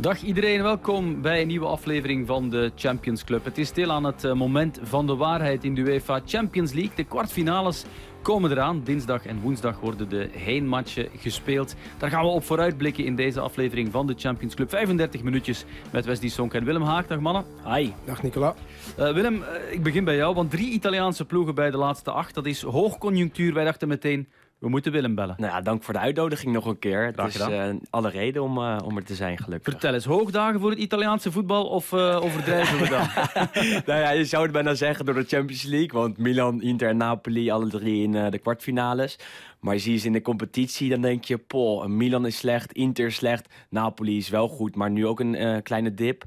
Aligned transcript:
Dag 0.00 0.22
iedereen, 0.22 0.62
welkom 0.62 1.22
bij 1.22 1.40
een 1.40 1.46
nieuwe 1.46 1.66
aflevering 1.66 2.26
van 2.26 2.50
de 2.50 2.72
Champions 2.76 3.24
Club. 3.24 3.44
Het 3.44 3.58
is 3.58 3.68
stil 3.68 3.90
aan 3.90 4.04
het 4.04 4.24
eh, 4.24 4.32
moment 4.32 4.78
van 4.82 5.06
de 5.06 5.16
waarheid 5.16 5.64
in 5.64 5.74
de 5.74 5.80
UEFA 5.80 6.20
Champions 6.26 6.72
League. 6.72 6.92
De 6.96 7.04
kwartfinales 7.04 7.84
komen 8.22 8.50
eraan. 8.50 8.82
Dinsdag 8.84 9.26
en 9.26 9.40
woensdag 9.40 9.80
worden 9.80 10.08
de 10.08 10.28
heenmatchen 10.32 11.08
gespeeld. 11.16 11.74
Daar 11.98 12.10
gaan 12.10 12.22
we 12.22 12.28
op 12.28 12.44
vooruitblikken 12.44 13.04
in 13.04 13.16
deze 13.16 13.40
aflevering 13.40 13.90
van 13.90 14.06
de 14.06 14.14
Champions 14.16 14.54
Club. 14.54 14.70
35 14.70 15.22
minuutjes 15.22 15.64
met 15.92 16.04
Wesley 16.04 16.28
Sonk 16.28 16.54
en 16.54 16.64
Willem 16.64 16.82
Haag. 16.82 17.06
Dag 17.06 17.20
mannen. 17.20 17.44
Hi. 17.64 17.92
Dag 18.04 18.22
Nicola. 18.22 18.54
Uh, 18.98 19.12
Willem, 19.12 19.34
uh, 19.34 19.72
ik 19.72 19.82
begin 19.82 20.04
bij 20.04 20.16
jou, 20.16 20.34
want 20.34 20.50
drie 20.50 20.70
Italiaanse 20.70 21.24
ploegen 21.24 21.54
bij 21.54 21.70
de 21.70 21.76
laatste 21.76 22.10
acht. 22.10 22.34
Dat 22.34 22.46
is 22.46 22.62
hoogconjunctuur. 22.62 23.54
Wij 23.54 23.64
dachten 23.64 23.88
meteen, 23.88 24.28
we 24.60 24.68
moeten 24.68 24.92
Willem 24.92 25.14
bellen. 25.14 25.34
Nou 25.38 25.52
ja, 25.52 25.60
dank 25.60 25.82
voor 25.82 25.94
de 25.94 26.00
uitnodiging 26.00 26.52
nog 26.52 26.66
een 26.66 26.78
keer. 26.78 27.04
Het 27.04 27.34
is 27.34 27.48
uh, 27.48 27.68
alle 27.90 28.08
reden 28.08 28.42
om, 28.42 28.58
uh, 28.58 28.78
om 28.84 28.96
er 28.96 29.04
te 29.04 29.14
zijn, 29.14 29.38
gelukkig. 29.38 29.72
Vertel 29.72 29.94
eens, 29.94 30.04
hoogdagen 30.04 30.60
voor 30.60 30.70
het 30.70 30.78
Italiaanse 30.78 31.32
voetbal 31.32 31.66
of 31.66 31.92
uh, 31.92 32.20
overdrijven 32.22 32.78
we 32.78 32.88
dan? 32.88 33.08
nou 33.86 34.00
ja, 34.00 34.10
je 34.10 34.24
zou 34.24 34.42
het 34.42 34.52
bijna 34.52 34.74
zeggen 34.74 35.04
door 35.04 35.14
de 35.14 35.24
Champions 35.24 35.62
League. 35.62 36.00
Want 36.00 36.18
Milan, 36.18 36.62
Inter 36.62 36.88
en 36.88 36.96
Napoli, 36.96 37.50
alle 37.50 37.68
drie 37.68 38.02
in 38.02 38.30
de 38.30 38.38
kwartfinales. 38.38 39.18
Maar 39.60 39.74
je 39.74 39.80
ziet 39.80 40.00
ze 40.00 40.06
in 40.06 40.12
de 40.12 40.22
competitie, 40.22 40.90
dan 40.90 41.00
denk 41.00 41.24
je... 41.24 41.38
Poh, 41.38 41.86
Milan 41.86 42.26
is 42.26 42.36
slecht, 42.36 42.72
Inter 42.72 43.06
is 43.06 43.14
slecht, 43.14 43.48
Napoli 43.68 44.16
is 44.16 44.28
wel 44.28 44.48
goed... 44.48 44.76
maar 44.76 44.90
nu 44.90 45.06
ook 45.06 45.20
een 45.20 45.62
kleine 45.62 45.94
dip. 45.94 46.24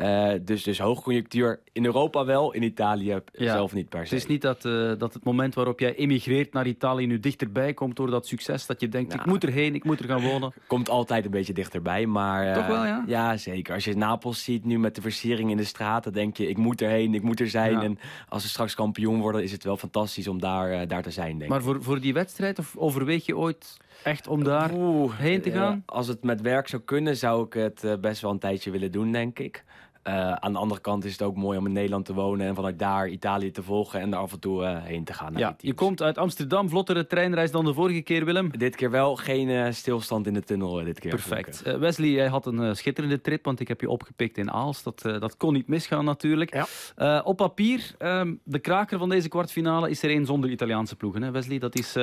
Uh, 0.00 0.32
dus, 0.42 0.62
dus 0.62 0.78
hoogconjunctuur 0.78 1.60
in 1.72 1.84
Europa 1.84 2.24
wel, 2.24 2.52
in 2.52 2.62
Italië 2.62 3.20
ja. 3.32 3.52
zelf 3.52 3.72
niet 3.72 3.88
per 3.88 4.06
se. 4.06 4.14
Het 4.14 4.22
is 4.22 4.28
niet 4.28 4.42
dat, 4.42 4.64
uh, 4.64 4.92
dat 4.98 5.14
het 5.14 5.24
moment 5.24 5.54
waarop 5.54 5.80
jij 5.80 5.94
emigreert 5.94 6.52
naar 6.52 6.66
Italië 6.66 7.06
nu 7.06 7.20
dichterbij 7.20 7.74
komt 7.74 7.96
door 7.96 8.10
dat 8.10 8.26
succes. 8.26 8.66
Dat 8.66 8.80
je 8.80 8.88
denkt, 8.88 9.08
nou, 9.08 9.20
ik 9.20 9.26
moet 9.26 9.44
erheen, 9.44 9.74
ik 9.74 9.84
moet 9.84 9.98
er 9.98 10.06
gaan 10.06 10.22
wonen. 10.30 10.52
Komt 10.66 10.88
altijd 10.88 11.24
een 11.24 11.30
beetje 11.30 11.52
dichterbij, 11.52 12.06
maar... 12.06 12.46
Uh, 12.46 12.54
Toch 12.54 12.66
wel, 12.66 12.84
ja? 12.84 13.04
Ja, 13.06 13.36
zeker. 13.36 13.74
Als 13.74 13.84
je 13.84 13.96
Napels 13.96 14.44
ziet 14.44 14.64
nu 14.64 14.78
met 14.78 14.94
de 14.94 15.00
versiering 15.00 15.50
in 15.50 15.56
de 15.56 15.64
straten, 15.64 16.12
denk 16.12 16.36
je, 16.36 16.48
ik 16.48 16.56
moet 16.56 16.82
erheen, 16.82 17.14
ik 17.14 17.22
moet 17.22 17.40
er 17.40 17.48
zijn. 17.48 17.72
Ja. 17.72 17.82
En 17.82 17.98
als 18.28 18.42
ze 18.42 18.48
straks 18.48 18.74
kampioen 18.74 19.20
worden, 19.20 19.42
is 19.42 19.52
het 19.52 19.64
wel 19.64 19.76
fantastisch 19.76 20.28
om 20.28 20.40
daar, 20.40 20.88
daar 20.88 21.02
te 21.02 21.10
zijn, 21.10 21.30
denk 21.30 21.42
ik. 21.42 21.48
Maar 21.48 21.62
voor, 21.62 21.82
voor 21.82 22.00
die 22.00 22.12
wedstrijd, 22.12 22.58
of 22.58 22.76
overweeg 22.76 23.26
je 23.26 23.36
ooit 23.36 23.76
echt 24.02 24.28
om 24.28 24.44
daar 24.44 24.72
Oeh, 24.72 25.18
heen 25.18 25.42
te 25.42 25.50
gaan? 25.50 25.82
als 25.86 26.08
het 26.08 26.22
met 26.22 26.40
werk 26.40 26.68
zou 26.68 26.82
kunnen, 26.82 27.16
zou 27.16 27.46
ik 27.46 27.52
het 27.52 28.00
best 28.00 28.22
wel 28.22 28.30
een 28.30 28.38
tijdje 28.38 28.70
willen 28.70 28.92
doen, 28.92 29.12
denk 29.12 29.38
ik. 29.38 29.64
Uh, 30.08 30.32
aan 30.32 30.52
de 30.52 30.58
andere 30.58 30.80
kant 30.80 31.04
is 31.04 31.12
het 31.12 31.22
ook 31.22 31.36
mooi 31.36 31.58
om 31.58 31.66
in 31.66 31.72
Nederland 31.72 32.04
te 32.04 32.14
wonen 32.14 32.46
en 32.46 32.54
vanuit 32.54 32.78
daar 32.78 33.08
Italië 33.08 33.50
te 33.50 33.62
volgen 33.62 34.00
en 34.00 34.10
daar 34.10 34.20
af 34.20 34.32
en 34.32 34.38
toe 34.38 34.62
uh, 34.62 34.82
heen 34.82 35.04
te 35.04 35.12
gaan. 35.12 35.32
Ja, 35.36 35.56
je 35.58 35.72
komt 35.72 36.02
uit 36.02 36.18
Amsterdam, 36.18 36.68
vlottere 36.68 37.06
treinreis 37.06 37.50
dan 37.50 37.64
de 37.64 37.74
vorige 37.74 38.00
keer, 38.00 38.24
Willem. 38.24 38.58
Dit 38.58 38.76
keer 38.76 38.90
wel 38.90 39.16
geen 39.16 39.48
uh, 39.48 39.66
stilstand 39.70 40.26
in 40.26 40.34
de 40.34 40.42
tunnel. 40.42 40.84
dit 40.84 40.98
keer 41.00 41.10
Perfect. 41.10 41.62
Wesley, 41.62 42.08
jij 42.08 42.28
had 42.28 42.46
een 42.46 42.76
schitterende 42.76 43.20
trip, 43.20 43.44
want 43.44 43.60
ik 43.60 43.68
heb 43.68 43.80
je 43.80 43.90
opgepikt 43.90 44.38
in 44.38 44.50
Aals. 44.50 44.82
Dat, 44.82 45.00
dat 45.02 45.36
kon 45.36 45.52
niet 45.52 45.68
misgaan 45.68 46.04
natuurlijk. 46.04 46.66
Ja. 46.96 47.20
op 47.20 47.36
papier, 47.36 47.94
ehm, 47.98 48.34
de 48.44 48.58
kraker 48.58 48.98
van 48.98 49.08
deze 49.08 49.28
kwartfinale 49.28 49.90
is 49.90 50.02
er 50.02 50.10
één 50.10 50.26
zonder 50.26 50.50
Italiaanse 50.50 50.96
ploegen. 50.96 51.22
Hè? 51.22 51.30
Wesley, 51.30 51.58
dat 51.58 51.78
is... 51.78 51.96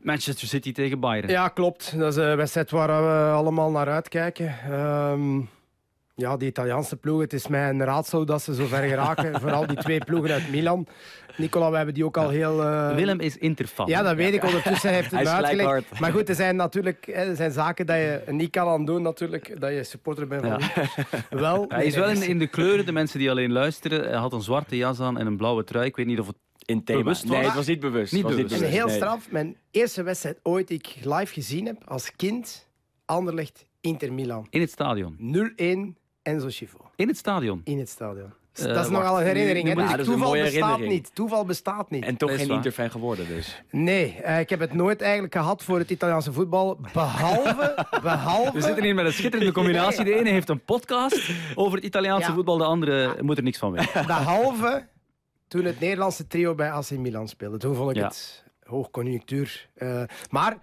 Manchester 0.00 0.48
City 0.48 0.72
tegen 0.72 1.00
Bayern. 1.00 1.28
Ja, 1.28 1.48
klopt. 1.48 1.98
Dat 1.98 2.16
is 2.16 2.24
een 2.24 2.36
wedstrijd 2.36 2.70
waar 2.70 2.88
we 2.88 3.32
allemaal 3.32 3.70
naar 3.70 3.88
uitkijken. 3.88 4.54
Um 4.72 5.48
ja, 6.18 6.36
die 6.36 6.48
Italiaanse 6.48 6.96
ploeg. 6.96 7.20
Het 7.20 7.32
is 7.32 7.46
mij 7.46 7.68
een 7.68 7.84
raadsel 7.84 8.24
dat 8.24 8.42
ze 8.42 8.54
zo 8.54 8.66
ver 8.66 8.88
geraken. 8.88 9.40
Vooral 9.40 9.66
die 9.66 9.76
twee 9.76 10.04
ploegen 10.04 10.30
uit 10.30 10.50
Milan. 10.50 10.86
Nicola, 11.36 11.70
we 11.70 11.76
hebben 11.76 11.94
die 11.94 12.04
ook 12.04 12.16
al 12.16 12.28
heel... 12.28 12.62
Uh... 12.62 12.94
Willem 12.94 13.20
is 13.20 13.36
Interfan. 13.36 13.86
Ja, 13.86 14.02
dat 14.02 14.16
weet 14.16 14.34
ik. 14.34 14.44
Ondertussen 14.44 14.90
heeft 14.90 15.10
het 15.16 15.26
uitgelegd. 15.26 16.00
Maar 16.00 16.12
goed, 16.12 16.28
er 16.28 16.34
zijn 16.34 16.56
natuurlijk 16.56 17.06
er 17.06 17.36
zijn 17.36 17.50
zaken 17.50 17.86
dat 17.86 17.96
je 17.96 18.22
niet 18.26 18.50
kan 18.50 18.68
aan 18.68 18.84
doen 18.84 19.02
natuurlijk. 19.02 19.60
Dat 19.60 19.70
je 19.70 19.84
supporter 19.84 20.26
bent 20.26 20.46
van 20.46 20.60
ja. 20.60 20.82
wel, 21.38 21.64
Hij 21.68 21.84
is 21.84 21.94
wel 21.94 22.08
in, 22.08 22.22
in, 22.22 22.38
de 22.38 22.46
kleuren. 22.46 22.86
De 22.86 22.92
mensen 22.92 23.18
die 23.18 23.30
alleen 23.30 23.52
luisteren. 23.52 24.02
Hij 24.02 24.18
had 24.18 24.32
een 24.32 24.42
zwarte 24.42 24.76
jas 24.76 25.00
aan 25.00 25.18
en 25.18 25.26
een 25.26 25.36
blauwe 25.36 25.64
trui. 25.64 25.86
Ik 25.86 25.96
weet 25.96 26.06
niet 26.06 26.20
of 26.20 26.26
het 26.26 26.36
in 26.68 26.84
thema. 26.84 27.02
Bewust. 27.02 27.24
Nee, 27.24 27.44
het 27.44 27.54
was 27.54 27.66
niet 27.66 27.80
bewust. 27.80 28.12
Niet 28.12 28.22
was 28.22 28.32
bewust. 28.32 28.50
Niet 28.50 28.60
bewust. 28.60 28.76
En 28.76 28.86
heel 28.86 28.96
straf. 28.96 29.30
Mijn 29.30 29.56
eerste 29.70 30.02
wedstrijd 30.02 30.38
ooit 30.42 30.68
die 30.68 30.78
ik 30.78 31.04
live 31.04 31.32
gezien 31.32 31.66
heb 31.66 31.82
als 31.84 32.16
kind. 32.16 32.66
Anderlecht 33.04 33.66
Inter 33.80 34.12
Milan. 34.12 34.46
In 34.50 34.60
het 34.60 34.70
stadion. 34.70 35.16
0-1 35.96 36.02
Enzo 36.22 36.50
Schifo. 36.50 36.90
In 36.96 37.08
het 37.08 37.16
stadion? 37.16 37.60
In 37.64 37.78
het 37.78 37.88
stadion. 37.88 38.32
Uh, 38.54 38.64
dat 38.74 38.84
is 38.84 38.90
nogal 38.90 39.20
een 39.20 39.26
herinnering. 39.26 39.68
hè? 39.90 39.96
Dus 39.96 40.06
toeval 40.06 40.32
bestaat 40.32 40.80
niet. 40.80 41.10
Toeval 41.14 41.44
bestaat 41.44 41.90
niet. 41.90 42.04
En 42.04 42.16
toch 42.16 42.36
geen 42.36 42.50
Interfan 42.50 42.90
geworden 42.90 43.26
dus. 43.28 43.62
Nee, 43.70 44.16
uh, 44.24 44.38
ik 44.38 44.50
heb 44.50 44.60
het 44.60 44.72
nooit 44.74 45.00
eigenlijk 45.02 45.34
gehad 45.34 45.64
voor 45.64 45.78
het 45.78 45.90
Italiaanse 45.90 46.32
voetbal. 46.32 46.80
Behalve... 46.92 47.86
behalve... 48.02 48.52
We 48.52 48.60
zitten 48.60 48.84
hier 48.84 48.94
met 48.94 49.06
een 49.06 49.12
schitterende 49.12 49.52
combinatie. 49.52 50.04
De 50.04 50.14
ene 50.14 50.30
heeft 50.30 50.48
een 50.48 50.64
podcast 50.64 51.30
over 51.54 51.76
het 51.76 51.86
Italiaanse 51.86 52.28
ja. 52.28 52.34
voetbal. 52.34 52.58
De 52.58 52.64
andere 52.64 53.16
moet 53.22 53.36
er 53.36 53.42
niks 53.42 53.58
van 53.58 53.72
weten. 53.72 54.06
Behalve 54.06 54.86
toen 55.48 55.64
het 55.64 55.80
Nederlandse 55.80 56.26
trio 56.26 56.54
bij 56.54 56.70
AC 56.70 56.90
Milan 56.90 57.28
speelde. 57.28 57.58
Toen 57.58 57.74
vond 57.74 57.90
ik 57.90 57.96
ja. 57.96 58.06
het 58.06 58.44
hoogconjunctuur. 58.62 59.68
Uh, 59.76 60.02
maar 60.30 60.58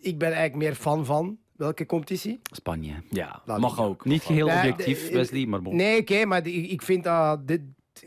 ik 0.00 0.18
ben 0.18 0.32
eigenlijk 0.32 0.56
meer 0.56 0.74
fan 0.74 1.04
van 1.04 1.38
Welke 1.62 1.86
competitie? 1.86 2.40
Spanje. 2.42 2.94
Ja, 3.08 3.42
dat 3.44 3.58
mag 3.58 3.80
ook. 3.80 4.04
Niet 4.04 4.22
geheel 4.22 4.46
objectief, 4.46 5.10
Wesley, 5.10 5.46
maar 5.46 5.62
bon. 5.62 5.76
Nee, 5.76 6.00
oké, 6.00 6.12
okay, 6.12 6.24
maar 6.24 6.46
ik 6.46 6.82
vind 6.82 7.04
dat 7.04 7.46
dit 7.48 7.60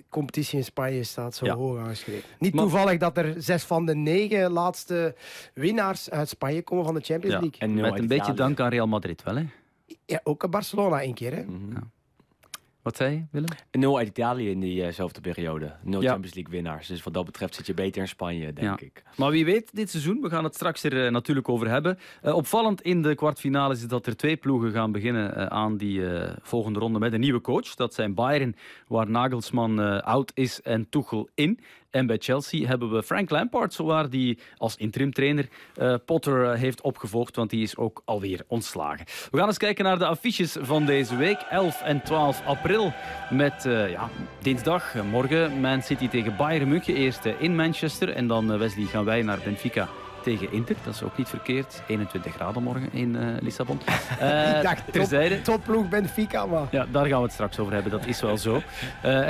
competitie 0.10 0.58
in 0.58 0.64
Spanje 0.64 1.04
staat 1.04 1.36
zo 1.36 1.46
ja. 1.46 1.56
hoog 1.56 1.78
aangeschreven. 1.78 2.30
Niet 2.40 2.54
maar, 2.54 2.64
toevallig 2.64 3.00
dat 3.00 3.18
er 3.18 3.34
zes 3.38 3.64
van 3.64 3.86
de 3.86 3.96
negen 3.96 4.52
laatste 4.52 5.16
winnaars 5.54 6.10
uit 6.10 6.30
Spanje 6.30 6.62
komen 6.62 6.86
van 6.86 6.94
de 6.94 7.02
Champions 7.02 7.34
ja. 7.34 7.40
League. 7.40 7.60
En 7.60 7.74
met 7.74 8.00
een 8.00 8.08
beetje 8.08 8.34
dank 8.34 8.60
aan 8.60 8.70
Real 8.70 8.88
Madrid 8.88 9.24
wel, 9.24 9.36
hè? 9.36 9.46
Ja, 10.06 10.20
ook 10.24 10.50
Barcelona 10.50 11.02
één 11.02 11.14
keer, 11.14 11.36
hè? 11.36 11.44
Mm 11.44 11.50
-hmm. 11.50 11.92
Wat 12.86 12.98
zei 12.98 13.16
je, 13.16 13.24
Willem? 13.32 13.50
Nul 13.72 13.98
uit 13.98 14.08
Italië 14.08 14.50
in 14.50 14.60
diezelfde 14.60 15.22
periode. 15.22 15.76
Nul 15.84 16.02
ja. 16.02 16.10
Champions 16.10 16.36
League 16.36 16.54
winnaars. 16.54 16.88
Dus 16.88 17.04
wat 17.04 17.14
dat 17.14 17.26
betreft 17.26 17.56
zit 17.56 17.66
je 17.66 17.74
beter 17.74 18.02
in 18.02 18.08
Spanje, 18.08 18.54
denk 18.54 18.80
ja. 18.80 18.86
ik. 18.86 19.04
Maar 19.16 19.32
wie 19.32 19.46
weet, 19.46 19.76
dit 19.76 19.90
seizoen, 19.90 20.22
we 20.22 20.30
gaan 20.30 20.44
het 20.44 20.56
straks 20.56 20.84
er 20.84 21.06
uh, 21.06 21.12
natuurlijk 21.12 21.50
over 21.50 21.70
hebben. 21.70 21.98
Uh, 22.24 22.36
opvallend 22.36 22.82
in 22.82 23.02
de 23.02 23.16
kwartfinales 23.16 23.82
is 23.82 23.88
dat 23.88 24.08
er 24.08 24.16
twee 24.16 24.38
ploegen 24.38 24.72
gaan 24.72 24.92
beginnen 24.92 25.38
uh, 25.38 25.46
aan 25.46 25.78
die 25.78 26.02
volgende 26.42 26.80
ronde 26.80 27.00
met 27.00 27.14
een 27.14 27.20
nieuwe 27.20 27.42
coach. 27.42 27.76
Dat 27.76 27.94
zijn 27.94 28.14
Bayern, 28.14 28.56
waar 28.88 29.10
Nagelsman 29.10 30.04
oud 30.04 30.32
is 30.34 30.62
en 30.62 30.90
Tuchel 30.90 31.30
in. 31.34 31.60
En 31.96 32.06
bij 32.06 32.18
Chelsea 32.18 32.68
hebben 32.68 32.92
we 32.92 33.04
Frank 33.04 33.30
Lampard, 33.30 33.74
zowaar 33.74 34.10
die 34.10 34.38
als 34.58 34.76
interim 34.76 35.14
trainer 35.14 35.48
uh, 35.78 35.96
Potter 36.06 36.44
uh, 36.44 36.60
heeft 36.60 36.82
opgevolgd, 36.82 37.36
want 37.36 37.50
die 37.50 37.62
is 37.64 37.78
ook 37.78 38.02
alweer 38.06 38.44
ontslagen. 38.48 39.06
We 39.32 39.38
gaan 39.38 39.48
eens 39.48 39.58
kijken 39.58 39.84
naar 39.84 40.00
de 40.00 40.06
affiches 40.06 40.58
van 40.60 40.86
deze 40.86 41.16
week, 41.16 41.42
11 41.50 41.82
en 41.82 42.04
12 42.04 42.42
april, 42.46 42.94
met 43.30 43.66
uh, 43.66 43.92
ja, 43.92 44.10
dinsdag, 44.42 44.96
morgen 45.12 45.60
Man 45.60 45.82
City 45.82 46.08
tegen 46.08 46.36
Bayern 46.38 46.68
München, 46.68 46.96
eerst 46.96 47.26
in 47.40 47.56
Manchester 47.56 48.10
en 48.10 48.28
dan 48.28 48.58
Wesley 48.58 48.86
gaan 48.86 49.06
wij 49.06 49.22
naar 49.22 49.40
Benfica 49.44 49.90
tegen 50.26 50.52
Inter. 50.52 50.76
Dat 50.84 50.94
is 50.94 51.04
ook 51.04 51.18
niet 51.18 51.30
verkeerd. 51.30 51.84
21 51.88 52.34
graden 52.34 52.64
morgen 52.64 52.90
in 52.92 53.16
uh, 53.16 53.28
Lissabon. 53.40 53.80
Uh, 54.22 54.56
ik 54.58 54.64
dacht, 54.64 54.92
terzijde. 54.92 55.42
Top, 55.42 55.44
topploeg 55.44 55.90
Benfica, 55.90 56.46
maar... 56.46 56.68
Ja, 56.72 56.86
daar 56.92 57.06
gaan 57.06 57.18
we 57.18 57.24
het 57.24 57.34
straks 57.34 57.60
over 57.60 57.74
hebben. 57.74 57.92
Dat 57.92 58.06
is 58.06 58.22
wel 58.22 58.38
zo. 58.38 58.56
Uh, 58.56 58.62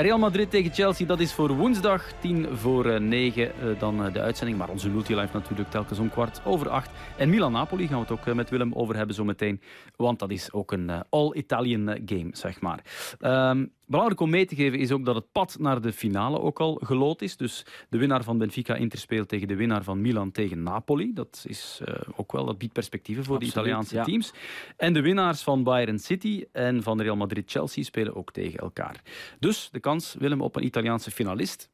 Real 0.00 0.18
Madrid 0.18 0.50
tegen 0.50 0.72
Chelsea, 0.72 1.06
dat 1.06 1.20
is 1.20 1.32
voor 1.32 1.52
woensdag 1.52 2.12
10 2.20 2.48
voor 2.56 3.00
9 3.00 3.52
dan 3.78 4.12
de 4.12 4.20
uitzending. 4.20 4.58
Maar 4.58 4.68
onze 4.68 4.88
multilife 4.88 5.36
natuurlijk 5.36 5.70
telkens 5.70 5.98
om 5.98 6.10
kwart 6.10 6.40
over 6.44 6.68
8. 6.68 6.90
En 7.16 7.30
Milan-Napoli 7.30 7.86
gaan 7.86 7.96
we 7.96 8.12
het 8.12 8.28
ook 8.28 8.34
met 8.34 8.50
Willem 8.50 8.72
over 8.74 8.96
hebben 8.96 9.14
zometeen. 9.14 9.60
Want 9.96 10.18
dat 10.18 10.30
is 10.30 10.52
ook 10.52 10.72
een 10.72 10.90
all-Italian 11.10 11.98
game, 12.04 12.28
zeg 12.32 12.60
maar. 12.60 12.80
Um, 13.20 13.72
Belangrijk 13.86 14.20
om 14.20 14.30
mee 14.30 14.46
te 14.46 14.54
geven 14.54 14.78
is 14.78 14.92
ook 14.92 15.04
dat 15.04 15.14
het 15.14 15.32
pad 15.32 15.56
naar 15.58 15.80
de 15.80 15.92
finale 15.92 16.40
ook 16.40 16.60
al 16.60 16.80
gelood 16.82 17.22
is. 17.22 17.36
Dus 17.36 17.66
de 17.88 17.98
winnaar 17.98 18.24
van 18.24 18.38
Benfica 18.38 18.74
Inter 18.74 18.98
speelt 18.98 19.28
tegen 19.28 19.48
de 19.48 19.56
winnaar 19.56 19.82
van 19.82 20.00
Milan 20.00 20.30
tegen 20.30 20.62
Napoli. 20.62 21.12
Dat 21.12 21.44
is 21.48 21.80
uh, 21.88 21.94
ook 22.16 22.32
wel, 22.32 22.44
dat 22.44 22.58
biedt 22.58 22.72
perspectieven 22.72 23.24
voor 23.24 23.34
Absoluut, 23.34 23.54
de 23.54 23.60
Italiaanse 23.60 23.94
ja. 23.94 24.04
teams. 24.04 24.32
En 24.76 24.92
de 24.92 25.00
winnaars 25.00 25.42
van 25.42 25.62
Bayern 25.62 25.98
City 25.98 26.44
en 26.52 26.82
van 26.82 27.00
Real 27.00 27.16
Madrid 27.16 27.50
Chelsea 27.50 27.84
spelen 27.84 28.16
ook 28.16 28.32
tegen 28.32 28.58
elkaar. 28.58 29.02
Dus 29.38 29.68
de 29.72 29.80
kans, 29.80 30.14
Willem, 30.18 30.40
op 30.40 30.56
een 30.56 30.64
Italiaanse 30.64 31.10
finalist. 31.10 31.70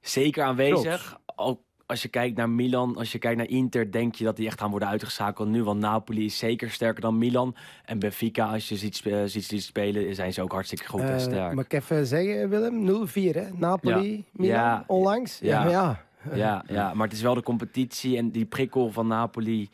Zeker 0.00 0.42
aanwezig. 0.42 1.18
Ook 1.36 1.60
als 1.90 2.02
je 2.02 2.08
kijkt 2.08 2.36
naar 2.36 2.50
Milan, 2.50 2.96
als 2.96 3.12
je 3.12 3.18
kijkt 3.18 3.36
naar 3.36 3.48
Inter, 3.48 3.92
denk 3.92 4.14
je 4.14 4.24
dat 4.24 4.36
die 4.36 4.46
echt 4.46 4.60
gaan 4.60 4.70
worden 4.70 4.88
uitgeschakeld 4.88 5.48
nu. 5.48 5.64
Want 5.64 5.80
Napoli 5.80 6.24
is 6.24 6.38
zeker 6.38 6.70
sterker 6.70 7.00
dan 7.00 7.18
Milan. 7.18 7.56
En 7.84 7.98
Benfica, 7.98 8.52
als 8.52 8.68
je 8.68 8.76
ziet, 8.76 9.02
uh, 9.04 9.22
ziet 9.24 9.62
spelen, 9.62 10.14
zijn 10.14 10.32
ze 10.32 10.42
ook 10.42 10.52
hartstikke 10.52 10.88
goed 10.88 11.00
en 11.00 11.20
sterk. 11.20 11.54
Mag 11.54 11.64
ik 11.64 11.72
even 11.72 12.06
zeggen, 12.06 12.48
Willem? 12.48 13.06
0-4, 13.08 13.12
hè? 13.12 13.50
Napoli, 13.54 14.16
ja. 14.16 14.22
Milan, 14.32 14.56
ja. 14.56 14.84
onlangs. 14.86 15.38
Ja. 15.38 15.64
Ja, 15.64 15.70
ja. 15.70 16.36
ja, 16.36 16.64
ja, 16.68 16.94
maar 16.94 17.06
het 17.06 17.16
is 17.16 17.22
wel 17.22 17.34
de 17.34 17.42
competitie 17.42 18.16
en 18.16 18.30
die 18.30 18.44
prikkel 18.44 18.90
van 18.90 19.06
Napoli 19.06 19.68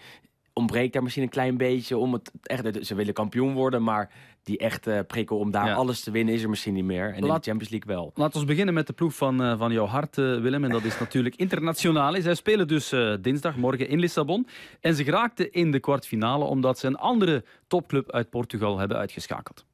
ontbreekt 0.52 0.92
daar 0.92 1.02
misschien 1.02 1.22
een 1.22 1.28
klein 1.28 1.56
beetje 1.56 1.96
om 1.96 2.12
het 2.12 2.30
echt. 2.42 2.86
Ze 2.86 2.94
willen 2.94 3.14
kampioen 3.14 3.54
worden, 3.54 3.82
maar 3.82 4.10
die 4.46 4.58
echte 4.58 5.04
prikkel 5.06 5.38
om 5.38 5.50
daar 5.50 5.66
Ja. 5.66 5.75
alles 5.75 6.00
te 6.00 6.10
winnen 6.10 6.34
is 6.34 6.43
er 6.43 6.48
misschien 6.48 6.75
niet 6.75 6.84
meer. 6.84 7.08
En 7.08 7.14
in 7.16 7.26
Laat- 7.26 7.44
de 7.44 7.50
Champions 7.50 7.72
League 7.72 7.94
wel. 7.96 8.10
Laten 8.14 8.40
we 8.40 8.46
beginnen 8.46 8.75
met 8.75 8.87
de 8.87 8.93
ploeg 8.93 9.14
van, 9.14 9.43
eh, 9.43 9.58
van 9.58 9.72
jouw 9.72 9.87
hart, 9.87 10.19
eh, 10.19 10.25
Willem. 10.25 10.64
En 10.64 10.70
dat 10.70 10.84
is 10.84 10.98
natuurlijk 10.98 11.34
Internationale. 11.37 12.20
Zij 12.22 12.34
spelen 12.34 12.69
dus 12.69 12.93
eh, 12.93 13.14
dinsdag, 13.20 13.56
morgen 13.56 13.88
in 13.88 13.98
Lissabon. 13.98 14.46
En 14.81 14.94
ze 14.94 15.04
geraakten 15.04 15.52
in 15.52 15.70
de 15.70 15.81
kwartfinale 15.81 16.44
omdat 16.44 16.78
ze 16.78 16.87
een 16.87 16.96
andere 16.96 17.44
topclub 17.66 18.12
uit 18.12 18.31
Portugal 18.31 18.78
hebben 18.78 18.96
uitgeschakeld. 18.96 19.64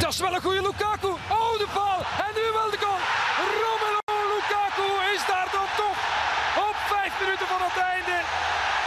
Dat 0.00 0.12
is 0.12 0.20
wel 0.20 0.34
een 0.34 0.40
goede 0.46 0.62
Lukaku. 0.62 1.06
Oh, 1.38 1.52
de 1.62 1.68
bal. 1.74 1.98
En 2.26 2.32
nu 2.38 2.44
wel 2.58 2.70
de 2.74 2.78
goal. 2.84 3.00
Romelu 3.62 4.00
Lukaku 4.34 4.86
is 5.16 5.22
daar 5.32 5.48
dan 5.58 5.68
toch. 5.82 5.98
Op 6.68 6.76
vijf 6.94 7.12
minuten 7.22 7.46
van 7.52 7.60
het 7.68 7.78
einde. 7.92 8.16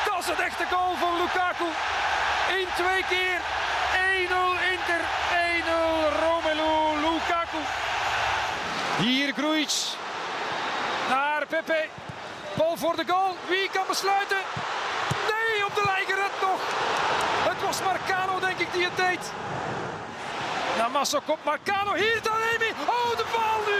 Dat 0.07 0.19
is 0.23 0.27
het 0.33 0.41
echte 0.49 0.65
goal 0.73 0.93
van 1.03 1.13
Lukaku. 1.21 1.69
In 2.59 2.67
twee 2.81 3.03
keer. 3.13 3.37
1-0 4.21 4.33
Inter. 4.73 5.01
1-0 5.01 6.19
Romelu 6.21 6.99
Lukaku. 7.01 7.61
Hier 8.97 9.33
Grujic. 9.33 9.73
Naar 11.09 11.45
Pepe. 11.47 11.87
Bal 12.53 12.77
voor 12.77 12.95
de 12.95 13.03
goal. 13.07 13.35
Wie 13.47 13.69
kan 13.73 13.83
besluiten? 13.87 14.37
Nee, 15.31 15.65
op 15.65 15.75
de 15.75 15.83
lijn 15.85 16.05
gered 16.05 16.35
nog. 16.41 16.59
Het 17.49 17.61
was 17.61 17.81
Marcano, 17.83 18.39
denk 18.39 18.59
ik, 18.59 18.73
die 18.73 18.83
het 18.83 18.97
deed. 18.97 19.31
Namasso 20.77 21.19
komt 21.25 21.43
Marcano, 21.43 21.93
hier 21.93 22.21
Taremi. 22.21 22.71
Oh, 22.85 23.17
de 23.17 23.25
bal 23.33 23.59
nu. 23.67 23.79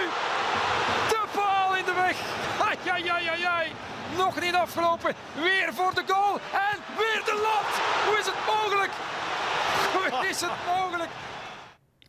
De 1.10 1.22
bal 1.36 1.76
in 1.76 1.86
de 1.86 1.94
weg. 1.94 2.16
Ai, 2.68 2.78
ai, 2.92 3.10
ai, 3.10 3.28
ai, 3.28 3.44
ai. 3.44 3.72
Nog 4.18 4.40
niet 4.40 4.56
afgelopen. 4.56 5.16
Weer 5.34 5.70
voor 5.74 5.94
de 5.94 6.04
goal. 6.08 6.40
En 6.52 6.78
weer 6.98 7.22
de 7.26 7.40
lat. 7.42 7.70
Hoe 8.06 8.18
is 8.20 8.26
het 8.26 8.36
mogelijk? 8.48 8.92
Hoe 9.94 10.28
is 10.28 10.42
het 10.42 10.52
mogelijk? 10.66 11.10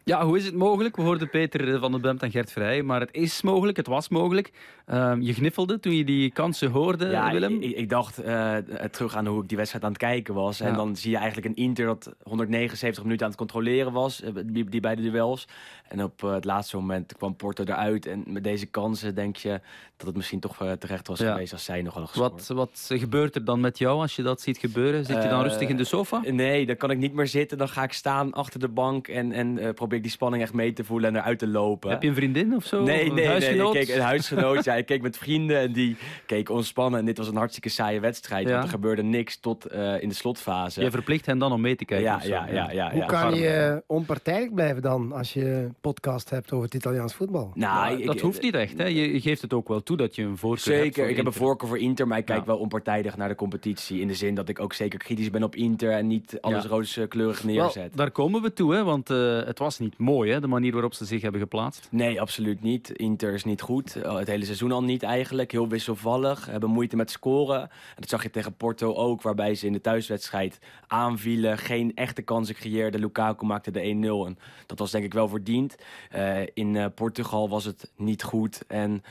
Ja, 0.04 0.24
hoe 0.26 0.36
is 0.36 0.44
het 0.44 0.54
mogelijk? 0.54 0.96
We 0.96 1.02
hoorden 1.02 1.30
Peter 1.30 1.78
van 1.78 1.92
den 1.92 2.00
Bemt 2.00 2.22
en 2.22 2.30
Gert 2.30 2.52
Vrij. 2.52 2.82
Maar 2.82 3.00
het 3.00 3.12
is 3.12 3.42
mogelijk, 3.42 3.76
het 3.76 3.86
was 3.86 4.08
mogelijk. 4.08 4.50
Ehm, 4.86 5.20
je 5.20 5.32
gniffelde 5.34 5.80
toen 5.80 5.96
je 5.96 6.04
die 6.04 6.30
kansen 6.30 6.70
hoorde, 6.70 7.06
Ja, 7.06 7.32
Willem. 7.32 7.60
Ik, 7.62 7.76
ik 7.76 7.88
dacht 7.88 8.18
eh, 8.18 8.56
terug 8.90 9.16
aan 9.16 9.26
hoe 9.26 9.42
ik 9.42 9.48
die 9.48 9.56
wedstrijd 9.56 9.84
aan 9.84 9.90
het 9.90 10.00
kijken 10.00 10.34
was. 10.34 10.60
En 10.60 10.74
dan 10.74 10.96
zie 10.96 11.10
je 11.10 11.16
eigenlijk 11.16 11.46
een 11.46 11.64
Inter 11.64 11.86
dat 11.86 12.14
179 12.22 13.02
minuten 13.02 13.24
aan 13.24 13.30
het 13.30 13.40
controleren 13.40 13.92
was, 13.92 14.22
eh, 14.22 14.30
die, 14.46 14.64
die 14.64 14.80
beide 14.80 15.02
duels. 15.02 15.48
En 15.88 16.02
op 16.02 16.24
eh, 16.24 16.32
het 16.32 16.44
laatste 16.44 16.76
moment 16.76 17.16
kwam 17.16 17.36
Porto 17.36 17.64
eruit. 17.64 18.06
En 18.06 18.22
met 18.26 18.44
deze 18.44 18.66
kansen 18.66 19.14
denk 19.14 19.36
je 19.36 19.60
dat 19.96 20.06
het 20.06 20.16
misschien 20.16 20.40
toch 20.40 20.60
eh, 20.62 20.72
terecht 20.72 21.08
was 21.08 21.18
Ja. 21.18 21.32
geweest 21.32 21.52
als 21.52 21.64
zij 21.64 21.82
nog 21.82 21.92
hadden 21.94 22.10
gescoord. 22.10 22.46
Wat, 22.46 22.56
wat 22.56 23.00
gebeurt 23.00 23.34
er 23.34 23.44
dan 23.44 23.60
met 23.60 23.78
jou 23.78 24.00
als 24.00 24.16
je 24.16 24.22
dat 24.22 24.40
ziet 24.40 24.58
gebeuren? 24.58 25.04
Zit 25.04 25.22
je 25.22 25.28
dan 25.28 25.38
Eh, 25.40 25.46
rustig 25.46 25.68
in 25.68 25.76
de 25.76 25.84
sofa? 25.84 26.20
Nee, 26.30 26.66
dan 26.66 26.76
kan 26.76 26.90
ik 26.90 26.98
niet 26.98 27.12
meer 27.12 27.26
zitten. 27.26 27.58
Dan 27.58 27.68
ga 27.68 27.82
ik 27.82 27.92
staan 27.92 28.32
achter 28.32 28.60
de 28.60 28.68
bank 28.68 29.08
en, 29.08 29.32
en 29.32 29.58
eh, 29.58 29.68
probeer 29.92 29.98
ik 29.98 30.02
die 30.02 30.12
spanning 30.12 30.42
echt 30.42 30.52
mee 30.52 30.72
te 30.72 30.84
voelen 30.84 31.14
en 31.14 31.20
eruit 31.20 31.38
te 31.38 31.46
lopen. 31.48 31.90
Heb 31.90 32.02
je 32.02 32.08
een 32.08 32.14
vriendin 32.14 32.54
of 32.54 32.64
zo? 32.64 32.82
Nee, 32.82 33.00
Een 33.00 33.06
nee, 33.06 33.14
nee. 33.14 33.24
Ik 33.24 33.30
huisgenoot? 33.30 33.72
keek 33.72 33.88
een 33.88 34.00
huisgenoot. 34.00 34.64
ja, 34.68 34.74
ik 34.74 34.86
keek 34.86 35.02
met 35.02 35.16
vrienden 35.18 35.58
en 35.58 35.72
die 35.72 35.96
keken 36.26 36.54
ontspannen. 36.54 37.00
En 37.00 37.06
dit 37.06 37.18
was 37.18 37.28
een 37.28 37.36
hartstikke 37.36 37.68
saaie 37.68 38.00
wedstrijd. 38.00 38.46
Ja. 38.46 38.52
Want 38.52 38.64
er 38.64 38.70
gebeurde 38.70 39.02
niks 39.02 39.36
tot 39.40 39.66
eh, 39.66 40.02
in 40.02 40.08
de 40.08 40.14
slotfase. 40.14 40.80
Je 40.82 40.90
verplicht 40.90 41.26
hen 41.26 41.38
dan 41.38 41.52
om 41.52 41.60
mee 41.60 41.76
te 41.76 41.84
kijken? 41.84 42.06
ja, 42.06 42.20
ja, 42.24 42.46
ja, 42.52 42.70
ja, 42.70 42.90
Hoe 42.90 43.00
ja. 43.00 43.06
kan 43.06 43.34
je 43.34 43.48
eh, 43.48 43.76
onpartijdig 43.86 44.54
blijven 44.54 44.82
dan 44.82 45.12
als 45.12 45.32
je 45.32 45.68
podcast 45.80 46.30
hebt 46.30 46.52
over 46.52 46.64
het 46.64 46.74
Italiaans 46.74 47.14
voetbal? 47.14 47.50
Nou, 47.54 47.98
ik- 47.98 48.06
dat 48.06 48.20
hoeft 48.20 48.42
niet 48.42 48.54
echt. 48.54 48.78
Hè? 48.78 48.86
Je 48.86 49.20
geeft 49.20 49.42
het 49.42 49.52
ook 49.52 49.68
wel 49.68 49.82
toe 49.82 49.96
dat 49.96 50.14
je 50.14 50.22
een 50.22 50.36
voorkeur 50.36 50.74
hebt. 50.74 50.94
Zeker, 50.94 51.10
ik 51.10 51.16
heb 51.16 51.26
een 51.26 51.32
voorkeur 51.32 51.68
voor 51.68 51.78
Inter, 51.78 52.06
maar 52.06 52.18
ik 52.18 52.24
kijk 52.24 52.38
Ja. 52.40 52.44
wel 52.46 52.58
onpartijdig 52.58 53.16
naar 53.16 53.28
de 53.28 53.34
competitie. 53.34 54.00
In 54.00 54.06
de 54.08 54.14
zin 54.14 54.34
dat 54.34 54.48
ik 54.48 54.60
ook 54.60 54.72
zeker 54.72 54.98
kritisch 54.98 55.30
ben 55.30 55.42
op 55.42 55.54
Inter 55.56 55.90
en 55.90 56.06
niet 56.06 56.38
alles 56.40 56.62
Ja. 56.62 56.68
rooskleurig 56.68 57.42
Wel, 57.42 57.54
neerzet. 57.54 57.96
daar 57.96 58.10
komen 58.10 58.42
we 58.42 58.52
toe, 58.52 58.74
hè? 58.74 58.84
want 58.84 59.10
eh, 59.10 59.42
het 59.44 59.58
was 59.58 59.78
niet 59.82 59.98
mooi, 59.98 60.30
hè? 60.32 60.40
de 60.40 60.46
manier 60.46 60.72
waarop 60.72 60.94
ze 60.94 61.04
zich 61.04 61.22
hebben 61.22 61.40
geplaatst. 61.40 61.88
Nee, 61.90 62.20
absoluut 62.20 62.62
niet. 62.62 62.90
Inter 62.90 63.34
is 63.34 63.44
niet 63.44 63.60
goed. 63.60 63.96
Eh, 63.96 64.16
Het 64.16 64.26
hele 64.26 64.44
seizoen 64.44 64.72
al 64.72 64.82
niet 64.82 65.02
eigenlijk. 65.02 65.52
Heel 65.52 65.68
wisselvallig. 65.68 66.46
Hebben 66.46 66.70
moeite 66.70 66.96
met 66.96 67.10
scoren. 67.10 67.60
En 67.60 67.68
dat 67.94 68.08
zag 68.08 68.22
je 68.22 68.30
tegen 68.30 68.54
Porto 68.54 68.94
ook, 68.94 69.22
waarbij 69.22 69.54
ze 69.54 69.66
in 69.66 69.72
de 69.72 69.80
thuiswedstrijd 69.80 70.58
aanvielen. 70.86 71.58
Geen 71.58 71.94
echte 71.94 72.22
kansen 72.22 72.54
creëerden. 72.54 73.00
Lukaku 73.00 73.46
maakte 73.46 73.70
de 73.70 73.80
1-0. 73.80 74.26
En 74.26 74.38
dat 74.66 74.78
was 74.78 74.90
denk 74.90 75.04
ik 75.04 75.14
wel 75.14 75.28
verdiend. 75.28 75.76
Eh, 76.10 76.40
in 76.54 76.76
eh, 76.76 76.86
Portugal 76.94 77.48
was 77.48 77.64
het 77.64 77.90
niet 77.96 78.22
goed. 78.22 78.62
En 78.66 79.02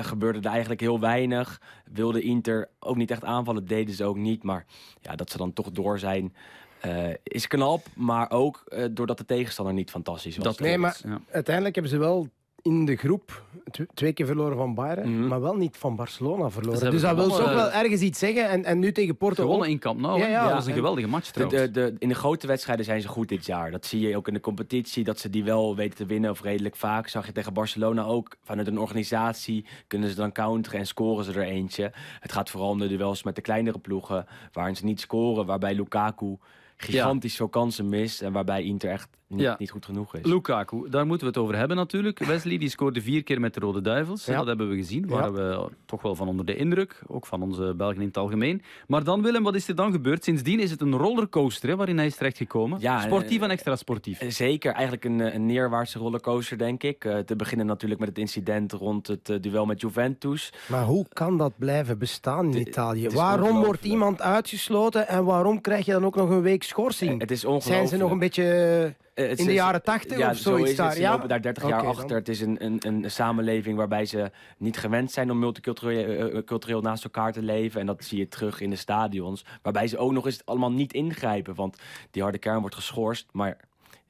gebeurde 0.00 0.38
er 0.38 0.50
eigenlijk 0.50 0.80
heel 0.80 1.00
weinig. 1.00 1.60
Wilde 1.92 2.20
Inter 2.20 2.68
ook 2.78 2.96
niet 2.96 3.10
echt 3.10 3.24
aanvallen. 3.24 3.66
Deden 3.66 3.94
ze 3.94 4.04
ook 4.04 4.16
niet. 4.16 4.42
Maar 4.42 4.64
ja, 5.00 5.16
dat 5.16 5.30
ze 5.30 5.36
dan 5.36 5.52
toch 5.52 5.70
door 5.70 5.98
zijn... 5.98 6.32
eh, 6.80 7.08
is 7.22 7.46
knap, 7.46 7.86
maar 7.94 8.30
ook 8.30 8.62
eh, 8.66 8.84
doordat 8.90 9.18
de 9.18 9.24
tegenstander 9.24 9.74
niet 9.74 9.90
fantastisch 9.90 10.36
was. 10.36 10.44
Dat 10.44 10.60
Nee, 10.60 10.78
maar 10.78 11.00
ja. 11.04 11.20
uiteindelijk 11.30 11.74
hebben 11.74 11.92
ze 11.92 11.98
wel 11.98 12.28
in 12.62 12.84
de 12.84 12.96
groep 12.96 13.42
tw- 13.70 13.80
twee 13.94 14.12
keer 14.12 14.26
verloren 14.26 14.56
van 14.56 14.74
Bayern, 14.74 15.18
Mhm. 15.18 15.26
maar 15.28 15.40
wel 15.40 15.56
niet 15.56 15.76
van 15.76 15.96
Barcelona 15.96 16.50
verloren. 16.50 16.90
Dus 16.90 17.00
dat 17.00 17.14
wil 17.14 17.28
toch 17.28 17.54
wel 17.54 17.70
eh, 17.70 17.80
ergens 17.80 18.00
iets 18.00 18.18
zeggen. 18.18 18.48
En, 18.48 18.64
en 18.64 18.78
nu 18.78 18.92
tegen 18.92 19.16
Porto 19.16 19.42
Gewonnen 19.42 19.66
ook. 19.66 19.72
in 19.72 19.78
Camp 19.78 20.00
Nou, 20.00 20.18
Ja, 20.20 20.42
dat 20.44 20.52
was 20.52 20.62
een 20.64 20.70
En- 20.70 20.76
geweldige 20.76 21.08
match 21.08 21.26
De, 21.26 21.32
trouwens. 21.32 21.62
de, 21.62 21.70
de, 21.70 21.94
in 21.98 22.08
de 22.08 22.14
grote 22.14 22.46
wedstrijden 22.46 22.84
zijn 22.84 23.00
ze 23.00 23.08
goed 23.08 23.28
dit 23.28 23.46
jaar. 23.46 23.70
Dat 23.70 23.86
zie 23.86 24.08
je 24.08 24.16
ook 24.16 24.28
in 24.28 24.34
de 24.34 24.40
competitie, 24.40 25.04
dat 25.04 25.18
ze 25.18 25.30
die 25.30 25.44
wel 25.44 25.76
weten 25.76 25.96
te 25.96 26.06
winnen 26.06 26.30
of 26.30 26.42
redelijk 26.42 26.76
vaak. 26.76 27.08
Zag 27.08 27.26
je 27.26 27.32
tegen 27.32 27.52
Barcelona 27.52 28.02
ook. 28.04 28.36
Vanuit 28.42 28.66
een 28.66 28.78
organisatie 28.78 29.64
kunnen 29.86 30.08
ze 30.08 30.14
dan 30.14 30.32
counteren 30.32 30.78
en 30.78 30.86
scoren 30.86 31.24
ze 31.24 31.32
er 31.32 31.42
eentje. 31.42 31.92
Het 32.20 32.32
gaat 32.32 32.50
vooral 32.50 32.70
om 32.70 32.78
de 32.78 32.88
duels 32.88 33.22
met 33.22 33.34
de 33.34 33.40
kleinere 33.42 33.78
ploegen, 33.78 34.26
waarin 34.52 34.76
ze 34.76 34.84
niet 34.84 35.00
scoren. 35.00 35.46
Waarbij 35.46 35.74
Lukaku 35.74 36.36
gigantisch 36.82 37.36
veel 37.36 37.48
kansen 37.48 37.88
mist 37.88 38.22
en 38.22 38.32
waarbij 38.32 38.62
Inter 38.62 38.90
echt 38.90 39.08
niet, 39.28 39.40
Ja. 39.40 39.56
niet 39.58 39.70
goed 39.70 39.84
genoeg 39.84 40.14
is. 40.16 40.24
Lukaku, 40.24 40.88
daar 40.90 41.06
moeten 41.06 41.26
we 41.26 41.32
het 41.32 41.42
over 41.42 41.56
hebben 41.56 41.76
natuurlijk. 41.76 42.18
Wesley 42.18 42.58
die 42.58 42.68
scoorde 42.68 43.00
vier 43.00 43.22
keer 43.22 43.40
met 43.40 43.54
de 43.54 43.60
Rode 43.60 43.80
Duivels. 43.80 44.24
Ja. 44.24 44.36
Dat 44.36 44.46
hebben 44.46 44.68
we 44.68 44.76
gezien. 44.76 45.04
Ja. 45.08 45.14
Waren 45.14 45.32
we 45.32 45.68
toch 45.86 46.02
wel 46.02 46.14
van 46.14 46.28
onder 46.28 46.44
de 46.46 46.56
indruk. 46.56 47.02
Ook 47.06 47.26
van 47.26 47.42
onze 47.42 47.74
Belgen 47.76 48.00
in 48.00 48.06
het 48.06 48.16
algemeen. 48.16 48.62
Maar 48.86 49.04
dan 49.04 49.22
Willem, 49.22 49.42
wat 49.42 49.54
is 49.54 49.68
er 49.68 49.74
dan 49.74 49.92
gebeurd? 49.92 50.24
Sindsdien 50.24 50.60
is 50.60 50.70
het 50.70 50.80
een 50.80 50.96
rollercoaster 50.96 51.68
hè, 51.68 51.76
waarin 51.76 51.96
hij 51.96 52.06
is 52.06 52.16
terechtgekomen. 52.16 52.80
Ja, 52.80 53.00
Sportief 53.00 53.38
eh, 53.38 53.44
en 53.44 53.50
extra 53.50 53.76
sportief. 53.76 54.20
Eh, 54.20 54.30
Zeker, 54.30 54.72
eigenlijk 54.72 55.04
een, 55.04 55.20
eh, 55.20 55.34
een 55.34 55.46
neerwaartse 55.46 55.98
rollercoaster, 55.98 56.58
denk 56.58 56.82
ik. 56.82 57.04
Eh, 57.04 57.18
te 57.18 57.36
beginnen 57.36 57.66
natuurlijk 57.66 58.00
met 58.00 58.08
het 58.08 58.18
incident 58.18 58.72
rond 58.72 59.06
het 59.06 59.38
duel 59.40 59.66
met 59.66 59.80
Juventus. 59.80 60.52
Maar 60.68 60.84
hoe 60.84 61.06
kan 61.12 61.36
dat 61.38 61.52
blijven 61.58 61.98
bestaan 61.98 62.44
in 62.44 62.50
De- 62.50 62.58
Italië? 62.60 63.08
Waarom 63.08 63.64
wordt 63.64 63.84
iemand 63.84 64.20
uitgesloten 64.22 65.08
en 65.08 65.24
waarom 65.24 65.60
krijg 65.60 65.86
je 65.86 65.92
dan 65.92 66.04
ook 66.04 66.16
nog 66.16 66.30
een 66.30 66.40
week 66.42 66.62
schorsing? 66.62 67.20
Het 67.20 67.30
is 67.30 67.44
ongelooflijk. 67.44 67.74
Zijn 67.76 67.88
ze 67.88 67.96
nog 67.96 68.10
een 68.10 68.18
beetje 68.18 68.94
in 69.18 69.46
de 69.46 69.52
jaren 69.52 69.82
80 69.82 70.18
ja, 70.18 70.30
of 70.30 70.36
zo 70.36 70.42
zoiets 70.42 70.62
is 70.70 70.76
het. 70.76 70.86
daar? 70.86 70.92
Ze 70.94 71.00
Ja? 71.00 71.10
lopen 71.10 71.28
daar 71.28 71.42
30 71.42 71.68
jaar 71.68 71.82
dan. 71.82 71.90
achter. 71.90 72.16
Het 72.16 72.28
is 72.28 72.40
een, 72.40 72.64
een, 72.64 72.80
een 72.86 73.10
samenleving 73.10 73.76
waarbij 73.76 74.04
ze 74.06 74.30
niet 74.58 74.76
gewend 74.78 75.10
zijn 75.12 75.30
om 75.30 75.38
multicultureel 75.38 76.04
eh, 76.04 76.36
eh, 76.36 76.44
cultureel 76.44 76.80
naast 76.80 77.04
elkaar 77.04 77.32
te 77.32 77.42
leven. 77.42 77.80
En 77.80 77.86
dat 77.86 78.04
zie 78.04 78.18
je 78.18 78.28
terug 78.28 78.60
in 78.60 78.70
de 78.70 78.76
stadions. 78.76 79.44
Waarbij 79.62 79.86
ze 79.88 79.98
ook 79.98 80.12
nog 80.12 80.26
eens 80.26 80.44
allemaal 80.44 80.72
niet 80.72 80.92
ingrijpen. 80.92 81.54
Want 81.54 81.78
die 82.10 82.22
harde 82.22 82.38
kern 82.38 82.60
wordt 82.60 82.74
geschorst. 82.74 83.26
Maar 83.32 83.56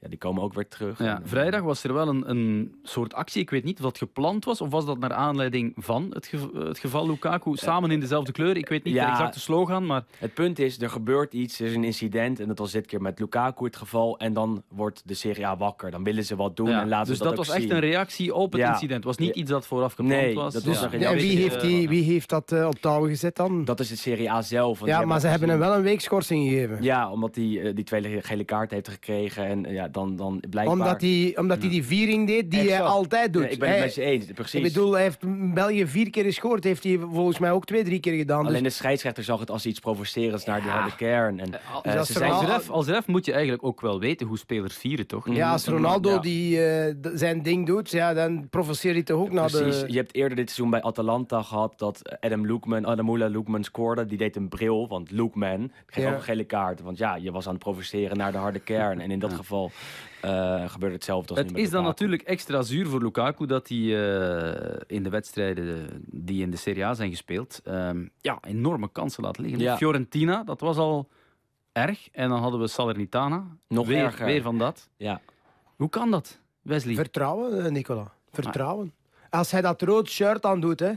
ja, 0.01 0.07
die 0.09 0.17
komen 0.17 0.43
ook 0.43 0.53
weer 0.53 0.67
terug. 0.67 0.99
Ja, 0.99 1.15
eh, 1.19 1.21
vrijdag 1.23 1.61
was 1.61 1.83
er 1.83 1.93
wel 1.93 2.07
een, 2.07 2.29
een 2.29 2.75
soort 2.83 3.13
actie. 3.13 3.41
Ik 3.41 3.49
weet 3.49 3.63
niet 3.63 3.77
of 3.77 3.83
dat 3.83 3.97
gepland 3.97 4.45
was 4.45 4.61
of 4.61 4.69
was 4.69 4.85
dat 4.85 4.99
naar 4.99 5.13
aanleiding 5.13 5.73
van 5.77 6.07
het, 6.13 6.27
gev- 6.27 6.53
het 6.53 6.79
geval 6.79 7.07
Lukaku. 7.07 7.55
Samen 7.55 7.91
in 7.91 7.99
dezelfde 7.99 8.31
kleur. 8.31 8.57
Ik 8.57 8.69
weet 8.69 8.83
niet 8.83 8.93
Ja. 8.93 9.05
de 9.05 9.11
exacte 9.11 9.39
slogan, 9.39 9.85
maar 9.85 10.03
Het 10.17 10.33
punt 10.33 10.59
is, 10.59 10.81
er 10.81 10.89
gebeurt 10.89 11.33
iets, 11.33 11.59
er 11.59 11.65
is 11.65 11.75
een 11.75 11.83
incident. 11.83 12.39
En 12.39 12.47
dat 12.47 12.57
was 12.59 12.71
dit 12.71 12.85
keer 12.85 13.01
met 13.01 13.19
Lukaku 13.19 13.65
het 13.65 13.75
geval. 13.75 14.17
En 14.19 14.33
dan 14.33 14.63
wordt 14.67 15.01
de 15.05 15.13
Serie 15.13 15.45
A 15.47 15.57
wakker. 15.57 15.91
Dan 15.91 16.03
willen 16.03 16.25
ze 16.25 16.35
wat 16.35 16.55
doen 16.55 16.69
Ja, 16.69 16.81
en 16.81 16.87
laten 16.87 17.07
dus 17.07 17.17
ze 17.17 17.23
dat, 17.23 17.35
dat, 17.35 17.45
was 17.45 17.55
echt 17.55 17.63
zien. 17.65 17.73
een 17.73 17.79
reactie 17.79 18.33
op 18.35 18.51
het 18.51 18.61
Ja. 18.61 18.67
incident. 18.71 18.95
Het 18.95 19.05
was 19.05 19.17
niet 19.17 19.35
Ja. 19.35 19.41
iets 19.41 19.49
dat 19.51 19.67
vooraf 19.67 19.93
gepland 19.93 20.21
Nee, 20.21 20.35
was. 20.35 20.53
dat 20.53 20.63
was 20.63 20.81
een 20.81 20.91
Ja, 20.91 20.97
reactie. 20.97 21.29
en 21.29 21.35
wie 21.35 21.37
heeft, 21.37 21.55
eh, 21.55 21.61
die, 21.61 21.89
wie 21.89 22.03
heeft 22.03 22.29
dat 22.29 22.51
eh, 22.51 22.67
op 22.67 22.75
touw 22.79 23.05
gezet 23.07 23.35
dan? 23.35 23.65
Dat 23.65 23.79
is 23.79 23.89
het 23.89 23.99
Serie 23.99 24.31
A 24.31 24.41
zelf. 24.41 24.79
want 24.79 24.91
ja, 24.91 24.97
die 24.97 25.07
maar 25.07 25.19
ze 25.19 25.27
hebben 25.27 25.49
hem 25.49 25.59
wel 25.59 25.75
een 25.75 25.81
week 25.81 26.01
schorsing 26.01 26.49
gegeven. 26.49 26.83
Ja, 26.83 27.11
omdat 27.11 27.35
hij 27.35 27.61
eh, 27.61 27.75
die 27.75 27.83
tweede 27.83 28.21
gele 28.21 28.43
kaart 28.43 28.71
heeft 28.71 28.87
gekregen. 28.87 29.45
En 29.45 29.65
eh, 29.65 29.73
ja, 29.73 29.87
dan, 29.93 30.15
dan 30.15 30.43
blijkbaar... 30.49 30.77
Omdat 30.77 31.01
hij, 31.01 31.33
omdat 31.37 31.59
hij 31.59 31.69
die 31.69 31.83
viering 31.83 32.27
deed 32.27 32.51
die 32.51 32.69
hij 32.69 32.81
altijd 32.81 33.33
doet. 33.33 33.41
Nee, 33.41 33.51
ik 33.51 33.59
ben 33.59 33.69
het 33.69 33.79
met 33.79 33.95
je 33.95 34.01
eens, 34.01 34.25
precies. 34.25 34.53
Ik 34.53 34.73
bedoel, 34.73 34.91
hij 34.93 35.01
heeft 35.01 35.53
België 35.53 35.87
vier 35.87 36.09
keer 36.09 36.23
gescoord. 36.23 36.63
Heeft 36.63 36.83
hij 36.83 36.99
volgens 37.11 37.39
mij 37.39 37.51
ook 37.51 37.65
twee, 37.65 37.83
drie 37.83 37.99
keer 37.99 38.13
gedaan. 38.17 38.45
Alleen 38.47 38.63
Dus 38.63 38.71
de 38.73 38.77
scheidsrechter 38.79 39.23
zag 39.23 39.39
het 39.39 39.51
als 39.51 39.65
iets 39.65 39.79
provocerends 39.79 40.45
naar 40.45 40.61
de 40.61 40.67
harde 40.69 40.95
kern. 40.95 41.39
En, 41.39 41.53
Al- 41.73 41.83
eh, 41.83 41.97
als 41.97 42.07
ze 42.07 42.19
ref, 42.45 42.69
als 42.69 42.87
ref 42.87 43.07
moet 43.07 43.25
je 43.25 43.31
eigenlijk 43.31 43.63
ook 43.63 43.81
wel 43.81 43.99
weten 43.99 44.27
hoe 44.27 44.37
spelers 44.37 44.75
vieren, 44.75 45.07
toch? 45.07 45.33
ja, 45.33 45.51
als 45.51 45.65
Ronaldo 45.67 46.09
Ja. 46.09 46.17
die, 46.19 46.63
eh, 46.65 46.95
zijn 47.13 47.43
ding 47.43 47.65
doet, 47.65 47.91
ja, 47.91 48.13
dan 48.13 48.47
provoceert 48.49 48.93
hij 48.95 49.03
toch 49.03 49.19
ook 49.21 49.31
naar 49.31 49.49
Precies. 49.51 49.79
de... 49.81 49.91
Je 49.91 49.97
hebt 49.97 50.15
eerder 50.15 50.35
dit 50.37 50.45
seizoen 50.49 50.69
bij 50.69 50.81
Atalanta 50.81 51.41
gehad 51.41 51.73
dat 51.77 52.17
Adam 52.19 52.47
Loekman, 52.47 52.85
Adamula 52.87 53.29
Loekman 53.29 53.63
scoorde. 53.63 54.05
Die 54.05 54.17
deed 54.17 54.35
een 54.35 54.49
bril, 54.49 54.87
want 54.87 55.11
Loekman 55.11 55.71
kreeg 55.85 56.03
Ja. 56.05 56.11
ook 56.11 56.17
een 56.17 56.23
gele 56.23 56.43
kaart. 56.43 56.81
Want 56.81 56.97
ja, 56.97 57.15
je 57.15 57.31
was 57.31 57.45
aan 57.47 57.53
het 57.53 57.63
provoceren 57.63 58.17
naar 58.17 58.31
de 58.31 58.37
harde 58.37 58.59
kern. 58.59 58.99
En 58.99 59.11
in 59.11 59.19
dat 59.19 59.31
Ja. 59.31 59.35
geval 59.37 59.71
uh, 60.25 60.69
gebeurt 60.69 60.93
hetzelfde 60.93 61.35
als 61.35 61.43
Het 61.43 61.57
is 61.57 61.69
dan 61.69 61.83
natuurlijk 61.83 62.21
extra 62.21 62.61
zuur 62.61 62.87
voor 62.87 63.01
Lukaku 63.01 63.45
dat 63.45 63.67
hij 63.67 63.77
uh, 63.77 64.75
in 64.87 65.03
de 65.03 65.09
wedstrijden 65.09 65.87
die 66.05 66.41
in 66.41 66.51
de 66.51 66.57
Serie 66.57 66.85
A 66.85 66.93
zijn 66.93 67.09
gespeeld, 67.09 67.61
uh, 67.67 67.89
ja, 68.21 68.37
enorme 68.41 68.89
kansen 68.91 69.23
laat 69.23 69.37
liggen. 69.37 69.59
Ja. 69.59 69.77
Fiorentina, 69.77 70.43
dat 70.43 70.59
was 70.59 70.77
al 70.77 71.09
erg. 71.71 72.09
En 72.11 72.29
dan 72.29 72.39
hadden 72.39 72.59
we 72.59 72.67
Salernitana. 72.67 73.47
Nog 73.67 73.87
weer, 73.87 74.03
erger. 74.03 74.25
weer 74.25 74.41
van 74.41 74.57
dat. 74.57 74.89
Ja. 74.97 75.21
Hoe 75.75 75.89
kan 75.89 76.11
dat, 76.11 76.39
Wesley? 76.61 76.95
Vertrouwen, 76.95 77.65
eh, 77.65 77.71
Nicola. 77.71 78.11
Vertrouwen. 78.31 78.93
Als 79.29 79.51
hij 79.51 79.61
dat 79.61 79.81
rood 79.81 80.09
shirt 80.09 80.45
aan 80.45 80.59
doet, 80.59 80.79
hè, 80.79 80.91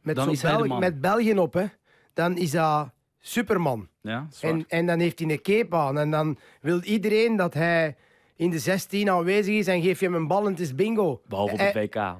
met, 0.00 0.78
met 0.78 1.00
België 1.00 1.38
op, 1.38 1.52
hè, 1.52 1.66
dan 2.12 2.36
is 2.36 2.50
dat 2.50 2.90
Superman. 3.26 3.88
Ja. 4.00 4.26
En, 4.40 4.64
en 4.68 4.86
dan 4.86 4.98
heeft 4.98 5.18
hij 5.18 5.30
een 5.30 5.42
cape 5.42 5.76
aan. 5.76 5.98
En 5.98 6.10
dan 6.10 6.38
wil 6.60 6.80
iedereen 6.82 7.36
dat 7.36 7.54
hij 7.54 7.96
in 8.36 8.50
de 8.50 8.58
16 8.58 9.10
aanwezig 9.10 9.54
is 9.54 9.66
en 9.66 9.82
geef 9.82 10.00
je 10.00 10.06
hem 10.06 10.14
een 10.14 10.26
bal 10.26 10.44
en 10.44 10.50
het 10.50 10.60
is 10.60 10.74
bingo. 10.74 11.20
Behalve 11.28 11.52
op 11.52 11.58
Eh, 11.58 11.66
het 11.66 11.74
WK. 11.74 12.14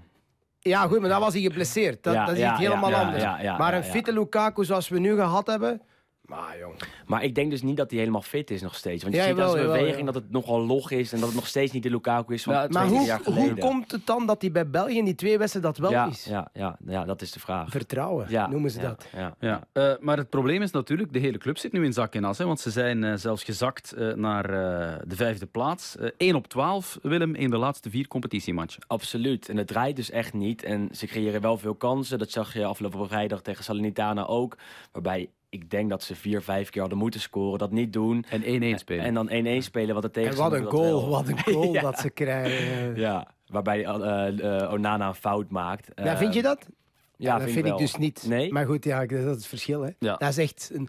Ja, 0.61 0.87
goed, 0.87 1.01
maar 1.01 1.09
dan 1.09 1.21
was 1.21 1.33
hij 1.33 1.43
geblesseerd. 1.43 2.03
Dat, 2.03 2.15
Ja, 2.15 2.25
dat 2.25 2.35
is 2.35 2.41
ja, 2.41 2.51
iets 2.53 2.61
helemaal 2.61 2.95
anders. 2.95 3.25
maar 3.59 3.75
een 3.75 3.85
fitte 3.85 4.13
Lukaku 4.13 4.65
zoals 4.65 4.89
we 4.89 4.99
nu 4.99 5.15
gehad 5.15 5.47
hebben... 5.47 5.83
Maar 6.27 6.59
jong. 6.59 6.75
Maar 7.07 7.25
ik 7.25 7.35
denk 7.35 7.51
dus 7.51 7.63
niet 7.63 7.77
dat 7.77 7.91
hij 7.91 7.99
helemaal 7.99 8.23
fit 8.23 8.51
is 8.51 8.63
nog 8.63 8.75
steeds. 8.75 9.03
Want 9.03 9.15
je 9.15 9.21
Ja, 9.21 9.27
ziet 9.27 9.37
aan 9.39 9.41
jawel, 9.47 9.57
zijn 9.65 9.73
beweging 9.79 9.99
ja. 10.07 10.13
dat 10.13 10.15
het 10.15 10.31
nogal 10.31 10.67
log 10.67 10.91
is. 10.91 11.13
En 11.13 11.19
dat 11.19 11.27
het 11.29 11.37
nog 11.37 11.47
steeds 11.47 11.73
niet 11.73 11.83
de 11.83 11.91
Lukaku 11.91 12.35
is 12.35 12.43
van 12.43 12.53
Ja, 12.55 12.61
het 12.61 12.71
twee, 12.71 12.83
Maar 12.83 12.91
drie 12.93 13.01
hoe, 13.01 13.09
jaar 13.09 13.21
hoe 13.25 13.35
geleden. 13.35 13.59
komt 13.59 13.91
het 13.93 14.07
dan 14.07 14.27
dat 14.27 14.41
hij 14.43 14.51
bij 14.53 14.71
België 14.71 14.97
in 14.99 15.05
die 15.05 15.15
twee 15.15 15.39
wedstrijden 15.39 15.73
dat 15.73 15.81
wel 15.81 15.91
ja, 15.91 16.07
is? 16.07 16.25
ja, 16.25 16.49
ja, 16.53 16.77
ja, 16.87 17.05
dat 17.05 17.23
is 17.23 17.33
de 17.33 17.41
vraag. 17.41 17.71
Vertrouwen, 17.71 18.27
Ja, 18.29 18.47
noemen 18.49 18.71
ze 18.71 18.81
ja, 18.81 18.89
dat. 18.89 19.07
Ja, 19.17 19.35
Ja, 19.41 19.67
eh, 19.73 19.93
maar 20.01 20.17
het 20.17 20.31
probleem 20.31 20.63
is 20.63 20.71
natuurlijk, 20.71 21.13
de 21.13 21.19
hele 21.19 21.39
club 21.39 21.59
zit 21.59 21.73
nu 21.73 21.85
in 21.85 21.93
zak 21.93 22.15
en 22.15 22.25
as. 22.25 22.39
Hè, 22.39 22.45
want 22.45 22.61
ze 22.61 22.71
zijn 22.71 23.05
eh, 23.05 23.15
zelfs 23.15 23.45
gezakt 23.45 23.93
eh, 23.93 24.13
naar 24.15 24.45
eh, 24.45 25.01
de 25.07 25.17
vijfde 25.17 25.47
plaats. 25.47 25.97
Eh 25.97 26.11
1 26.17 26.35
op 26.35 26.47
12, 26.47 26.99
Willem, 27.03 27.35
in 27.35 27.51
de 27.51 27.57
laatste 27.59 27.91
vier 27.91 28.09
competitiematchen. 28.09 28.83
Absoluut. 28.87 29.49
En 29.49 29.57
het 29.57 29.67
draait 29.67 29.97
dus 29.97 30.11
echt 30.11 30.33
niet. 30.33 30.63
En 30.63 30.89
ze 30.93 31.07
creëren 31.07 31.41
wel 31.41 31.59
veel 31.59 31.75
kansen. 31.75 32.19
Dat 32.19 32.31
zag 32.31 32.53
je 32.55 32.65
afgelopen 32.65 33.09
vrijdag 33.09 33.43
tegen 33.43 33.65
Salernitana 33.65 34.27
ook. 34.27 34.57
Waarbij 34.93 35.29
ik 35.63 35.71
denk 35.71 35.91
dat 35.91 36.03
ze 36.03 36.15
vier, 36.15 36.43
vijf 36.43 36.71
keer 36.71 36.81
hadden 36.81 36.99
moeten 36.99 37.21
scoren. 37.21 37.59
Dat 37.59 37.71
niet 37.71 37.93
doen. 37.93 38.25
En 38.31 38.43
1-1 38.43 38.79
spelen. 38.79 39.05
En 39.05 39.15
dan 39.15 39.29
1-1 39.61 39.65
spelen, 39.65 39.95
wat 39.95 40.15
de 40.15 40.21
En 40.21 40.37
wat 40.37 40.53
een 40.53 40.65
goal, 40.65 41.01
wel. 41.01 41.09
wat 41.09 41.29
een 41.29 41.39
goal 41.39 41.73
Ja. 41.75 41.81
dat 41.81 41.99
ze 41.99 42.11
krijgen. 42.11 42.97
Ja, 43.07 43.27
waarbij 43.47 43.85
eh, 43.85 44.63
eh, 44.63 44.73
Onana 44.73 45.09
een 45.09 45.15
fout 45.15 45.51
maakt. 45.51 45.91
Ja, 45.95 46.17
vind 46.17 46.35
je 46.35 46.43
dat? 46.43 46.69
Ja, 47.17 47.39
dat 47.39 47.43
vind, 47.51 47.57
ik 47.59 47.65
wel. 47.65 47.77
dus 47.77 47.97
niet. 47.97 48.25
Nee? 48.29 48.53
Maar 48.53 48.67
goed, 48.67 48.85
ja, 48.85 49.07
dat 49.07 49.11
is 49.19 49.25
het 49.25 49.47
verschil. 49.47 49.81
Hè. 49.83 49.91
Ja. 49.99 50.17
Dat 50.17 50.29
is 50.29 50.39
echt 50.39 50.71
een, 50.73 50.89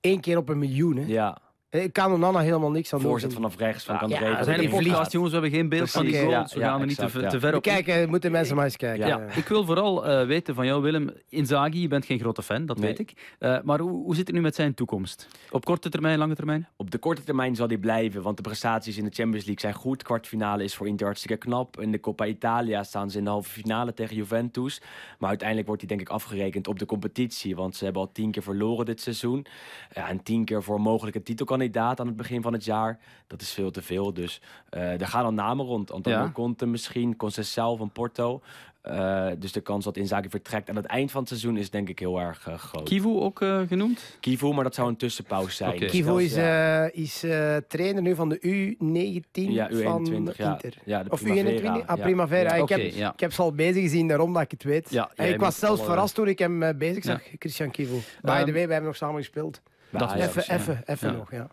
één 0.00 0.20
keer 0.20 0.36
op 0.36 0.48
een 0.48 0.58
miljoen. 0.58 0.96
Hè. 0.96 1.04
Ja, 1.06 1.38
Ik 1.70 1.92
kan 1.92 2.12
Onana 2.12 2.38
helemaal 2.38 2.70
niks 2.70 2.92
aan 2.92 3.00
doen. 3.00 3.08
voorzet 3.08 3.32
vanaf 3.32 3.56
rechts 3.56 3.84
van 3.84 3.94
Ja, 3.94 4.00
André. 4.00 4.18
ja, 4.28 4.42
dat 4.44 4.70
podcast, 4.70 4.96
gaat. 4.96 5.12
jongens. 5.12 5.32
We 5.32 5.38
hebben 5.38 5.58
geen 5.58 5.68
beeld 5.68 5.90
van 5.90 6.04
die 6.04 6.18
goals. 6.20 6.52
ja, 6.52 6.58
we 6.58 6.64
gaan 6.64 6.74
ja, 6.74 6.80
er 6.80 6.86
niet 6.86 6.96
te, 6.96 7.10
te 7.10 7.20
ja. 7.20 7.38
ver 7.40 7.54
op. 7.56 7.62
Kijken, 7.62 8.08
moeten 8.08 8.32
mensen 8.32 8.56
maar 8.56 8.64
eens 8.64 8.76
kijken. 8.76 9.06
Ja, 9.06 9.18
Ja. 9.18 9.32
ik 9.34 9.48
wil 9.48 9.64
vooral 9.64 10.06
eh, 10.06 10.26
weten 10.26 10.54
van 10.54 10.66
jou, 10.66 10.82
Willem. 10.82 11.10
Inzaghi, 11.28 11.80
je 11.80 11.88
bent 11.88 12.04
geen 12.04 12.18
grote 12.18 12.42
fan, 12.42 12.66
dat 12.66 12.78
Nee. 12.78 12.88
weet 12.88 12.98
ik. 12.98 13.34
Eh, 13.38 13.58
maar 13.64 13.78
hoe, 13.80 13.90
hoe 13.90 14.14
zit 14.14 14.26
het 14.26 14.36
nu 14.36 14.42
met 14.42 14.54
zijn 14.54 14.74
toekomst? 14.74 15.28
Op 15.50 15.64
korte 15.64 15.88
termijn, 15.88 16.18
lange 16.18 16.34
termijn? 16.34 16.68
Op 16.76 16.90
de 16.90 16.98
korte 16.98 17.24
termijn 17.24 17.56
zal 17.56 17.66
hij 17.68 17.76
blijven, 17.78 18.22
want 18.22 18.36
de 18.36 18.42
prestaties 18.42 18.96
in 18.96 19.04
de 19.04 19.10
Champions 19.10 19.44
League 19.46 19.60
zijn 19.70 19.74
goed. 19.74 20.02
Kwartfinale 20.02 20.64
is 20.64 20.74
voor 20.74 20.86
Inter 20.86 21.06
hartstikke 21.06 21.36
knap. 21.36 21.80
In 21.80 21.92
de 21.92 22.00
Coppa 22.00 22.26
Italia 22.26 22.82
staan 22.82 23.10
ze 23.10 23.18
in 23.18 23.24
de 23.24 23.30
halve 23.30 23.50
finale 23.50 23.92
tegen 23.94 24.16
Juventus. 24.16 24.80
Maar 25.18 25.28
uiteindelijk 25.28 25.68
wordt 25.68 25.82
hij 25.82 25.96
denk 25.96 26.08
ik 26.08 26.14
afgerekend 26.14 26.68
op 26.68 26.78
de 26.78 26.86
competitie, 26.86 27.56
want 27.56 27.76
ze 27.76 27.84
hebben 27.84 28.02
al 28.02 28.12
tien 28.12 28.30
keer 28.30 28.42
verloren 28.42 28.84
dit 28.86 29.00
seizoen. 29.00 29.46
Ja, 29.94 30.08
en 30.08 30.22
tien 30.22 30.44
keer 30.44 30.62
voor 30.62 30.76
een 30.76 30.82
mogelijke 30.82 31.22
titelkandidaat 31.58 32.00
aan 32.00 32.06
het 32.06 32.16
begin 32.16 32.42
van 32.42 32.52
het 32.52 32.64
jaar. 32.64 32.98
Dat 33.26 33.40
is 33.40 33.52
veel 33.52 33.70
te 33.70 33.82
veel, 33.82 34.12
dus 34.14 34.40
eh 34.70 35.00
er 35.00 35.06
gaan 35.06 35.24
al 35.24 35.32
namen 35.32 35.66
rond. 35.66 35.92
Antonio 35.92 36.18
Ja. 36.18 36.30
Conte 36.32 36.66
misschien, 36.66 37.16
Conceição 37.16 37.78
van 37.78 37.90
Porto. 37.92 38.40
Eh, 38.82 39.26
dus 39.38 39.52
de 39.52 39.60
kans 39.60 39.84
dat 39.84 39.96
Inzaghi 39.96 40.28
vertrekt 40.28 40.68
aan 40.70 40.76
het 40.76 40.84
eind 40.86 41.10
van 41.10 41.20
het 41.20 41.28
seizoen 41.28 41.56
is 41.56 41.70
denk 41.70 41.88
ik 41.88 41.98
heel 41.98 42.20
erg 42.20 42.46
eh, 42.48 42.54
groot. 42.58 42.88
Kivu 42.88 43.08
ook 43.08 43.40
eh, 43.42 43.60
genoemd? 43.68 44.16
Kivu, 44.20 44.52
maar 44.52 44.64
dat 44.64 44.74
zou 44.74 44.88
een 44.88 44.96
tussenpauze 44.96 45.54
zijn. 45.56 45.78
Dus 45.78 45.90
Kivo 45.90 46.12
dat 46.12 46.20
is, 46.20 46.34
ja. 46.34 46.84
eh, 46.86 47.02
is 47.02 47.22
eh, 47.22 47.56
trainer 47.68 48.02
nu 48.02 48.14
van 48.14 48.28
de 48.28 48.38
U19 48.38 49.42
Ja, 49.50 49.68
van 49.70 50.08
U21, 50.10 50.36
ja. 50.36 50.50
Inter. 50.52 50.74
Ja, 50.84 51.02
de 51.02 51.10
of 51.10 51.22
Primavera, 51.22 51.80
U21? 51.80 51.86
Ah, 51.86 51.96
ja. 51.96 52.02
Primavera. 52.02 52.54
Ja, 52.54 52.62
ik, 52.62 52.68
heb, 52.68 52.80
ik 53.14 53.20
heb 53.20 53.32
ze 53.32 53.42
al 53.42 53.52
bezig 53.52 53.82
gezien, 53.82 54.08
daarom 54.08 54.32
dat 54.32 54.42
ik 54.42 54.50
het 54.50 54.62
weet. 54.62 55.02
Ik 55.16 55.40
was 55.40 55.58
zelfs 55.58 55.82
verrast 55.82 56.14
toen 56.14 56.28
ik 56.28 56.38
hem 56.38 56.78
bezig 56.78 57.04
zag, 57.04 57.20
Christian 57.38 57.70
Kivo. 57.70 57.94
By 57.94 58.02
the 58.22 58.32
Ehm, 58.32 58.44
way, 58.44 58.52
wij 58.52 58.60
hebben 58.60 58.82
nog 58.84 58.96
samen 58.96 59.16
gespeeld. 59.16 59.60
Dat 59.90 60.14
Even, 60.14 60.42
even, 60.54 60.82
even 60.86 61.10
Ja. 61.10 61.16
nog, 61.16 61.30
ja. 61.32 61.48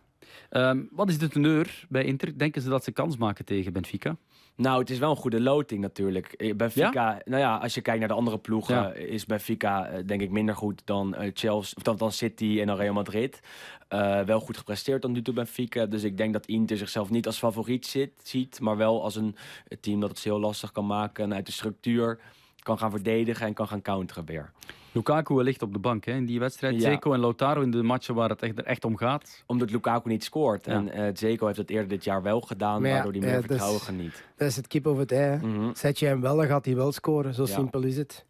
Ehm, 0.50 0.82
wat 0.92 1.10
is 1.10 1.18
de 1.18 1.27
teneur 1.30 1.86
bij 1.89 2.04
Inter? 2.04 2.38
Denken 2.38 2.62
ze 2.62 2.70
dat 2.70 2.84
ze 2.84 2.92
kans 2.92 3.18
maken 3.18 3.46
tegen 3.46 3.74
Benfica? 3.74 4.15
Nou, 4.56 4.80
het 4.80 4.89
is 4.89 4.98
wel 5.00 5.10
een 5.10 5.15
goede 5.15 5.42
loting 5.42 5.82
natuurlijk. 5.82 6.27
Eh, 6.27 6.56
Benfica, 6.56 7.22
nou 7.25 7.42
ja, 7.42 7.56
als 7.58 7.74
je 7.74 7.82
kijkt 7.82 8.00
naar 8.00 8.08
de 8.08 8.13
andere 8.13 8.38
ploegen, 8.39 8.75
Ja. 8.75 8.94
is 8.94 9.25
Benfica 9.25 9.88
eh, 9.88 10.04
denk 10.06 10.22
ik 10.22 10.30
minder 10.32 10.56
goed 10.56 10.82
dan 10.86 11.15
eh, 11.15 11.32
Chelsea, 11.34 11.74
of 11.77 11.84
dan, 11.84 11.96
dan 11.98 12.12
City 12.12 12.58
en 12.62 12.68
dan 12.68 12.75
Real 12.77 12.94
Madrid. 12.94 13.39
Eh, 13.88 14.22
wel 14.22 14.39
goed 14.39 14.58
gepresteerd 14.58 15.01
tot 15.01 15.12
nu 15.12 15.22
toe 15.22 15.34
Benfica. 15.34 15.86
Dus 15.86 16.04
ik 16.04 16.18
denk 16.18 16.34
dat 16.34 16.46
Inter 16.46 16.77
zichzelf 16.77 17.10
niet 17.10 17.25
als 17.25 17.38
favoriet 17.38 17.86
zit, 17.86 18.12
ziet, 18.24 18.60
maar 18.60 18.77
wel 18.77 19.04
als 19.04 19.15
een 19.15 19.36
eh, 19.68 19.77
team 19.82 20.00
dat 20.00 20.10
het 20.10 20.24
heel 20.24 20.39
lastig 20.39 20.72
kan 20.72 20.86
maken 20.86 21.24
en 21.24 21.34
uit 21.34 21.46
de 21.46 21.51
structuur 21.51 22.20
kan 22.66 22.78
gaan 22.78 22.92
verdedigen 22.92 23.48
en 23.48 23.54
kan 23.54 23.68
gaan 23.68 23.82
counteren 23.82 24.26
weer. 24.26 24.52
Lukaku 24.92 25.44
ligt 25.44 25.62
op 25.62 25.74
de 25.74 25.80
bank 25.80 26.06
hè, 26.06 26.12
in 26.12 26.26
die 26.26 26.40
wedstrijd. 26.40 26.74
Ja. 26.76 26.80
Zeko 26.90 27.14
en 27.14 27.20
Lautaro 27.20 27.62
in 27.62 27.72
de 27.72 27.84
matchen 27.84 28.16
waar 28.16 28.30
het 28.30 28.42
echt, 28.42 28.58
er 28.58 28.64
echt 28.66 28.86
om 28.86 28.98
gaat. 28.98 29.44
Omdat 29.48 29.72
Lukaku 29.72 30.10
niet 30.10 30.24
scoort. 30.24 30.66
Ja. 30.66 30.72
En 30.72 30.90
eh 30.90 31.10
Zeko 31.14 31.46
heeft 31.46 31.58
het 31.58 31.70
eerder 31.70 31.88
dit 31.88 32.04
jaar 32.04 32.22
wel 32.22 32.42
gedaan, 32.42 32.80
Maar 32.82 32.90
ja, 32.90 32.96
waardoor 32.96 33.12
hij 33.12 33.22
meer 33.22 33.30
eh, 33.30 33.36
dat 33.36 33.46
vertrouwen 33.46 33.82
geniet. 33.82 34.24
Dat 34.38 34.48
is 34.48 34.56
het 34.56 34.68
kip 34.68 34.88
over 34.88 35.02
het 35.02 35.12
ei. 35.12 35.22
hè. 35.22 35.38
Mhm. 35.48 35.70
Zet 35.74 36.00
je 36.00 36.06
hem 36.06 36.22
wel, 36.22 36.36
dan 36.36 36.46
gaat 36.48 36.66
hij 36.66 36.76
wel 36.76 36.92
scoren. 36.92 37.34
Zo 37.34 37.44
Ja. 37.44 37.48
simpel 37.54 37.82
is 37.84 37.98
het. 37.98 38.26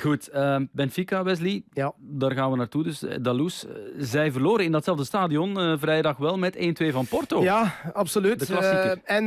Goed, 0.00 0.28
ehm, 0.28 0.64
Benfica, 0.72 1.22
Wesley. 1.22 1.62
Ja. 1.72 1.92
Daar 1.98 2.32
gaan 2.32 2.50
we 2.50 2.56
naartoe. 2.56 2.82
Dus 2.82 3.02
eh, 3.02 3.16
Dalous. 3.22 3.66
eh, 3.66 3.72
zij 3.98 4.32
verloren 4.32 4.64
in 4.64 4.72
datzelfde 4.72 5.04
stadion 5.04 5.58
eh, 5.60 5.72
vrijdag 5.78 6.16
wel 6.16 6.38
met 6.38 6.56
1-2 6.56 6.92
van 6.92 7.06
Porto. 7.06 7.42
Ja, 7.42 7.74
absoluut. 7.92 8.38
De 8.38 8.46
klassieker. 8.46 9.00
En 9.04 9.24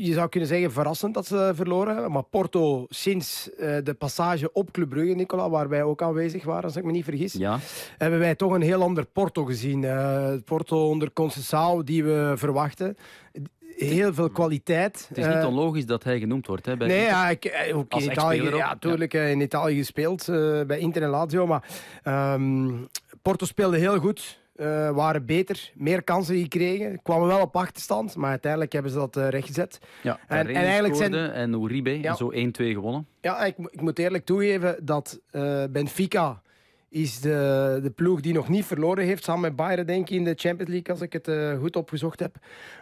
je 0.00 0.12
zou 0.12 0.28
kunnen 0.28 0.48
zeggen 0.48 0.72
verrassend 0.72 1.14
dat 1.14 1.26
ze 1.26 1.52
verloren. 1.54 2.12
Maar 2.12 2.22
Porto, 2.22 2.86
sinds 2.88 3.50
de 3.56 3.94
passage 3.98 4.52
op 4.52 4.70
Club 4.72 4.88
Brugge, 4.88 5.14
Nicola, 5.14 5.50
waar 5.50 5.68
wij 5.68 5.82
ook 5.82 6.02
aanwezig 6.02 6.44
waren, 6.44 6.64
als 6.64 6.76
ik 6.76 6.84
me 6.84 6.92
niet 6.92 7.04
vergis, 7.04 7.32
Ja. 7.32 7.58
hebben 7.98 8.18
wij 8.18 8.34
toch 8.34 8.52
een 8.52 8.62
heel 8.62 8.82
ander 8.82 9.06
Porto 9.06 9.44
gezien. 9.44 9.86
Porto 10.44 10.88
onder 10.88 11.10
Conceição, 11.12 11.84
die 11.84 12.04
we 12.04 12.32
verwachten. 12.36 12.96
Heel 13.76 14.14
veel 14.14 14.30
kwaliteit. 14.30 15.04
Het 15.08 15.18
is 15.18 15.26
niet 15.26 15.34
Eh, 15.34 15.46
onlogisch 15.46 15.86
dat 15.86 16.04
hij 16.04 16.18
genoemd 16.18 16.46
wordt. 16.46 16.66
Hè, 16.66 16.76
bij 16.76 16.86
Nee, 16.88 17.00
ja, 17.02 17.28
ik, 17.28 17.44
eh, 17.44 17.76
ook 17.76 17.94
in 17.94 18.10
Italië, 18.10 18.42
ja, 18.42 18.76
tuurlijk, 18.78 19.14
eh, 19.14 19.30
in 19.30 19.40
Italië 19.40 19.76
gespeeld, 19.76 20.24
bij 20.66 20.78
Inter 20.78 21.02
en 21.02 21.08
Lazio. 21.08 21.46
Maar 21.46 21.64
ehm, 22.02 22.70
Porto 23.22 23.46
speelde 23.46 23.76
heel 23.78 23.98
goed, 23.98 24.38
waren 24.92 25.26
beter, 25.26 25.70
meer 25.74 26.02
kansen 26.02 26.36
gekregen. 26.38 27.02
Kwamen 27.02 27.26
wel 27.26 27.40
op 27.40 27.56
achterstand, 27.56 28.16
maar 28.16 28.30
uiteindelijk 28.30 28.72
hebben 28.72 28.90
ze 28.92 28.98
dat 28.98 29.16
eh, 29.16 29.28
rechtgezet. 29.28 29.78
Ja, 30.02 30.18
en- 30.28 30.38
en, 30.38 30.46
en 30.48 30.54
eigenlijk 30.54 30.94
zijn- 30.94 31.14
en 31.14 31.52
Uribe. 31.52 32.00
Ja. 32.00 32.10
En 32.10 32.16
zo 32.16 32.30
1-2 32.32 32.72
gewonnen. 32.72 33.06
Ja, 33.20 33.44
ik, 33.44 33.54
ik 33.70 33.80
moet 33.80 33.98
eerlijk 33.98 34.24
toegeven 34.24 34.76
dat 34.82 35.20
Benfica 35.70 36.42
is 36.94 37.20
de, 37.20 37.78
de 37.82 37.90
ploeg 37.90 38.20
die 38.20 38.32
nog 38.32 38.48
niet 38.48 38.64
verloren 38.64 39.04
heeft, 39.04 39.24
samen 39.24 39.40
met 39.40 39.56
Bayern 39.56 39.86
denk 39.86 40.08
ik 40.10 40.16
in 40.16 40.24
de 40.24 40.34
Champions 40.36 40.70
League, 40.70 40.90
als 40.94 41.00
ik 41.00 41.12
het 41.12 41.28
eh, 41.28 41.58
goed 41.58 41.76
opgezocht 41.76 42.20
heb. 42.20 42.36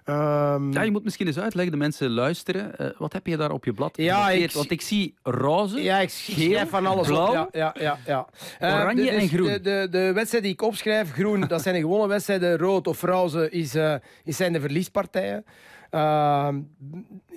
Ehm, 0.05 0.73
Ja, 0.73 0.83
je 0.83 0.91
moet 0.91 1.05
misschien 1.05 1.27
eens 1.27 1.39
uitleggen, 1.39 1.73
de 1.73 1.79
mensen 1.79 2.11
luisteren. 2.11 2.79
Eh, 2.79 2.87
wat 2.99 3.13
heb 3.13 3.27
je 3.27 3.37
daar 3.37 3.51
op 3.51 3.65
je 3.65 3.73
blad 3.73 3.97
Ja, 3.97 4.31
ik- 4.31 4.53
Want 4.53 4.71
ik 4.71 4.81
zie 4.81 5.15
roze. 5.23 5.83
Ja, 5.83 5.99
ik 5.99 6.09
schrijf 6.11 6.69
van 6.71 6.87
alles 6.87 7.07
blauw, 7.07 7.27
op. 7.45 7.49
Ja, 7.55 7.75
ja, 7.75 7.75
ja, 7.79 7.99
ja. 8.07 8.27
Eh, 8.59 8.75
oranje 8.75 9.05
de- 9.05 9.11
dus 9.11 9.21
en 9.23 9.29
groen. 9.29 9.47
De, 9.47 9.61
de, 9.61 9.87
de 9.91 10.13
wedstrijd 10.13 10.45
die 10.45 10.53
ik 10.53 10.63
opschrijf, 10.63 11.13
groen, 11.13 11.41
dat 11.41 11.63
zijn 11.63 11.75
de 11.75 11.81
gewone 11.91 12.07
wedstrijden. 12.07 12.59
Rood 12.59 12.87
of 12.87 13.03
roze 13.03 13.51
is, 13.51 13.75
is 14.25 14.37
zijn 14.37 14.53
de 14.53 14.61
verliespartijen. 14.61 15.45
Ehm, 15.91 16.61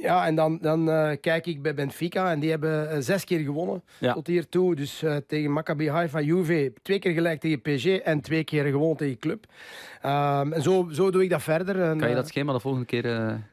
ja, 0.02 0.26
en 0.26 0.36
dan, 0.36 0.58
dan 0.62 0.90
eh, 0.90 1.12
kijk 1.22 1.46
ik 1.46 1.62
bij 1.62 1.74
Benfica 1.74 2.32
en 2.32 2.40
die 2.40 2.50
hebben 2.50 2.90
eh, 2.92 2.98
zes 3.00 3.24
keer 3.24 3.40
gewonnen 3.40 3.84
Ja. 3.98 4.14
tot 4.14 4.28
hiertoe. 4.28 4.76
Dus 4.76 5.04
eh, 5.04 5.16
tegen 5.28 5.52
Maccabi 5.52 5.90
Haifa, 5.90 6.22
Juve, 6.22 6.74
twee 6.82 7.00
keer 7.00 7.12
gelijk 7.14 7.40
tegen 7.40 7.62
PSG 7.62 7.86
en 7.86 8.22
twee 8.22 8.44
keer 8.44 8.66
gewonnen 8.66 8.98
tegen 8.98 9.20
Club. 9.20 9.46
Ehm, 10.02 10.54
en 10.54 10.62
zo, 10.62 10.88
zo 10.92 11.12
doe 11.12 11.24
ik 11.24 11.30
dat 11.30 11.42
verder. 11.44 11.82
En, 11.82 11.98
Kan 11.98 12.10
je 12.10 12.16
dat 12.16 12.28
schema 12.28 12.54
de 12.54 12.60
volgende 12.60 12.86
keer 12.86 13.06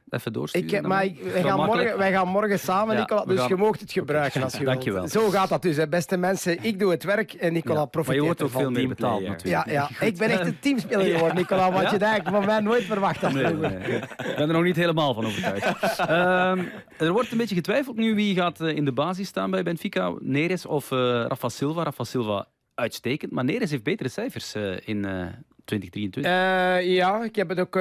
even 0.08 0.32
doorsturen? 0.32 0.68
ik, 0.74 0.86
maar 0.86 1.04
ik- 1.04 1.18
wij, 1.32 1.42
gaan 1.42 1.56
morgen, 1.64 1.98
wij 1.98 2.12
gaan 2.12 2.28
morgen 2.28 2.58
samen, 2.58 2.94
Ja, 2.94 3.00
Nicola. 3.00 3.24
Dus 3.24 3.38
gaan- 3.38 3.48
je 3.48 3.56
moogt 3.56 3.80
het 3.80 3.92
gebruiken 3.92 4.42
als 4.42 4.56
je 4.56 4.64
wilt. 4.92 5.10
Zo 5.10 5.28
gaat 5.28 5.48
dat 5.48 5.62
dus, 5.62 5.76
hè. 5.76 5.88
beste 5.88 6.16
mensen. 6.16 6.64
Ik 6.64 6.78
doe 6.78 6.90
het 6.90 7.04
werk 7.04 7.32
en 7.32 7.52
Nicola 7.52 7.74
Ja, 7.74 7.80
maar 7.80 7.88
profiteert 7.88 8.18
je 8.20 8.24
wordt 8.26 8.42
ook 8.42 8.46
ervan. 8.48 8.62
veel 8.62 8.70
meer 8.70 8.88
betaald 8.88 9.22
natuurlijk. 9.26 9.66
Ja, 9.70 9.88
ja. 10.00 10.06
ik 10.06 10.16
ben 10.18 10.28
echt 10.30 10.46
een 10.46 10.58
teamspeler 10.60 11.06
geworden, 11.14 11.36
Nicola. 11.36 11.72
Wat 11.72 11.90
je 11.90 11.98
eigenlijk 11.98 12.36
van 12.36 12.44
mij 12.46 12.60
nooit 12.60 12.82
verwacht 12.84 13.20
had. 13.20 13.32
Nee, 13.32 13.44
nee, 13.54 13.70
nee. 13.70 13.96
Ik 13.96 14.34
ben 14.36 14.48
er 14.48 14.52
nog 14.54 14.62
niet 14.62 14.76
helemaal 14.76 15.14
van 15.14 15.26
overtuigd. 15.26 15.66
Ehm, 16.32 16.64
er 16.98 17.12
wordt 17.12 17.30
een 17.32 17.38
beetje 17.38 17.54
getwijfeld 17.54 17.96
nu 17.96 18.14
wie 18.14 18.34
gaat 18.34 18.60
eh, 18.60 18.76
in 18.76 18.84
de 18.84 18.92
basis 18.92 19.28
staan 19.28 19.50
bij 19.50 19.62
Benfica. 19.62 20.14
Neres 20.18 20.66
of 20.66 20.90
eh 20.90 20.98
Rafa 21.28 21.48
Silva. 21.48 21.82
Rafa 21.82 22.04
Silva 22.04 22.46
uitstekend, 22.74 23.32
maar 23.32 23.44
Neres 23.44 23.70
heeft 23.70 23.82
betere 23.82 24.08
cijfers 24.08 24.54
eh, 24.54 24.62
in 24.84 25.04
eh, 25.04 25.26
2023? 25.64 26.24
Eh, 26.24 26.94
ja, 26.94 27.24
ik 27.24 27.36
heb 27.36 27.48
het 27.48 27.60
ook 27.60 27.76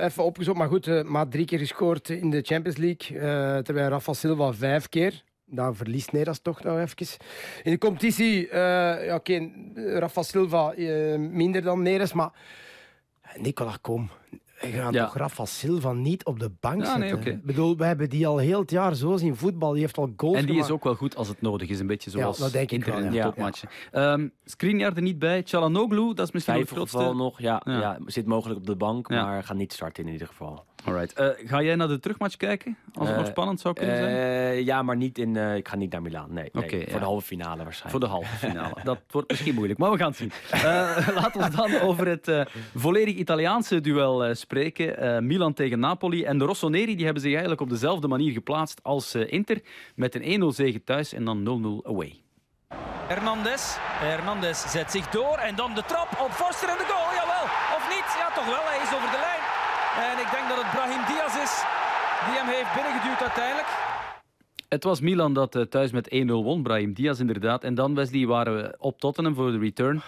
even 0.00 0.24
opgezocht. 0.24 0.58
Maar 0.58 0.68
goed, 0.68 0.86
uh, 0.86 1.02
maar 1.02 1.28
drie 1.28 1.44
keer 1.44 1.58
gescoord 1.58 2.08
in 2.08 2.30
de 2.30 2.40
Champions 2.42 2.76
League. 2.76 3.16
Uh, 3.16 3.58
terwijl 3.58 3.88
Rafa 3.88 4.12
Silva 4.12 4.52
vijf 4.52 4.88
keer. 4.88 5.22
Daar 5.44 5.74
verliest 5.74 6.12
Neres 6.12 6.40
toch 6.40 6.62
nog 6.62 6.78
even. 6.78 7.06
In 7.62 7.70
de 7.70 7.78
competitie, 7.78 8.48
ja, 8.52 9.14
oké, 9.14 9.50
Rafa 9.74 10.22
Silva 10.22 10.74
minder 11.18 11.62
dan 11.62 11.82
Neres. 11.82 12.12
Maar 12.12 12.30
Nicola, 13.36 13.78
kom. 13.80 14.10
We 14.60 14.68
gaan 14.68 14.92
ja. 14.92 15.04
toch 15.04 15.16
Rafa 15.16 15.44
Silva 15.44 15.92
niet 15.92 16.24
op 16.24 16.38
de 16.38 16.50
bank 16.60 16.80
ja, 16.80 16.84
zetten? 16.84 17.00
Nee, 17.04 17.14
okay. 17.14 17.32
Ik 17.32 17.44
bedoel, 17.44 17.76
we 17.76 17.84
hebben 17.84 18.10
die 18.10 18.26
al 18.26 18.38
heel 18.38 18.60
het 18.60 18.70
jaar 18.70 18.94
zo 18.94 19.16
zien 19.16 19.36
voetbal. 19.36 19.72
Die 19.72 19.80
heeft 19.80 19.98
al 19.98 20.12
goals 20.16 20.34
En 20.36 20.40
die 20.40 20.50
gemaakt. 20.50 20.68
is 20.68 20.74
ook 20.74 20.84
wel 20.84 20.94
goed 20.94 21.16
als 21.16 21.28
het 21.28 21.40
nodig 21.40 21.68
is. 21.68 21.80
Een 21.80 21.86
beetje 21.86 22.10
zoals 22.10 22.36
ja, 22.38 22.42
dat 22.44 22.52
denk 22.52 22.70
ik 22.70 22.84
wel, 22.84 22.98
in 22.98 23.10
de 23.10 23.16
ja. 23.16 23.24
topmatchen. 23.24 23.68
Ja. 23.92 24.12
Um, 24.12 24.32
Skriniar 24.44 24.92
er 24.96 25.02
niet 25.02 25.18
bij. 25.18 25.42
Chalanoglu, 25.44 26.14
dat 26.14 26.26
is 26.26 26.32
misschien 26.32 26.54
Vijf 26.54 26.68
het 26.68 26.78
grootste. 26.78 27.14
nog, 27.14 27.40
ja, 27.40 27.62
Ja. 27.64 27.80
ja. 27.80 27.98
Zit 28.06 28.26
mogelijk 28.26 28.58
op 28.60 28.66
de 28.66 28.76
bank, 28.76 29.10
Ja. 29.10 29.24
maar 29.24 29.44
gaat 29.44 29.56
niet 29.56 29.72
starten 29.72 30.06
in 30.06 30.12
ieder 30.12 30.26
geval. 30.26 30.64
Alright. 30.86 31.20
Uh, 31.20 31.28
ga 31.48 31.62
jij 31.62 31.74
naar 31.76 31.88
de 31.88 31.98
terugmatch 31.98 32.36
kijken? 32.36 32.76
Als 32.94 33.06
het 33.08 33.16
Eh, 33.16 33.22
nog 33.22 33.30
spannend 33.30 33.60
zou 33.60 33.74
kunnen 33.74 33.96
zijn? 33.96 34.16
Eh, 34.16 34.60
ja, 34.64 34.82
maar 34.82 34.96
niet 34.96 35.18
in, 35.18 35.36
eh, 35.36 35.56
ik 35.56 35.68
ga 35.68 35.76
niet 35.76 35.92
naar 35.92 36.02
Milaan. 36.02 36.32
Nee, 36.32 36.48
nee 36.52 36.64
Oké, 36.64 36.76
voor 36.82 36.92
ja. 36.92 36.98
de 36.98 37.04
halve 37.04 37.26
finale 37.26 37.62
waarschijnlijk. 37.64 37.90
Voor 37.90 38.00
de 38.00 38.06
halve 38.06 38.36
finale. 38.46 38.74
Dat 38.84 38.98
wordt 39.10 39.30
misschien 39.30 39.54
moeilijk, 39.54 39.78
maar 39.78 39.90
we 39.90 39.96
gaan 39.98 40.08
het 40.08 40.16
zien. 40.16 40.32
Uh, 40.54 40.62
laten 41.14 41.40
we 41.42 41.56
dan 41.56 41.80
over 41.80 42.06
het 42.06 42.28
uh, 42.28 42.40
volledig 42.74 43.14
Italiaanse 43.14 43.80
duel 43.80 44.28
uh, 44.28 44.34
spreken. 44.34 45.26
Milan 45.26 45.52
tegen 45.52 45.78
Napoli. 45.78 46.24
En 46.24 46.38
de 46.38 46.44
Rossoneri 46.44 46.94
die 46.96 47.04
hebben 47.04 47.22
zich 47.22 47.30
eigenlijk 47.32 47.60
op 47.60 47.68
dezelfde 47.70 48.08
manier 48.08 48.32
geplaatst 48.32 48.80
als 48.82 49.14
Inter. 49.14 49.60
Met 49.94 50.14
een 50.14 50.42
1-0 50.42 50.46
zege 50.54 50.84
thuis 50.84 51.12
en 51.12 51.24
dan 51.24 51.82
0-0 51.84 51.86
away. 51.90 52.20
Hernandez. 53.08 53.76
Hernandez 53.80 54.66
zet 54.70 54.90
zich 54.90 55.08
door 55.08 55.36
en 55.38 55.56
dan 55.56 55.74
de 55.74 55.82
trap 55.86 56.08
op 56.24 56.30
Forster 56.30 56.68
en 56.68 56.76
de 56.78 56.84
goal. 56.88 57.14
Jawel, 57.14 57.44
of 57.76 57.86
niet? 57.88 58.06
Ja, 58.18 58.34
toch 58.34 58.46
wel. 58.46 58.64
Hij 58.64 58.82
is 58.82 58.94
over 58.94 59.10
de 59.10 59.16
lijn. 59.20 59.25
Ik 60.26 60.32
denk 60.32 60.48
dat 60.48 60.58
het 60.62 60.70
Brahim 60.70 61.02
Diaz 61.06 61.34
is 61.46 61.54
die 62.26 62.36
hem 62.38 62.46
heeft 62.46 62.74
binnengeduwd 62.74 63.20
uiteindelijk. 63.20 63.68
Het 64.68 64.84
was 64.84 65.00
Milan 65.00 65.34
dat 65.34 65.56
uh, 65.56 65.62
thuis 65.62 65.90
met 65.90 66.14
1-0 66.14 66.26
won. 66.26 66.62
Brahim 66.62 66.92
Diaz 66.92 67.20
inderdaad. 67.20 67.64
En 67.64 67.74
dan, 67.74 67.94
Wesley, 67.94 68.26
waren 68.26 68.56
we 68.56 68.74
op 68.78 69.00
Tottenham 69.00 69.34
voor 69.34 69.50
de 69.50 69.58
return. 69.58 70.02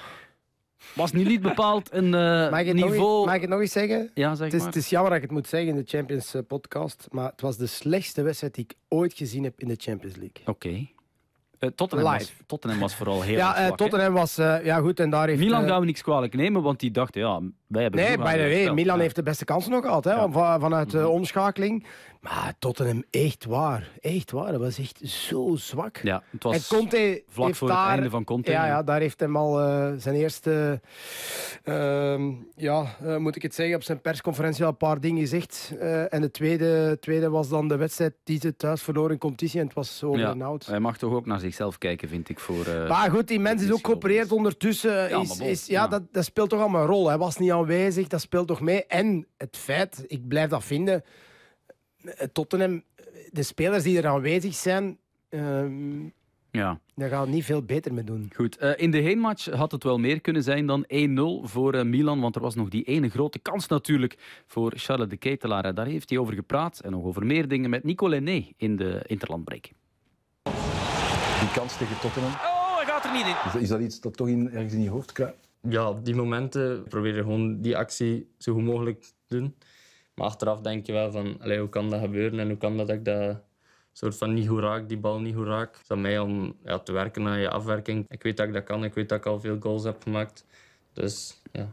Was 0.95 1.13
nu 1.13 1.25
niet 1.25 1.43
bepaald 1.43 1.93
een 1.93 2.05
uh, 2.05 2.51
Mag 2.51 2.65
het 2.65 2.75
niveau... 2.75 2.99
nog, 2.99 3.25
mag 3.27 3.35
ik 3.35 3.41
het 3.41 3.51
nog 3.51 3.61
eens 3.61 3.73
zeggen? 3.73 4.11
Ja, 4.15 4.35
zeg 4.35 4.45
Het 4.45 4.55
is, 4.55 4.59
maar. 4.59 4.69
het 4.69 4.77
is 4.77 4.89
jammer 4.89 5.11
dat 5.11 5.23
ik 5.23 5.25
het 5.25 5.37
moet 5.37 5.49
zeggen 5.49 5.71
in 5.71 5.77
de 5.77 5.87
Champions 5.87 6.35
eh, 6.35 6.43
podcast, 6.47 7.07
maar 7.11 7.31
het 7.31 7.41
was 7.41 7.57
de 7.57 7.67
slechtste 7.67 8.23
wedstrijd 8.23 8.55
die 8.55 8.65
ik 8.65 8.77
ooit 8.89 9.15
gezien 9.15 9.45
heb 9.45 9.61
in 9.61 9.69
de 9.69 9.77
Champions 9.79 10.17
League. 10.17 10.43
Oké. 10.47 10.87
Uh, 11.61 11.71
Tottenham, 11.75 12.07
was, 12.13 12.19
Live. 12.19 12.33
Tottenham 12.47 12.79
was 12.81 12.95
vooral 12.95 13.23
heel 13.23 13.37
ja, 13.45 13.49
erg 13.49 13.59
eh, 13.59 13.65
zwak. 13.65 13.77
Tottenham 13.79 14.13
was 14.13 14.39
eh, 14.39 14.65
ja 14.65 14.79
goed 14.79 15.01
en 15.01 15.11
daar 15.11 15.29
heeft. 15.29 15.41
Milan 15.41 15.67
gaan 15.69 15.81
we 15.81 15.87
niks 15.87 16.03
kwalijk 16.03 16.35
nemen, 16.35 16.63
want 16.63 16.81
die 16.81 16.91
dachten, 16.91 17.21
ja, 17.21 17.41
wij 17.67 17.83
hebben 17.83 18.01
Nee, 18.01 18.19
aan 18.19 18.25
the 18.33 18.39
way. 18.65 18.71
Milan 18.71 19.01
heeft 19.01 19.15
de 19.15 19.23
beste 19.23 19.45
kansen 19.45 19.71
nog 19.71 19.85
gehad 19.85 20.05
hè, 20.05 20.31
vanuit 20.61 20.93
Mhm. 20.93 21.03
de 21.03 21.09
omschakeling. 21.09 21.87
Maar 22.21 22.55
Tottenham, 22.59 23.05
echt 23.11 23.45
waar. 23.45 23.89
Echt 24.01 24.31
waar. 24.31 24.53
Dat 24.53 24.61
was 24.61 24.79
echt 24.79 25.01
zo 25.09 25.57
zwak. 25.57 25.97
Ja, 26.03 26.23
het 26.31 26.43
was 26.43 26.55
en 26.71 26.77
Conte 26.77 27.23
vlak 27.29 27.47
heeft 27.47 27.59
voor 27.59 27.69
daar, 27.69 27.85
het 27.85 27.93
einde 27.95 28.11
van 28.11 28.25
Conte. 28.25 28.51
Ja, 28.51 28.67
ja, 28.67 28.83
daar 28.83 29.01
heeft 29.01 29.21
hem 29.21 29.37
al 29.37 29.61
eh, 29.61 29.93
zijn 29.97 30.15
eerste, 30.15 30.81
ehm, 31.65 32.31
ja, 32.57 32.97
eh, 33.03 33.17
moet 33.17 33.37
ik 33.37 33.43
het 33.43 33.55
zeggen, 33.55 33.77
op 33.77 33.83
zijn 33.83 34.01
persconferentie 34.01 34.65
al 34.65 34.71
een 34.71 34.77
paar 34.77 35.01
dingen 35.01 35.21
gezegd. 35.21 35.73
Eh, 35.79 36.13
en 36.15 36.21
de 36.21 36.31
tweede, 36.31 36.97
tweede 37.01 37.31
was 37.31 37.49
dan 37.49 37.69
de 37.69 37.77
wedstrijd 37.77 38.15
die 38.25 38.41
ze 38.41 38.57
thuis 38.57 38.83
verloren 38.83 39.13
in 39.13 39.19
competitie. 39.19 39.61
En 39.61 39.67
het 39.67 39.75
was 39.75 40.03
over 40.03 40.21
Ja. 40.21 40.31
en 40.31 40.43
out. 40.43 40.67
Hij 40.67 40.81
mag 40.81 40.99
toch 40.99 41.13
ook 41.13 41.27
naar 41.27 41.41
zichzelf 41.41 41.79
kijken, 41.79 42.09
vind 42.09 42.29
ik. 42.29 42.39
Voor, 42.39 42.67
Maar 42.89 43.11
goed, 43.11 43.29
die 43.29 43.41
mens 43.41 43.63
is 43.63 43.73
ook 43.73 43.87
geopereerd 43.87 44.33
ondertussen. 44.33 45.09
Ja, 45.09 45.21
Is, 45.21 45.39
is, 45.41 45.67
ja, 45.67 45.83
ja. 45.83 45.89
Dat, 45.89 46.03
dat 46.13 46.25
speelt 46.25 46.51
toch 46.51 46.61
allemaal 46.61 46.81
een 46.81 46.87
rol. 46.89 47.09
Hij 47.09 47.19
was 47.19 47.37
niet 47.37 47.51
aanwezig, 47.53 48.07
dat 48.07 48.21
speelt 48.21 48.49
toch 48.49 48.61
mee. 48.61 48.87
En 48.87 49.27
het 49.37 49.57
feit, 49.57 50.05
ik 50.07 50.29
blijf 50.29 50.51
dat 50.51 50.65
vinden, 50.65 51.05
Tottenham, 52.33 52.83
de 53.31 53.43
spelers 53.43 53.83
die 53.83 53.99
er 53.99 54.07
aanwezig 54.07 54.55
zijn, 54.55 54.99
ehm, 55.29 56.03
ja. 56.51 56.81
daar 56.95 57.09
gaan 57.09 57.25
we 57.25 57.31
niet 57.31 57.45
veel 57.45 57.63
beter 57.63 57.95
mee 57.95 58.05
doen. 58.05 58.31
Goed, 58.35 58.57
eh, 58.57 58.71
in 58.77 58.91
de 58.91 58.99
heenmatch 58.99 59.47
had 59.51 59.73
het 59.73 59.83
wel 59.83 59.99
meer 59.99 60.21
kunnen 60.21 60.43
zijn 60.43 60.67
dan 60.67 60.85
1-0 60.87 61.43
voor 61.49 61.75
eh, 61.75 61.85
Milan, 61.85 62.21
want 62.21 62.35
er 62.37 62.43
was 62.43 62.55
nog 62.55 62.69
die 62.69 62.85
ene 62.85 63.09
grote 63.09 63.39
kans 63.39 63.67
natuurlijk 63.67 64.43
voor 64.47 64.73
Charles 64.77 65.09
de 65.09 65.17
Ketelaar. 65.17 65.75
Daar 65.75 65.87
heeft 65.87 66.11
hij 66.11 66.19
over 66.19 66.35
gepraat 66.35 66.79
en 66.79 66.91
nog 66.91 67.05
over 67.05 67.27
meer 67.27 67.49
dingen 67.49 67.71
met 67.71 67.85
Nico 67.85 68.09
Lenné 68.09 68.47
in 68.57 68.77
de 68.77 69.03
Interlandbreak. 69.07 69.71
Die 71.41 71.51
kans 71.55 71.77
tegen 71.77 72.01
Tottenham, 72.01 72.33
Oh, 72.33 72.77
hij 72.77 72.87
gaat 72.87 73.05
er 73.05 73.13
niet 73.13 73.27
in. 73.27 73.31
is 73.47 73.53
dat, 73.53 73.63
is 73.63 73.69
dat 73.69 73.81
iets 73.81 74.01
dat 74.01 74.17
toch 74.17 74.29
in, 74.29 74.51
ergens 74.51 74.73
in 74.73 74.83
je 74.83 74.91
hoofd 74.91 75.13
kruipt? 75.13 75.47
ja, 75.69 75.93
die 76.03 76.15
momenten 76.15 76.85
probeer 76.89 77.15
je 77.15 77.23
gewoon 77.23 77.61
die 77.61 77.77
actie 77.77 78.29
zo 78.39 78.53
goed 78.55 78.63
mogelijk 78.65 79.01
te 79.01 79.37
doen. 79.37 79.55
Maar 80.19 80.27
achteraf 80.27 80.61
denk 80.61 80.87
je 80.87 80.93
wel 80.93 81.11
van, 81.13 81.37
allee, 81.41 81.59
hoe 81.59 81.69
kan 81.69 81.91
dat 81.91 82.01
gebeuren 82.01 82.39
en 82.39 82.49
hoe 82.49 82.57
kan 82.57 82.77
dat 82.77 82.87
dat 82.87 82.97
ik 82.97 83.05
dat 83.05 83.41
soort 83.93 84.17
van 84.17 84.35
niet 84.35 84.49
goed 84.49 84.59
raak, 84.59 84.89
die 84.89 84.99
bal 84.99 85.21
niet 85.21 85.35
goed 85.35 85.47
raak. 85.47 85.73
Het 85.73 85.83
is 85.83 85.91
aan 85.91 86.01
mij 86.01 86.19
om 86.19 86.57
ja, 86.65 86.79
te 86.79 86.93
werken 86.93 87.27
aan 87.27 87.39
je 87.41 87.51
afwerking. 87.51 88.05
Ik 88.09 88.23
weet 88.23 88.37
dat 88.37 88.47
ik 88.47 88.53
dat 88.53 88.65
kan, 88.65 88.85
ik 88.85 88.95
weet 88.95 89.09
dat 89.09 89.19
ik 89.19 89.27
al 89.27 89.41
veel 89.41 89.57
goals 89.61 89.85
heb 89.85 90.03
gemaakt. 90.03 90.47
Dus 90.93 91.43
ja. 91.53 91.73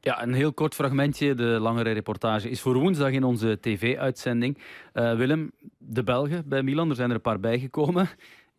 Ja, 0.00 0.22
een 0.22 0.32
heel 0.32 0.52
kort 0.52 0.74
fragmentje. 0.74 1.34
De 1.34 1.42
langere 1.44 1.90
reportage 1.92 2.50
is 2.50 2.60
voor 2.60 2.74
woensdag 2.78 3.10
in 3.10 3.24
onze 3.24 3.58
tv-uitzending. 3.60 4.58
Eh, 4.92 5.16
Willem, 5.16 5.52
de 5.78 6.02
Belgen 6.02 6.48
bij 6.48 6.62
Milan, 6.62 6.90
er 6.90 6.96
zijn 6.96 7.08
er 7.08 7.14
een 7.14 7.20
paar 7.20 7.40
bijgekomen. 7.40 8.08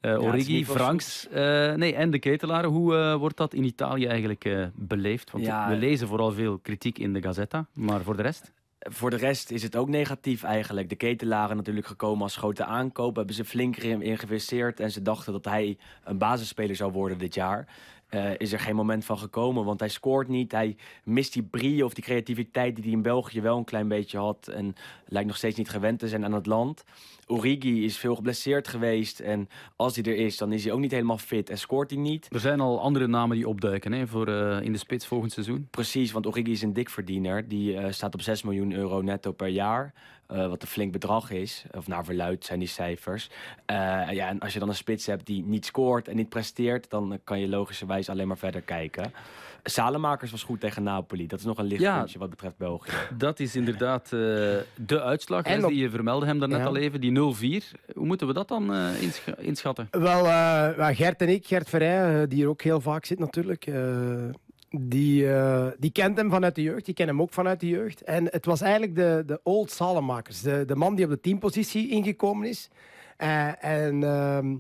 Eh 0.02 0.24
Origi, 0.24 0.66
Franks 0.66 1.28
eh, 1.28 1.74
nee, 1.74 1.96
en 1.96 2.12
de 2.12 2.20
Ketelaren. 2.20 2.70
Hoe 2.70 2.96
eh, 2.96 3.16
wordt 3.16 3.38
dat 3.38 3.54
in 3.54 3.64
Italië 3.64 4.06
eigenlijk 4.06 4.46
eh, 4.46 4.66
beleefd? 4.76 5.32
Want 5.32 5.46
Ja. 5.46 5.70
we 5.70 5.76
lezen 5.76 6.08
vooral 6.08 6.32
veel 6.32 6.58
kritiek 6.58 7.00
in 7.00 7.14
de 7.14 7.22
Gazzetta, 7.22 7.66
maar 7.74 8.02
voor 8.02 8.16
de 8.16 8.22
rest? 8.22 8.52
Voor 8.90 9.10
de 9.10 9.16
rest 9.16 9.52
is 9.52 9.64
het 9.64 9.76
ook 9.76 9.88
negatief 9.88 10.44
eigenlijk. 10.44 10.90
De 10.90 10.96
ketelaren 10.96 11.56
natuurlijk 11.56 11.88
gekomen 11.88 12.24
als 12.24 12.36
grote 12.36 12.66
aankoop. 12.66 13.16
Hebben 13.16 13.36
ze 13.36 13.46
flink 13.46 13.78
in 13.78 14.18
geïnvesteerd. 14.18 14.80
En 14.80 14.92
ze 14.92 15.02
dachten 15.02 15.34
dat 15.34 15.46
hij 15.46 15.78
een 16.04 16.18
basisspeler 16.18 16.76
zou 16.76 16.92
worden 16.92 17.18
dit 17.18 17.34
jaar. 17.34 17.68
Eh, 18.12 18.32
is 18.38 18.54
er 18.54 18.60
geen 18.60 18.76
moment 18.76 19.06
van 19.06 19.18
gekomen, 19.18 19.66
want 19.66 19.80
hij 19.80 19.90
scoort 19.90 20.28
niet. 20.28 20.52
Hij 20.52 20.76
mist 21.04 21.34
die 21.34 21.44
brie 21.44 21.86
of 21.86 21.94
die 21.94 22.04
creativiteit 22.04 22.76
die 22.76 22.84
hij 22.84 22.94
in 22.94 23.02
België 23.02 23.42
wel 23.42 23.58
een 23.58 23.64
klein 23.64 23.88
beetje 23.88 24.18
had. 24.18 24.48
En 24.48 24.76
lijkt 25.06 25.28
nog 25.28 25.38
steeds 25.38 25.58
niet 25.58 25.70
gewend 25.70 26.00
te 26.00 26.08
zijn 26.08 26.26
aan 26.26 26.34
het 26.34 26.46
land. 26.46 26.84
Origi 27.28 27.86
is 27.86 27.98
veel 27.98 28.16
geblesseerd 28.16 28.68
geweest. 28.68 29.20
En 29.20 29.50
als 29.76 29.96
hij 29.96 30.04
er 30.04 30.16
is, 30.16 30.38
dan 30.38 30.54
is 30.54 30.64
hij 30.64 30.74
ook 30.74 30.80
niet 30.80 30.92
helemaal 30.92 31.18
fit 31.18 31.50
en 31.50 31.58
scoort 31.58 31.90
hij 31.90 32.00
niet. 32.00 32.28
Er 32.32 32.40
zijn 32.40 32.60
al 32.60 32.82
andere 32.82 33.08
namen 33.08 33.36
die 33.36 33.48
opduiken 33.48 33.92
hè, 33.92 34.08
voor, 34.08 34.28
eh, 34.28 34.62
in 34.62 34.72
de 34.72 34.78
spits 34.78 35.06
volgend 35.06 35.32
seizoen. 35.32 35.68
Precies, 35.70 36.12
want 36.12 36.28
Origi 36.28 36.52
is 36.52 36.62
een 36.62 36.74
dikverdiener. 36.74 37.48
Die 37.48 37.78
eh, 37.78 37.92
staat 37.92 38.14
op 38.14 38.22
6 38.22 38.44
miljoen 38.44 38.72
euro 38.72 39.02
netto 39.02 39.32
per 39.32 39.48
jaar. 39.48 39.94
Eh, 40.32 40.48
wat 40.48 40.62
een 40.62 40.68
flink 40.68 40.92
bedrag 40.92 41.32
is. 41.32 41.64
Of 41.78 41.88
naar 41.88 42.06
verluid 42.06 42.46
zijn 42.46 42.60
die 42.60 42.68
cijfers. 42.68 43.30
Eh, 43.66 43.76
ja, 44.12 44.28
en 44.28 44.40
als 44.40 44.54
je 44.54 44.60
dan 44.60 44.70
een 44.70 44.76
spits 44.76 45.06
hebt 45.06 45.26
die 45.26 45.44
niet 45.44 45.66
scoort 45.66 46.08
en 46.08 46.16
niet 46.16 46.30
presteert... 46.30 46.90
dan 46.90 47.20
kan 47.24 47.40
je 47.40 47.48
logischerwijs 47.48 48.10
alleen 48.10 48.28
maar 48.28 48.38
verder 48.38 48.62
kijken. 48.62 49.14
Salemakers 49.64 50.32
was 50.32 50.44
goed 50.44 50.60
tegen 50.60 50.84
Napoli. 50.84 51.28
Dat 51.28 51.40
is 51.40 51.46
nog 51.46 51.58
een 51.58 51.66
lichtpuntje 51.66 52.20
wat 52.20 52.30
betreft 52.30 52.58
België. 52.58 52.92
Dat 53.18 53.40
is 53.40 53.56
inderdaad 53.56 54.04
eh, 54.04 54.10
de 54.76 55.02
uitslag. 55.02 55.44
En 55.44 55.64
op- 55.64 55.70
die 55.72 55.80
je 55.82 55.90
vermeldde 55.90 56.26
hem 56.26 56.40
daarnet 56.40 56.60
Ja. 56.60 56.66
al 56.66 56.76
even, 56.78 57.02
die 57.02 57.12
0-4. 57.12 57.72
Hoe 57.96 58.06
moeten 58.06 58.28
we 58.28 58.34
dat 58.34 58.48
dan 58.48 58.74
eh, 58.74 59.02
inscha- 59.02 59.38
inschatten? 59.38 59.88
Wel, 59.92 60.26
eh, 60.28 60.88
Gert 60.96 61.22
en 61.22 61.30
ik, 61.30 61.48
Gert 61.48 61.70
Verrij, 61.70 62.28
die 62.28 62.38
hier 62.38 62.48
ook 62.48 62.62
heel 62.62 62.82
vaak 62.82 63.06
zit 63.06 63.20
natuurlijk, 63.20 63.66
eh, 63.68 63.76
die, 64.80 65.34
eh, 65.34 65.68
die 65.78 65.92
kent 65.92 66.18
hem 66.18 66.30
vanuit 66.30 66.56
de 66.56 66.62
jeugd. 66.62 66.86
Die 66.86 66.94
kennen 66.94 67.16
hem 67.16 67.24
ook 67.24 67.34
vanuit 67.34 67.60
de 67.60 67.68
jeugd. 67.68 68.02
En 68.02 68.26
het 68.26 68.46
was 68.46 68.62
eigenlijk 68.62 68.96
de, 68.96 69.24
de 69.26 69.40
old 69.44 69.72
Salemakers, 69.72 70.42
de, 70.42 70.64
de 70.66 70.76
man 70.76 70.96
die 70.96 71.06
op 71.06 71.12
de 71.12 71.20
teampositie 71.20 71.90
ingekomen 71.90 72.50
is. 72.50 72.70
Eh, 73.18 73.64
en 73.64 74.04
ehm, 74.04 74.56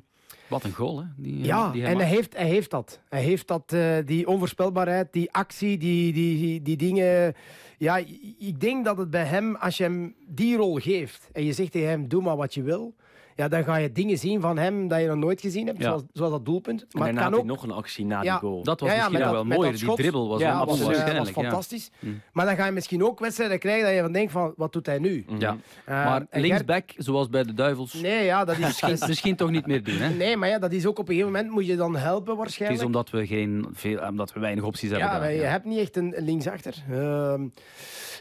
Wat 0.47 0.63
een 0.63 0.73
goal, 0.73 0.99
hè? 0.99 1.05
Die, 1.17 1.43
ja, 1.43 1.71
die 1.71 1.81
hij 1.81 1.91
en 1.91 1.97
hij 1.97 2.07
heeft, 2.07 2.37
hij 2.37 2.47
heeft 2.47 2.71
dat. 2.71 2.99
Hij 3.09 3.21
heeft 3.21 3.47
dat, 3.47 3.73
eh, 3.73 3.97
die 4.05 4.27
onvoorspelbaarheid, 4.27 5.13
die 5.13 5.31
actie, 5.31 5.77
die, 5.77 6.13
die, 6.13 6.61
die 6.61 6.77
dingen. 6.77 7.33
Ja, 7.77 7.97
ik 8.37 8.59
denk 8.59 8.85
dat 8.85 8.97
het 8.97 9.09
bij 9.09 9.25
hem, 9.25 9.55
als 9.55 9.77
je 9.77 9.83
hem 9.83 10.15
die 10.27 10.57
rol 10.57 10.75
geeft 10.75 11.29
en 11.31 11.43
je 11.43 11.53
zegt 11.53 11.71
tegen 11.71 11.89
hem, 11.89 12.07
doe 12.07 12.21
maar 12.21 12.37
wat 12.37 12.53
je 12.53 12.61
wil, 12.61 12.95
ja, 13.41 13.47
dan 13.47 13.63
ga 13.63 13.75
je 13.75 13.91
dingen 13.91 14.17
zien 14.17 14.41
van 14.41 14.57
hem 14.57 14.87
dat 14.87 14.99
je 15.01 15.07
nog 15.07 15.15
nooit 15.15 15.41
gezien 15.41 15.65
hebt, 15.67 15.77
Ja. 15.77 15.83
zoals, 15.83 16.03
zoals 16.13 16.31
dat 16.31 16.45
doelpunt. 16.45 16.79
Maar 16.79 16.87
het 17.07 17.15
daarna 17.15 17.21
had 17.21 17.31
ook... 17.33 17.37
hij 17.39 17.47
nog 17.47 17.63
een 17.63 17.71
actie 17.71 18.05
na 18.05 18.21
Ja, 18.23 18.31
die 18.39 18.39
goal. 18.49 18.63
Dat 18.63 18.79
was 18.79 18.89
Ja, 18.89 18.95
ja, 18.95 19.01
misschien 19.01 19.23
dat- 19.23 19.31
wel 19.33 19.45
mooier. 19.45 19.77
Die 19.77 19.93
dribbel 19.95 20.27
was 20.29 20.39
Ja, 20.41 20.55
wel 20.57 20.65
was, 20.65 20.79
eh, 20.79 20.85
was 21.17 21.27
ja. 21.27 21.33
fantastisch. 21.33 21.91
Mm. 21.99 22.21
Maar 22.33 22.45
dan 22.45 22.55
ga 22.55 22.65
je 22.65 22.71
misschien 22.71 23.03
ook 23.03 23.19
wedstrijden 23.19 23.59
krijgen 23.59 23.85
dat 23.85 23.93
je 23.95 24.01
van 24.01 24.11
denkt 24.11 24.31
van, 24.31 24.53
wat 24.55 24.73
doet 24.73 24.85
hij 24.85 24.99
nu? 24.99 25.25
Ja. 25.37 25.57
Eh, 25.85 26.05
Maar 26.05 26.25
en 26.29 26.41
linksback, 26.41 26.89
zoals 26.97 27.29
bij 27.29 27.43
de 27.43 27.53
Duivels, 27.53 27.93
Nee, 27.93 28.23
ja, 28.25 28.45
dat 28.45 28.57
is... 28.57 28.61
misschien, 28.65 28.97
misschien 29.07 29.35
toch 29.35 29.49
niet 29.49 29.65
meer 29.67 29.83
doen. 29.83 29.95
Hè? 29.97 30.09
Nee, 30.09 30.37
maar 30.37 30.49
ja, 30.49 30.59
dat 30.59 30.71
is 30.71 30.85
ook 30.85 30.99
op 30.99 31.07
een 31.09 31.13
gegeven 31.15 31.31
moment 31.33 31.51
moet 31.53 31.65
je 31.65 31.75
dan 31.75 31.95
helpen 31.95 32.29
Het 32.29 32.37
waarschijnlijk. 32.37 32.79
is 32.81 32.85
omdat 32.87 33.09
we, 33.09 33.27
geen, 33.27 33.67
veel, 33.73 33.99
omdat 33.99 34.33
we 34.33 34.39
weinig 34.39 34.63
opties 34.63 34.89
hebben. 34.89 35.07
Ja, 35.07 35.13
daar, 35.13 35.21
maar 35.21 35.31
je 35.33 35.41
hebt 35.41 35.65
niet 35.65 35.79
echt 35.79 35.95
een 35.97 36.17
een 36.17 36.23
linksachter. 36.25 36.73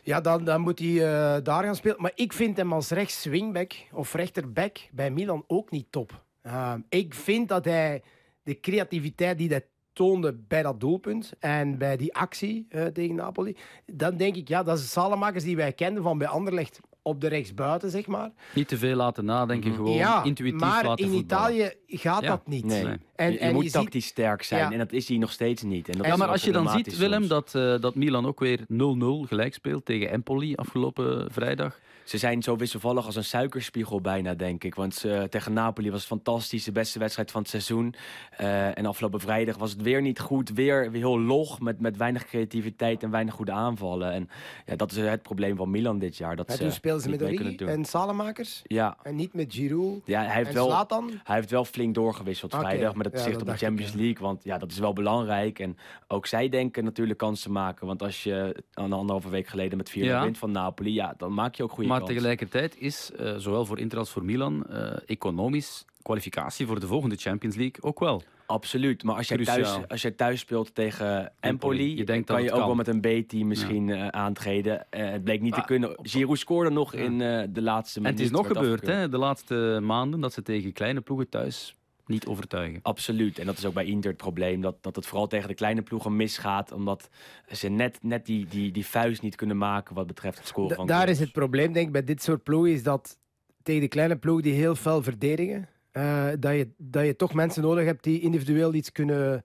Ja, 0.03 0.21
dan, 0.21 0.45
dan 0.45 0.61
moet 0.61 0.79
hij 0.79 0.89
eh, 0.89 1.43
daar 1.43 1.65
gaan 1.65 1.77
spelen. 1.77 2.01
Maar 2.01 2.13
ik 2.15 2.33
vind 2.33 2.57
hem 2.57 2.73
als 2.73 2.91
rechts 2.91 3.25
wingback 3.25 3.73
of 3.93 4.15
rechterback 4.15 4.79
bij 4.93 5.11
Milan 5.11 5.45
ook 5.47 5.71
niet 5.71 5.87
top. 5.91 6.25
Ehm, 6.43 6.81
ik 6.89 7.15
vind 7.15 7.49
dat 7.49 7.65
hij 7.65 8.03
de 8.43 8.61
creativiteit 8.61 9.39
die 9.39 9.49
hij 9.49 9.67
toonde 9.93 10.33
bij 10.33 10.63
dat 10.63 10.81
doelpunt 10.81 11.33
en 11.39 11.79
bij 11.79 11.97
die 11.97 12.15
actie 12.15 12.67
eh, 12.69 12.87
tegen 12.87 13.15
Napoli, 13.15 13.57
dan 13.87 14.17
denk 14.17 14.37
ik, 14.37 14.49
ja, 14.49 14.63
dat 14.63 14.77
is 14.77 14.83
de 14.83 14.89
Salamakers 14.89 15.45
die 15.45 15.57
wij 15.57 15.73
kenden 15.73 16.03
van 16.03 16.19
bij 16.19 16.29
Anderlecht 16.29 16.81
op 17.03 17.21
de 17.21 17.29
rechtsbuiten, 17.29 17.91
zeg 17.91 18.07
maar. 18.07 18.31
Niet 18.55 18.69
te 18.69 18.77
veel 18.79 18.97
laten 18.97 19.25
nadenken, 19.25 19.75
gewoon 19.75 19.93
ja, 19.97 20.25
intuïtief 20.25 20.61
maar 20.61 20.85
laten 20.85 21.05
in 21.05 21.11
voetballen. 21.11 21.55
Italië 21.55 21.73
gaat 21.87 22.23
Ja. 22.23 22.29
dat 22.29 22.47
niet. 22.47 22.65
Nee. 22.65 22.85
Nee. 22.85 22.97
En, 23.17 23.33
je, 23.33 23.39
en 23.39 23.53
moet 23.55 23.65
je 23.65 23.71
ziet- 23.71 23.81
tactisch 23.81 24.07
sterk 24.07 24.43
zijn 24.43 24.61
Ja. 24.65 24.73
en 24.73 24.79
dat 24.79 24.93
is 24.93 25.09
hij 25.09 25.17
nog 25.19 25.33
steeds 25.33 25.63
niet. 25.63 25.89
En 25.89 25.97
dat 25.99 26.07
Ja, 26.07 26.17
maar 26.17 26.29
als 26.29 26.45
je 26.45 26.53
dan 26.53 26.69
ziet, 26.69 26.97
Willem, 26.97 27.25
soms. 27.25 27.29
dat, 27.29 27.55
eh, 27.55 27.81
dat 27.83 27.95
Milan 27.95 28.27
ook 28.27 28.41
weer 28.41 28.61
0-0 28.69 29.27
gelijk 29.27 29.55
speelt 29.55 29.85
tegen 29.85 30.11
Empoli 30.11 30.55
afgelopen 30.55 31.31
vrijdag. 31.33 31.79
Ze 32.11 32.19
zijn 32.19 32.43
zo 32.43 32.57
wisselvallig 32.57 33.07
als 33.07 33.17
een 33.17 33.25
suikerspiegel 33.25 34.01
bijna, 34.01 34.35
denk 34.35 34.65
ik. 34.65 34.75
Want 34.75 35.05
eh, 35.05 35.23
tegen 35.23 35.53
Napoli 35.53 35.91
was 35.91 35.99
het 35.99 36.09
fantastisch, 36.09 36.65
de 36.65 36.73
beste 36.73 36.99
wedstrijd 36.99 37.31
van 37.31 37.41
het 37.41 37.51
seizoen. 37.51 37.95
Eh, 38.37 38.79
en 38.79 38.87
afgelopen 38.87 39.21
vrijdag 39.21 39.57
was 39.57 39.71
het 39.71 39.83
weer 39.83 40.03
niet 40.03 40.21
goed. 40.21 40.51
Weer, 40.53 40.91
heel 40.93 41.21
log, 41.21 41.61
met, 41.61 41.81
met 41.81 41.97
weinig 41.97 42.25
creativiteit 42.25 43.03
en 43.03 43.11
weinig 43.11 43.35
goede 43.35 43.53
aanvallen. 43.53 44.13
En 44.13 44.29
ja, 44.67 44.77
dat 44.77 44.91
is 44.91 44.97
het 44.97 45.23
probleem 45.23 45.57
van 45.57 45.71
Milan 45.71 45.99
dit 45.99 46.17
jaar. 46.17 46.37
Dat 46.37 46.49
Ja, 46.49 46.55
ze 46.55 46.61
toen 46.61 46.73
speelden 46.73 47.03
ze 47.03 47.09
niet 47.09 47.61
met 47.61 47.69
en 47.69 47.85
Salamakers 47.85 48.63
Ja, 48.65 48.97
en 49.03 49.17
niet 49.17 49.35
met 49.35 49.55
Giroud 49.55 50.03
ja 50.05 50.23
hij, 50.23 50.35
heeft 50.35 50.49
en 50.49 50.55
wel, 50.55 50.67
Zlatan. 50.67 51.11
hij 51.25 51.37
heeft 51.37 51.51
wel 51.51 51.65
flink 51.65 51.95
doorgewisseld 51.95 52.55
vrijdag. 52.55 52.95
Maar 52.95 53.05
dat 53.05 53.13
ja, 53.13 53.19
zit 53.19 53.33
dat 53.33 53.43
op 53.43 53.49
de 53.49 53.57
Champions 53.57 53.93
ja. 53.93 53.99
League. 53.99 54.27
Want 54.27 54.45
ja, 54.45 54.59
dat 54.59 54.71
is 54.71 54.79
wel 54.79 54.93
belangrijk. 54.93 55.59
En 55.59 55.77
ook 56.09 56.27
zij 56.27 56.49
denken 56.49 56.85
natuurlijk 56.85 57.19
kansen 57.19 57.53
maken. 57.53 57.87
Want 57.87 58.03
als 58.03 58.23
je 58.23 58.65
een 58.75 58.93
anderhalve 58.93 59.29
week 59.29 59.47
geleden 59.47 59.77
met 59.77 59.91
4 59.91 60.05
Ja. 60.05 60.23
wint 60.23 60.39
van 60.39 60.51
Napoli... 60.51 60.93
Ja, 60.93 61.15
dan 61.17 61.35
maak 61.35 61.55
je 61.55 61.63
ook 61.63 61.73
goede 61.73 61.89
maar 61.89 62.00
kansen. 62.01 62.17
tegelijkertijd 62.17 62.77
is, 62.79 63.11
eh, 63.19 63.35
zowel 63.37 63.65
voor 63.67 63.79
Inter 63.79 63.99
als 63.99 64.11
voor 64.11 64.25
Milan, 64.25 64.67
eh, 64.67 64.93
economisch 65.07 65.85
kwalificatie 66.03 66.67
voor 66.67 66.81
de 66.81 66.87
volgende 66.87 67.17
Champions 67.17 67.57
League 67.57 67.83
ook 67.83 68.01
wel. 68.01 68.23
Absoluut, 68.47 69.03
maar 69.03 69.17
als 69.17 69.29
jij, 69.29 69.45
thuis, 69.45 69.79
als 69.89 70.03
jij 70.03 70.11
thuis 70.11 70.41
speelt 70.41 70.75
tegen 70.75 71.33
Empoli, 71.41 71.97
je 71.97 72.05
denkt 72.05 72.27
dat 72.27 72.37
kan 72.37 72.45
je 72.45 72.51
ook 72.53 72.59
kan. 72.59 72.67
wel 72.67 72.77
met 72.77 72.89
een 72.89 73.01
B-team 73.01 73.47
misschien 73.47 73.91
eh, 73.91 74.07
aantreden. 74.09 74.87
Het 74.91 75.25
bleek 75.25 75.41
niet 75.41 75.53
te 75.53 75.61
Ah, 75.61 75.67
kunnen. 75.67 75.99
Giroud 76.03 76.39
scoorde 76.39 76.71
nog 76.71 76.95
in 76.95 77.19
de 77.19 77.63
laatste 77.63 77.97
En 77.99 78.03
minuut. 78.05 78.19
het 78.19 78.29
is 78.29 78.37
nog 78.37 78.47
gebeurd 78.47 78.87
hè, 78.87 79.09
de 79.09 79.19
laatste 79.19 79.79
maanden 79.83 80.21
dat 80.21 80.33
ze 80.33 80.43
tegen 80.43 80.73
kleine 80.73 81.01
ploegen 81.01 81.29
thuis 81.29 81.75
niet 82.11 82.27
overtuigen. 82.27 82.79
Absoluut, 82.83 83.39
en 83.39 83.47
dat 83.47 83.59
is 83.59 83.65
ook 83.65 83.75
bij 83.75 83.85
Inter 83.85 84.11
het 84.11 84.19
probleem. 84.21 84.61
Dat, 84.61 84.77
dat 84.83 84.97
het 84.97 85.07
vooral 85.07 85.27
tegen 85.27 85.49
de 85.49 85.55
kleine 85.55 85.83
ploegen 85.83 86.17
misgaat. 86.17 86.73
Omdat 86.73 87.09
ze 87.53 87.69
net, 87.69 87.99
net 88.03 88.27
die, 88.27 88.47
die, 88.47 88.73
die 88.73 88.87
vuist 88.87 89.23
niet 89.23 89.35
kunnen 89.37 89.57
maken 89.59 89.95
wat 89.95 90.07
betreft 90.07 90.39
het 90.39 90.47
scoren 90.47 90.69
Da- 90.69 90.75
van 90.75 90.87
daar 90.87 90.97
goals. 90.97 91.11
is 91.11 91.21
het 91.21 91.33
probleem, 91.33 91.73
denk 91.73 91.87
ik, 91.87 91.93
bij 91.93 92.05
dit 92.05 92.23
soort 92.23 92.43
ploegen, 92.43 92.73
is 92.73 92.83
dat 92.83 93.19
tegen 93.63 93.81
de 93.81 93.89
kleine 93.89 94.17
ploeg 94.17 94.41
die 94.41 94.53
heel 94.55 94.75
fel 94.75 95.03
verdedigen, 95.03 95.69
eh, 95.93 96.27
dat, 96.39 96.53
je, 96.55 96.69
dat 96.77 97.05
je 97.07 97.17
toch 97.17 97.35
mensen 97.35 97.63
nodig 97.63 97.85
hebt 97.85 98.05
die 98.05 98.21
individueel 98.21 98.75
iets 98.75 98.93
kunnen, 98.93 99.45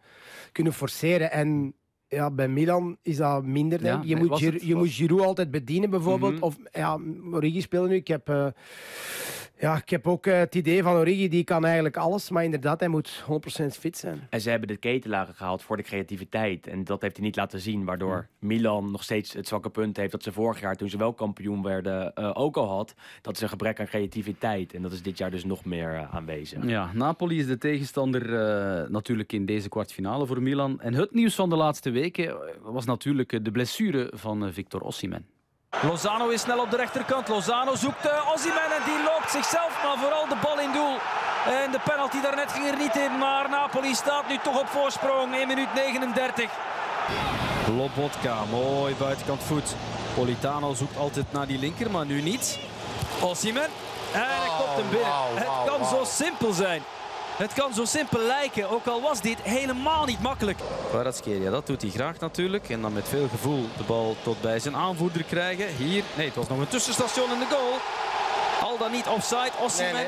kunnen 0.51 0.73
forceren. 0.73 1.31
En 1.31 1.73
ja, 2.07 2.31
bij 2.31 2.47
Milan 2.47 2.97
is 3.01 3.17
dat 3.17 3.43
minder, 3.45 3.81
denk 3.81 4.03
Ja. 4.03 4.09
Je, 4.09 4.15
moet, 4.15 4.39
het- 4.39 4.61
je 4.61 4.73
was- 4.73 4.83
moet 4.83 4.91
Giroud 4.93 5.21
altijd 5.25 5.51
bedienen, 5.51 5.89
bijvoorbeeld. 5.89 6.33
Mhm. 6.33 6.43
Of 6.43 6.57
ja, 6.71 6.99
Origi 7.31 7.61
speelde 7.61 7.87
nu. 7.89 7.95
Ik 7.95 8.07
heb, 8.07 8.29
eh, 8.29 8.47
ja, 9.59 9.75
ik 9.77 9.89
heb 9.89 10.07
ook 10.07 10.25
eh, 10.25 10.37
het 10.37 10.55
idee 10.55 10.83
van 10.83 10.95
Origi, 10.95 11.29
die 11.29 11.43
kan 11.43 11.65
eigenlijk 11.65 11.97
alles. 11.97 12.29
Maar 12.29 12.43
inderdaad, 12.43 12.79
hij 12.79 12.89
moet 12.89 13.23
100% 13.63 13.65
fit 13.65 13.97
zijn. 13.97 14.27
En 14.29 14.41
ze 14.41 14.49
hebben 14.49 14.67
de 14.67 14.77
ketelaar 14.77 15.27
gehaald 15.35 15.61
voor 15.61 15.77
de 15.77 15.83
creativiteit. 15.83 16.67
En 16.67 16.83
dat 16.83 17.01
heeft 17.01 17.15
hij 17.15 17.25
niet 17.25 17.35
laten 17.35 17.59
zien. 17.59 17.85
Waardoor 17.85 18.27
Milan 18.39 18.91
nog 18.91 19.03
steeds 19.03 19.33
het 19.33 19.47
zwakke 19.47 19.69
punt 19.69 19.97
heeft 19.97 20.11
dat 20.11 20.23
ze 20.23 20.31
vorig 20.31 20.59
jaar, 20.59 20.75
toen 20.75 20.89
ze 20.89 20.97
wel 20.97 21.13
kampioen 21.13 21.61
werden, 21.61 22.13
eh, 22.13 22.31
ook 22.33 22.57
al 22.57 22.67
had. 22.67 22.93
Dat 23.21 23.35
is 23.35 23.41
een 23.41 23.49
gebrek 23.49 23.79
aan 23.79 23.85
creativiteit. 23.85 24.73
En 24.73 24.81
dat 24.81 24.91
is 24.91 25.01
dit 25.01 25.17
jaar 25.17 25.31
dus 25.31 25.45
nog 25.45 25.65
meer 25.65 25.93
eh, 25.93 26.15
aanwezig. 26.15 26.65
Ja, 26.65 26.91
Napoli 26.93 27.39
is 27.39 27.47
de 27.47 27.57
tegenstander 27.57 28.35
eh, 28.35 28.89
natuurlijk 28.89 29.33
in 29.33 29.45
deze 29.45 29.69
kwartfinale 29.69 30.25
voor 30.25 30.41
Milan. 30.41 30.81
En 30.81 30.93
het 30.93 31.13
nieuws 31.13 31.35
van 31.35 31.49
de 31.49 31.55
laatste 31.55 31.89
weken 31.89 32.37
was 32.61 32.85
natuurlijk 32.85 33.45
de 33.45 33.51
blessure 33.51 34.11
van 34.13 34.53
Victor 34.53 34.81
Osimhen. 34.81 35.34
Lozano 35.81 36.29
is 36.29 36.41
snel 36.41 36.59
op 36.59 36.71
de 36.71 36.77
rechterkant. 36.77 37.27
Lozano 37.27 37.75
zoekt 37.75 38.05
uh, 38.05 38.31
Osimhen 38.33 38.71
en 38.77 38.83
die 38.85 39.03
loopt 39.03 39.31
zichzelf, 39.31 39.83
maar 39.83 39.97
vooral 39.97 40.27
de 40.27 40.35
bal 40.41 40.59
in 40.59 40.71
doel. 40.71 40.97
En 41.61 41.71
de 41.71 41.79
penalty 41.83 42.21
daarnet 42.21 42.51
ging 42.51 42.65
er 42.67 42.77
niet 42.77 42.95
in, 42.95 43.17
maar 43.17 43.49
Napoli 43.49 43.95
staat 43.95 44.27
nu 44.27 44.37
toch 44.43 44.59
op 44.59 44.67
voorsprong. 44.67 45.35
1 45.35 45.47
minuut 45.47 45.73
39. 45.73 46.51
Lobotka, 47.77 48.35
mooi 48.51 48.95
buitenkant 48.95 49.43
voet. 49.43 49.75
Politano 50.13 50.73
zoekt 50.73 50.97
altijd 50.97 51.31
naar 51.31 51.47
die 51.47 51.59
linker, 51.59 51.91
maar 51.91 52.05
nu 52.05 52.21
niet. 52.21 52.59
Osimhen. 53.21 53.69
En 54.13 54.25
hij 54.25 54.49
kopt 54.57 54.75
hem 54.75 54.89
binnen. 54.89 55.11
het 55.33 55.65
kan 55.65 55.85
zo 55.85 56.03
simpel 56.03 56.53
zijn. 56.53 56.83
Het 57.37 57.53
kan 57.53 57.73
zo 57.73 57.85
simpel 57.85 58.19
lijken, 58.19 58.69
ook 58.69 58.85
al 58.85 59.01
was 59.01 59.21
dit 59.21 59.41
helemaal 59.41 60.05
niet 60.05 60.21
makkelijk. 60.21 60.57
Kvaratskhelia, 60.87 61.49
dat 61.49 61.67
doet 61.67 61.81
hij 61.81 61.91
graag 61.91 62.19
natuurlijk. 62.19 62.69
En 62.69 62.81
dan 62.81 62.93
met 62.93 63.07
veel 63.07 63.27
gevoel 63.27 63.61
de 63.77 63.83
bal 63.87 64.15
tot 64.23 64.41
bij 64.41 64.59
zijn 64.59 64.75
aanvoerder 64.75 65.23
krijgen. 65.23 65.75
Hier, 65.75 66.03
nee, 66.17 66.25
het 66.25 66.35
was 66.35 66.47
nog 66.47 66.59
een 66.59 66.67
tussenstation 66.67 67.31
in 67.31 67.39
de 67.39 67.45
goal. 67.45 67.73
Al 68.71 68.77
dan 68.77 68.91
niet 68.91 69.07
offside, 69.07 69.51
Osimhen. 69.61 70.07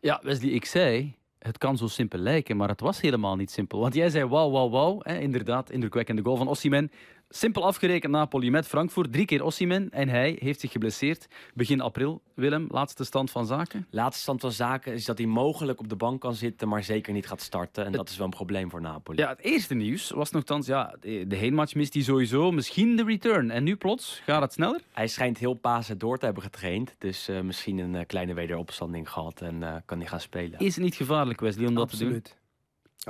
Ja, 0.00 0.20
Wesley, 0.22 0.50
ik 0.50 0.64
zei, 0.64 1.16
het 1.38 1.58
kan 1.58 1.76
zo 1.76 1.86
simpel 1.86 2.18
lijken, 2.18 2.56
maar 2.56 2.68
het 2.68 2.80
was 2.80 3.00
helemaal 3.00 3.36
niet 3.36 3.50
simpel. 3.50 3.80
Want 3.80 3.94
jij 3.94 4.08
zei 4.08 4.24
wauw, 4.24 4.50
wauw, 4.50 4.70
wauw. 4.70 4.98
Hè, 5.02 5.18
inderdaad, 5.18 5.70
indrukwekkende 5.70 6.22
goal 6.22 6.36
van 6.36 6.48
Osimhen. 6.48 6.90
Simpel 7.28 7.64
afgerekend 7.64 8.12
Napoli 8.12 8.50
met 8.50 8.66
Frankfurt. 8.66 9.12
Drie 9.12 9.24
keer 9.24 9.42
Osimhen 9.42 9.90
en 9.90 10.08
hij 10.08 10.36
heeft 10.40 10.60
zich 10.60 10.72
geblesseerd. 10.72 11.26
Begin 11.54 11.80
april. 11.80 12.22
Willem, 12.34 12.66
laatste 12.70 13.04
stand 13.04 13.30
van 13.30 13.46
zaken? 13.46 13.86
Laatste 13.90 14.22
stand 14.22 14.40
van 14.40 14.52
zaken 14.52 14.92
is 14.92 15.04
dat 15.04 15.18
hij 15.18 15.26
mogelijk 15.26 15.80
op 15.80 15.88
de 15.88 15.96
bank 15.96 16.20
kan 16.20 16.34
zitten, 16.34 16.68
maar 16.68 16.84
zeker 16.84 17.12
niet 17.12 17.26
gaat 17.26 17.40
starten. 17.40 17.84
En 17.84 17.92
dat 17.92 18.08
is 18.08 18.16
wel 18.16 18.26
een 18.26 18.32
probleem 18.32 18.70
voor 18.70 18.80
Napoli. 18.80 19.22
Ja, 19.22 19.28
het 19.28 19.40
eerste 19.40 19.74
nieuws 19.74 20.10
was 20.10 20.30
nogthans, 20.30 20.66
ja, 20.66 20.96
de 21.00 21.26
de 21.26 21.36
heenmatch 21.36 21.74
mist 21.74 21.94
hij 21.94 22.02
sowieso. 22.02 22.50
Misschien 22.50 22.96
de 22.96 23.04
return. 23.04 23.50
En 23.50 23.64
nu 23.64 23.76
plots, 23.76 24.20
gaat 24.24 24.42
het 24.42 24.52
sneller? 24.52 24.80
Hij 24.92 25.06
schijnt 25.08 25.38
heel 25.38 25.54
Pasen 25.54 25.98
door 25.98 26.18
te 26.18 26.24
hebben 26.24 26.42
getraind. 26.42 26.94
Dus 26.98 27.28
eh, 27.28 27.40
misschien 27.40 27.78
een 27.78 27.94
eh, 27.94 28.06
kleine 28.06 28.34
wederopstanding 28.34 29.10
gehad 29.10 29.40
en 29.40 29.62
eh, 29.62 29.74
kan 29.84 29.98
hij 29.98 30.06
gaan 30.06 30.20
spelen. 30.20 30.58
Is 30.58 30.74
het 30.74 30.84
niet 30.84 30.94
gevaarlijk, 30.94 31.40
Wesley, 31.40 31.66
om 31.66 31.74
dat 31.74 31.90
te 31.90 31.98
doen? 31.98 32.22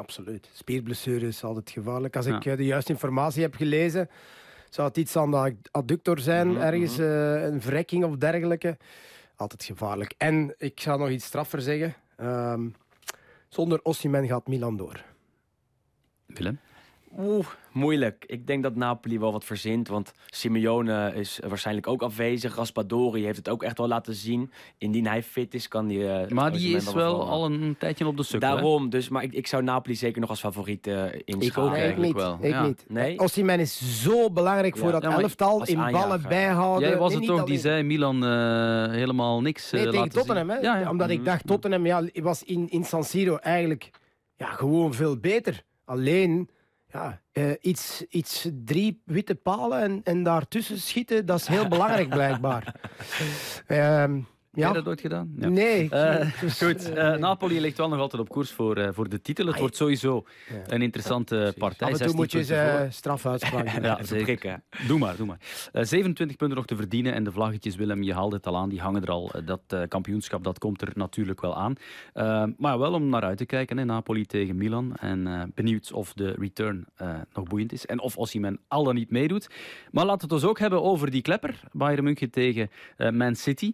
Absoluut. 0.07 0.51
Spierblessure 0.53 1.27
is 1.27 1.45
altijd 1.45 1.71
gevaarlijk. 1.71 2.17
Als 2.17 2.27
Ja. 2.27 2.37
ik 2.37 2.45
eh, 2.45 2.57
de 2.57 2.65
juiste 2.65 2.93
informatie 2.93 3.43
heb 3.43 3.55
gelezen, 3.55 4.09
zou 4.71 4.89
het 4.89 4.97
iets 4.97 5.17
aan 5.17 5.31
de 5.31 5.57
adductor 5.71 6.19
zijn, 6.19 6.49
Mhm, 6.49 6.57
ergens 6.61 6.99
eh, 6.99 7.43
een 7.45 7.61
verrekking 7.63 8.05
of 8.05 8.17
dergelijke. 8.17 8.77
Altijd 9.37 9.65
gevaarlijk. 9.65 10.15
En 10.17 10.55
ik 10.59 10.81
ga 10.81 10.97
nog 10.97 11.09
iets 11.09 11.25
straffer 11.25 11.61
zeggen. 11.63 11.95
Ehm, 12.17 12.69
zonder 13.49 13.81
Osimhen 13.83 14.27
gaat 14.27 14.47
Milan 14.47 14.77
door. 14.77 15.05
Willem? 16.27 16.59
Oeh, 17.19 17.47
moeilijk. 17.73 18.25
Ik 18.27 18.47
denk 18.47 18.63
dat 18.63 18.75
Napoli 18.75 19.19
wel 19.19 19.33
wat 19.33 19.45
verzint, 19.45 19.89
want 19.89 20.13
Simeone 20.27 21.13
is 21.15 21.41
waarschijnlijk 21.49 21.87
ook 21.87 22.03
afwezig. 22.03 22.55
Raspadori 22.55 23.25
heeft 23.25 23.37
het 23.37 23.49
ook 23.49 23.63
echt 23.63 23.79
wel 23.79 23.89
laten 23.89 24.15
zien. 24.15 24.51
Indien 24.79 25.07
hij 25.07 25.23
fit 25.23 25.55
is, 25.55 25.69
kan 25.69 25.89
hij... 25.91 26.23
eh, 26.25 26.31
Maar 26.31 26.53
die 26.53 26.77
is 26.77 26.93
wel 26.93 27.29
al 27.29 27.45
een 27.45 27.77
tijdje 27.79 28.07
op 28.07 28.17
de 28.17 28.23
sukkel. 28.23 28.49
hè? 28.49 28.55
Daarom, 28.55 28.91
dus, 28.91 29.09
maar 29.09 29.23
ik, 29.23 29.33
ik 29.33 29.47
zou 29.47 29.63
Napoli 29.63 29.95
zeker 29.95 30.21
nog 30.21 30.31
als 30.31 30.41
favoriet 30.41 30.87
eh 30.87 31.05
inschalen. 31.25 31.71
ook 31.71 31.77
Nee, 31.77 31.91
ik 31.91 31.97
niet. 31.97 32.13
wel. 32.15 32.39
Ik 32.41 32.51
Ja. 32.51 32.67
niet. 32.67 32.85
Nee? 32.89 33.19
Osimhen 33.19 33.61
is 33.61 34.03
zo 34.03 34.31
belangrijk 34.31 34.77
voor 34.77 34.87
Ja. 34.93 35.01
dat 35.01 35.03
Ja, 35.13 35.21
elftal. 35.21 35.65
In 35.65 35.91
ballen 35.91 36.23
bijhouden. 36.29 36.89
Jij 36.89 36.99
was 36.99 37.11
Nee, 37.13 37.19
het 37.19 37.29
toch 37.37 37.45
die 37.45 37.59
zei 37.59 37.83
Milan 37.83 38.25
eh, 38.25 38.91
helemaal 38.91 39.41
niks 39.41 39.67
eh, 39.67 39.73
Nee, 39.73 39.83
tegen 39.83 39.97
laten 39.99 40.13
Tottenham. 40.13 40.49
zien. 40.51 40.57
Hè? 40.57 40.63
Ja, 40.63 40.79
ja. 40.79 40.91
Omdat 40.91 41.11
ik 41.11 41.17
Mhm. 41.17 41.27
dacht, 41.27 41.47
Tottenham 41.47 41.87
ja, 41.87 42.03
was 42.15 42.43
in, 42.43 42.69
in 42.69 42.85
San 42.85 43.05
Siro 43.05 43.37
eigenlijk 43.37 43.91
ja, 44.37 44.47
gewoon 44.47 44.95
veel 44.95 45.17
beter. 45.17 45.63
Alleen 45.85 46.49
ja, 46.97 47.21
eh, 47.33 47.51
iets, 47.61 48.05
iets 48.09 48.49
drie 48.65 49.03
witte 49.05 49.35
palen 49.35 49.83
en, 49.83 50.01
en 50.05 50.23
daartussen 50.23 50.79
schieten, 50.79 51.27
dat 51.27 51.41
is 51.41 51.47
heel 51.47 51.69
belangrijk 51.69 52.09
blijkbaar. 52.09 52.75
Ehm, 54.57 54.65
Heb 54.65 54.75
jij 54.75 54.83
ja. 54.83 54.85
dat 54.85 54.87
ooit 54.89 55.01
gedaan? 55.01 55.33
Ja. 55.39 55.49
Nee. 55.49 55.89
Eh, 55.91 56.41
dus, 56.41 56.63
Goed, 56.63 56.93
eh, 56.93 57.17
Napoli 57.17 57.61
ligt 57.61 57.77
wel 57.79 57.89
nog 57.89 57.99
altijd 57.99 58.23
op 58.23 58.29
koers 58.29 58.51
voor, 58.53 58.77
eh, 58.77 58.89
voor 58.93 59.09
de 59.09 59.21
titel. 59.21 59.45
Het 59.45 59.53
Ai. 59.55 59.61
wordt 59.63 59.77
sowieso 59.77 60.25
Ja. 60.49 60.73
een 60.75 60.83
interessante 60.83 61.55
partij. 61.59 61.87
af 61.87 61.93
en 61.93 62.07
toe 62.07 62.17
16 62.17 62.17
moet 62.17 62.33
je 62.33 62.87
strafuitspraak 62.91 63.65
doen. 63.75 63.83
Ja, 63.83 64.05
zeker. 64.05 64.63
Doe 64.87 64.99
maar, 64.99 65.17
doe 65.17 65.27
maar. 65.27 65.39
Eh, 65.73 65.83
27 65.85 66.37
punten 66.37 66.57
nog 66.57 66.67
te 66.67 66.77
verdienen 66.77 67.13
en 67.15 67.25
de 67.25 67.33
vlaggetjes, 67.33 67.77
Willem, 67.77 68.03
je 68.03 68.15
haalde 68.15 68.37
het 68.37 68.47
al 68.47 68.57
aan, 68.57 68.69
die 68.69 68.81
hangen 68.81 69.03
er 69.03 69.11
al. 69.11 69.31
Dat 69.45 69.61
eh, 69.69 69.83
kampioenschap, 69.89 70.45
dat 70.45 70.59
komt 70.59 70.83
er 70.83 70.91
natuurlijk 70.95 71.41
wel 71.41 71.57
aan. 71.57 71.75
Maar 72.57 72.79
wel 72.79 72.93
om 72.93 73.09
naar 73.09 73.23
uit 73.23 73.39
te 73.39 73.47
kijken, 73.47 73.79
hè. 73.79 73.85
Napoli 73.85 74.27
tegen 74.27 74.57
Milan. 74.57 74.95
En 74.97 75.27
eh, 75.27 75.43
benieuwd 75.55 75.93
of 75.93 76.13
de 76.13 76.35
return 76.39 76.87
eh, 76.97 77.15
nog 77.35 77.45
boeiend 77.45 77.73
is 77.73 77.87
en 77.87 78.01
of 78.01 78.17
Osimhen 78.17 78.61
al 78.69 78.85
dan 78.85 78.95
niet 78.95 79.11
meedoet. 79.11 79.49
Maar 79.91 80.05
laten 80.05 80.29
we 80.29 80.35
het 80.35 80.43
dus 80.43 80.51
ook 80.51 80.59
hebben 80.59 80.83
over 80.83 81.11
die 81.11 81.23
klepper. 81.23 81.61
Bayern 81.73 82.05
München 82.05 82.31
tegen 82.31 82.71
eh, 82.97 83.11
Man 83.11 83.35
City. 83.35 83.73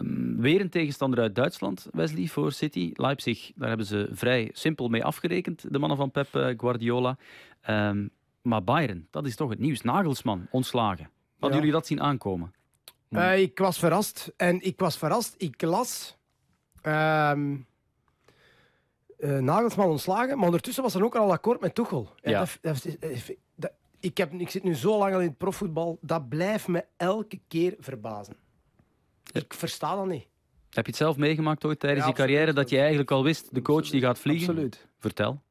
Ehm, 0.00 0.36
weer 0.40 0.60
een 0.60 0.68
tegenstander 0.70 1.20
uit 1.20 1.34
Duitsland, 1.34 1.88
Wesley, 1.92 2.26
voor 2.26 2.52
City. 2.52 2.90
Leipzig, 2.94 3.52
daar 3.54 3.68
hebben 3.68 3.86
ze 3.86 4.08
vrij 4.12 4.50
simpel 4.52 4.88
mee 4.88 5.04
afgerekend, 5.04 5.72
de 5.72 5.78
mannen 5.78 5.96
van 5.98 6.10
Pep 6.10 6.34
eh, 6.34 6.48
Guardiola. 6.56 7.16
Ehm, 7.60 8.06
maar 8.42 8.64
Bayern, 8.64 9.06
dat 9.10 9.26
is 9.26 9.36
toch 9.36 9.50
het 9.50 9.58
nieuws. 9.58 9.82
Nagelsman, 9.82 10.46
ontslagen. 10.50 11.10
Hadden 11.38 11.50
Ja. 11.50 11.56
jullie 11.64 11.72
dat 11.72 11.86
zien 11.86 12.00
aankomen? 12.02 12.52
Eh, 13.08 13.40
ik 13.40 13.58
was 13.58 13.78
verrast. 13.78 14.32
En 14.36 14.60
ik 14.60 14.78
was 14.78 14.98
verrast. 14.98 15.34
Ik 15.38 15.62
las. 15.62 16.18
ehm, 16.82 17.56
eh, 19.18 19.38
Nagelsman 19.38 19.88
ontslagen, 19.88 20.36
maar 20.36 20.46
ondertussen 20.46 20.82
was 20.82 20.94
er 20.94 21.04
ook 21.04 21.16
al 21.16 21.32
akkoord 21.32 21.60
met 21.60 21.74
Tuchel. 21.74 22.14
Ja. 22.22 22.46
dat- 22.60 22.86
dat- 23.56 23.72
ik, 24.00 24.16
heb, 24.16 24.32
ik 24.32 24.50
zit 24.50 24.62
nu 24.64 24.74
zo 24.74 24.98
lang 24.98 25.14
al 25.14 25.20
in 25.20 25.28
het 25.28 25.38
profvoetbal, 25.38 25.98
dat 26.00 26.28
blijft 26.28 26.68
me 26.68 26.84
elke 26.96 27.40
keer 27.48 27.74
verbazen. 27.78 28.36
Ik 29.32 29.54
versta 29.54 29.94
dat 29.96 30.06
niet. 30.06 30.26
Heb 30.70 30.84
je 30.84 30.90
het 30.90 30.96
zelf 31.00 31.16
meegemaakt 31.16 31.64
ooit 31.64 31.80
tijdens 31.80 32.02
Ja, 32.02 32.08
je 32.08 32.14
carrière 32.14 32.38
absoluut. 32.40 32.60
dat 32.62 32.70
je 32.70 32.78
eigenlijk 32.78 33.10
al 33.10 33.24
wist, 33.24 33.54
de 33.54 33.62
coach 33.62 33.88
die 33.90 34.00
gaat 34.00 34.18
vliegen? 34.18 34.48
Absoluut. 34.48 34.88
Vertel. 34.98 35.42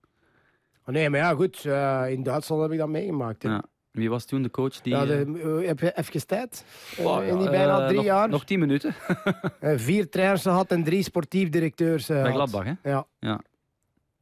Oh, 0.86 0.94
nee, 0.96 1.10
maar 1.10 1.20
ja, 1.20 1.34
goed. 1.34 1.66
eh, 1.66 2.04
in 2.10 2.24
Duitsland 2.24 2.62
heb 2.62 2.72
ik 2.72 2.78
dat 2.78 2.88
meegemaakt. 2.90 3.44
Ja. 3.44 3.64
Wie 3.92 4.10
was 4.10 4.26
toen 4.26 4.42
de 4.42 4.52
coach 4.52 4.82
die... 4.82 4.94
Ja, 4.94 5.02
eh, 5.02 5.08
de, 5.08 5.60
eh, 5.62 5.68
heb 5.68 5.80
je 5.80 5.98
even 5.98 6.28
tijd? 6.28 6.66
Oh, 6.98 7.26
in 7.26 7.38
die 7.38 7.50
bijna 7.50 7.88
drie 7.88 8.02
jaar. 8.02 8.30
Nog 8.30 8.46
tien 8.46 8.60
minuten. 8.60 8.96
Vier 9.62 10.10
trainers 10.10 10.42
gehad 10.42 10.72
en 10.72 10.84
drie 10.84 11.04
sportief 11.04 11.50
directeurs. 11.50 12.08
Bij 12.08 12.22
had. 12.22 12.32
Gladbach, 12.32 12.64
hè? 12.64 12.74
Ja. 12.90 13.06
Ja. 13.20 13.42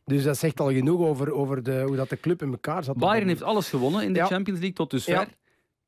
Dus 0.05 0.23
dat 0.23 0.37
zegt 0.37 0.59
al 0.59 0.71
genoeg 0.71 0.99
over, 1.01 1.31
over 1.33 1.63
de, 1.63 1.81
hoe 1.85 1.95
dat 1.95 2.09
de 2.09 2.19
club 2.19 2.41
in 2.41 2.51
elkaar 2.51 2.83
zat. 2.83 2.97
Bayern 2.97 3.27
heeft 3.27 3.43
alles 3.43 3.69
gewonnen 3.69 4.03
in 4.03 4.13
de 4.13 4.19
Ja. 4.19 4.25
Champions 4.25 4.59
League 4.59 4.77
tot 4.77 4.91
dusver. 4.91 5.27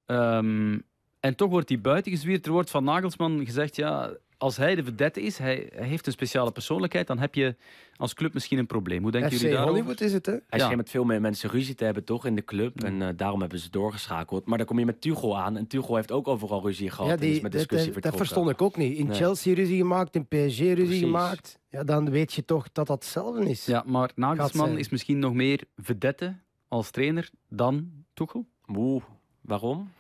Ja. 0.06 0.38
Ehm, 0.38 0.78
en 1.20 1.36
toch 1.36 1.50
wordt 1.50 1.70
hij 1.70 1.82
buiten 1.82 2.12
gezwierd. 2.12 2.46
Er 2.46 2.52
wordt 2.52 2.70
van 2.70 2.84
Nagelsman 2.84 3.46
gezegd, 3.46 3.76
ja, 3.76 4.12
als 4.38 4.58
hij 4.58 4.76
de 4.76 4.84
vedette 4.84 5.22
is, 5.22 5.38
hij, 5.38 5.70
hij 5.76 5.88
heeft 5.88 6.06
een 6.08 6.12
speciale 6.12 6.52
persoonlijkheid, 6.52 7.08
dan 7.08 7.20
heb 7.20 7.36
je 7.36 7.56
als 7.96 8.14
club 8.14 8.34
misschien 8.34 8.58
een 8.58 8.66
probleem. 8.66 9.02
Hoe 9.02 9.12
denken 9.12 9.32
FC 9.32 9.38
jullie 9.38 9.52
daarover? 9.56 9.76
Hollywood 9.76 10.02
is 10.02 10.14
het, 10.14 10.26
hè? 10.26 10.32
Hij 10.32 10.42
Ja. 10.50 10.58
schijnt 10.58 10.76
met 10.78 10.90
veel 10.90 11.04
meer 11.04 11.22
mensen 11.22 11.50
ruzie 11.50 11.76
te 11.76 11.84
hebben, 11.84 12.04
toch, 12.04 12.26
in 12.26 12.36
de 12.36 12.44
club. 12.46 12.84
En 12.84 13.02
eh, 13.02 13.08
daarom 13.16 13.40
hebben 13.42 13.60
ze 13.60 13.70
doorgeschakeld. 13.70 14.46
Maar 14.46 14.58
dan 14.58 14.68
kom 14.68 14.80
je 14.80 14.86
met 14.86 15.02
Tuchel 15.02 15.38
aan. 15.38 15.58
En 15.58 15.68
Tuchel 15.68 15.96
heeft 15.96 16.12
ook 16.12 16.28
overal 16.28 16.62
ruzie 16.66 16.90
gehad. 16.90 17.08
Ja, 17.20 17.26
en 17.28 17.32
is 17.34 17.40
met 17.40 17.52
discussie 17.52 17.92
dat, 17.92 18.04
dat 18.04 18.16
verstond 18.16 18.50
ik 18.50 18.62
ook 18.62 18.78
niet. 18.78 18.98
In 18.98 19.08
Nee. 19.08 19.16
Chelsea 19.16 19.54
ruzie 19.54 19.78
gemaakt, 19.78 20.16
in 20.16 20.26
PSG 20.28 20.38
ruzie 20.60 20.76
Precies. 20.76 21.00
gemaakt. 21.00 21.60
Ja, 21.70 21.84
dan 21.84 22.10
weet 22.10 22.34
je 22.34 22.46
toch 22.46 22.64
dat 22.72 22.88
dat 22.88 23.04
hetzelfde 23.04 23.50
is. 23.50 23.66
Ja, 23.66 23.84
maar 23.86 24.12
Nagelsman 24.16 24.78
is 24.78 24.90
misschien 24.90 25.20
nog 25.20 25.34
meer 25.34 25.64
vedette 25.76 26.36
als 26.68 26.92
trainer 26.92 27.30
dan 27.50 27.92
Tuchel. 28.14 28.46
Oeh, 28.76 29.04
waarom? 29.42 29.92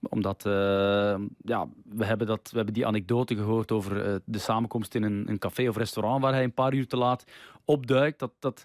Omdat 0.00 0.46
eh, 0.46 0.52
ja, 1.42 1.68
we, 1.84 2.04
hebben 2.04 2.26
dat, 2.26 2.48
we 2.50 2.56
hebben 2.56 2.74
die 2.74 2.86
anekdote 2.86 3.36
gehoord 3.36 3.72
over 3.72 4.04
eh, 4.04 4.14
de 4.24 4.38
samenkomst 4.38 4.94
in 4.94 5.02
een, 5.02 5.28
een 5.28 5.38
café 5.38 5.68
of 5.68 5.76
restaurant 5.76 6.22
waar 6.22 6.32
hij 6.32 6.44
een 6.44 6.54
paar 6.54 6.74
uur 6.74 6.86
te 6.86 6.96
laat 6.96 7.24
opduikt. 7.64 8.18
Dat, 8.18 8.32
dat, 8.38 8.64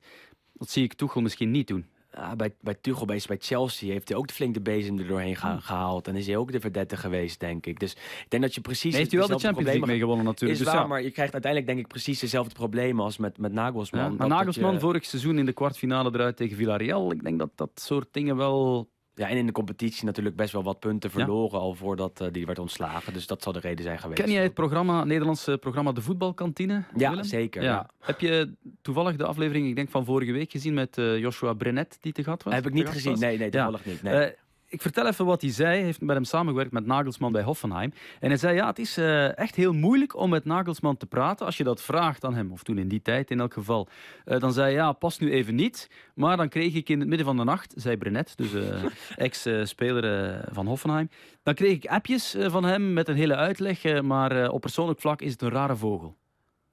dat 0.54 0.70
zie 0.70 0.84
ik 0.84 0.94
Tuchel 0.94 1.22
misschien 1.22 1.52
niet 1.52 1.68
doen. 1.68 1.86
Ja, 2.16 2.36
bij, 2.36 2.56
bij 2.62 2.74
Tuchel, 2.82 3.06
bij, 3.06 3.22
bij 3.28 3.38
Chelsea, 3.40 3.92
heeft 3.92 4.10
hij 4.10 4.18
ook 4.18 4.28
de 4.28 4.34
flink 4.34 4.54
de 4.54 4.62
bezem 4.62 5.00
er 5.00 5.08
doorheen 5.08 5.28
Hmm. 5.28 5.36
geha- 5.36 5.60
gehaald. 5.60 6.08
En 6.08 6.16
is 6.16 6.28
hij 6.28 6.38
ook 6.38 6.52
de 6.52 6.60
verdette 6.60 6.98
geweest, 6.98 7.40
denk 7.40 7.66
ik. 7.66 7.80
Dus 7.80 7.92
ik 7.94 8.26
denk 8.30 8.44
dat 8.44 8.56
je 8.56 8.62
precies... 8.62 8.96
Heeft 8.96 9.12
hij 9.12 9.20
wel 9.20 9.28
de 9.28 9.40
Champions 9.40 9.68
League 9.70 9.88
mee 9.88 10.00
gewonnen 10.00 10.26
natuurlijk. 10.26 10.60
Is 10.60 10.66
dus 10.66 10.74
waar, 10.74 10.84
ja. 10.84 10.88
maar 10.88 11.02
je 11.02 11.12
krijgt 11.12 11.34
uiteindelijk 11.34 11.72
denk 11.72 11.84
ik 11.86 11.92
precies 11.92 12.20
dezelfde 12.20 12.54
problemen 12.54 13.04
als 13.04 13.18
met, 13.18 13.38
met 13.38 13.52
Nagelsman. 13.54 14.02
Ja, 14.04 14.10
maar 14.18 14.28
Nagelsman 14.28 14.74
je- 14.74 14.80
vorig 14.80 15.06
seizoen 15.06 15.38
in 15.38 15.46
de 15.46 15.54
kwartfinale 15.54 16.10
eruit 16.14 16.38
tegen 16.38 16.58
Villarreal. 16.58 17.12
Ik 17.12 17.24
denk 17.24 17.40
dat 17.40 17.52
dat 17.56 17.70
soort 17.76 18.08
dingen 18.12 18.36
wel... 18.38 18.90
Ja, 19.16 19.28
en 19.30 19.38
in 19.38 19.46
de 19.46 19.52
competitie 19.52 20.06
natuurlijk 20.06 20.36
best 20.36 20.52
wel 20.54 20.64
wat 20.64 20.80
punten 20.80 21.10
Ja. 21.14 21.20
verloren 21.20 21.60
al 21.60 21.74
voordat 21.74 22.22
eh, 22.22 22.28
die 22.32 22.46
werd 22.46 22.60
ontslagen. 22.60 23.14
Dus 23.14 23.28
dat 23.28 23.44
zal 23.44 23.54
de 23.54 23.60
reden 23.60 23.84
zijn 23.84 24.00
geweest. 24.00 24.22
Ken 24.22 24.32
jij 24.32 24.44
het 24.44 24.54
programma, 24.54 24.98
het 25.00 25.08
Nederlandse 25.08 25.58
programma 25.58 25.92
De 25.92 26.02
Voetbalkantine? 26.02 26.84
Ja, 26.96 27.10
Willem? 27.10 27.24
zeker. 27.26 27.62
Ja. 27.64 27.70
Ja. 27.72 27.90
Heb 28.00 28.20
je 28.20 28.54
toevallig 28.82 29.16
de 29.16 29.26
aflevering, 29.26 29.68
ik 29.68 29.76
denk 29.76 29.90
van 29.90 30.06
vorige 30.06 30.32
week, 30.32 30.52
gezien 30.52 30.74
met 30.74 30.98
eh, 30.98 31.18
Joshua 31.18 31.54
Brenet 31.54 31.98
die 32.02 32.12
te 32.14 32.24
gast 32.24 32.44
was? 32.44 32.54
Heb 32.54 32.66
ik 32.68 32.74
niet 32.74 32.88
gezien. 32.90 33.12
was? 33.12 33.20
Nee, 33.20 33.38
nee, 33.38 33.46
Ja. 33.52 33.52
toevallig 33.52 33.86
niet. 33.86 34.04
Nee. 34.04 34.14
Eh, 34.14 34.34
ik 34.74 34.82
vertel 34.82 35.08
even 35.08 35.26
wat 35.26 35.42
hij 35.42 35.52
zei. 35.52 35.76
Hij 35.76 35.84
heeft 35.84 36.02
met 36.02 36.16
hem 36.16 36.24
samengewerkt 36.24 36.72
met 36.72 36.86
Nagelsman 36.86 37.32
bij 37.32 37.44
Hoffenheim. 37.44 37.94
En 38.20 38.28
hij 38.28 38.38
zei, 38.38 38.56
ja, 38.56 38.68
het 38.68 38.80
is 38.80 38.98
eh, 38.98 39.38
echt 39.38 39.56
heel 39.56 39.74
moeilijk 39.74 40.16
om 40.16 40.30
met 40.30 40.46
Nagelsman 40.46 40.98
te 40.98 41.06
praten. 41.06 41.46
Als 41.46 41.58
je 41.58 41.64
dat 41.64 41.82
vraagt 41.82 42.26
aan 42.26 42.36
hem, 42.36 42.52
of 42.52 42.64
toen 42.64 42.78
in 42.78 42.88
die 42.88 43.02
tijd 43.02 43.32
in 43.32 43.40
elk 43.40 43.54
geval. 43.54 43.88
Eh, 44.26 44.40
dan 44.40 44.54
zei 44.54 44.66
hij, 44.66 44.76
ja, 44.76 44.92
past 44.92 45.20
nu 45.20 45.32
even 45.32 45.56
niet. 45.56 45.90
Maar 46.16 46.38
dan 46.38 46.50
kreeg 46.50 46.74
ik 46.74 46.90
in 46.90 47.00
het 47.00 47.08
midden 47.08 47.26
van 47.26 47.38
de 47.38 47.44
nacht, 47.44 47.74
zei 47.78 47.98
Brenet, 47.98 48.38
dus 48.38 48.54
eh, 48.54 48.84
ex-speler 49.26 50.40
van 50.52 50.68
Hoffenheim. 50.68 51.10
Dan 51.44 51.54
kreeg 51.54 51.76
ik 51.76 51.86
appjes 51.86 52.36
van 52.40 52.64
hem 52.64 52.94
met 52.94 53.08
een 53.08 53.16
hele 53.16 53.36
uitleg. 53.36 54.02
maar 54.02 54.50
op 54.50 54.62
persoonlijk 54.62 55.00
vlak 55.00 55.22
is 55.22 55.32
het 55.32 55.42
een 55.42 55.50
rare 55.50 55.76
vogel. 55.76 56.16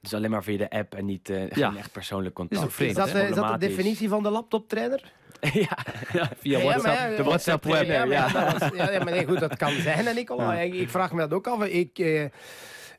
Dus 0.01 0.15
alleen 0.15 0.31
maar 0.31 0.43
via 0.45 0.57
de 0.59 0.71
app 0.71 0.95
en 0.95 1.05
niet 1.05 1.31
eh, 1.31 1.51
Ja. 1.51 1.69
geen 1.69 1.79
echt 1.79 1.93
persoonlijk 1.93 2.39
Is 2.39 2.47
contact. 2.49 2.73
vreemd, 2.73 2.91
Is 2.91 2.97
dat, 2.97 3.13
de, 3.13 3.23
is 3.23 3.35
dat 3.35 3.61
de 3.61 3.67
definitie 3.67 4.09
van 4.09 4.23
de 4.23 4.31
laptoptrainer? 4.31 5.13
ja, 5.41 5.77
Ja, 6.13 6.31
via 6.39 6.59
Ja, 6.59 6.65
WhatsApp. 6.65 6.85
maar 6.99 7.17
de 7.17 7.23
WhatsApp 7.23 7.65
web. 7.65 7.85
Ja, 7.87 8.05
maar, 8.05 8.75
ja. 8.77 8.99
maar 9.05 9.13
nee, 9.13 9.27
goed, 9.27 9.41
dat 9.41 9.57
kan 9.57 9.73
zijn, 9.81 10.15
Nicola. 10.15 10.55
Ik, 10.55 10.75
ik 10.75 10.91
vraag 10.91 11.13
me 11.13 11.19
dat 11.21 11.33
ook 11.33 11.47
af. 11.47 11.65
Ik, 11.65 11.99
eh, 11.99 12.25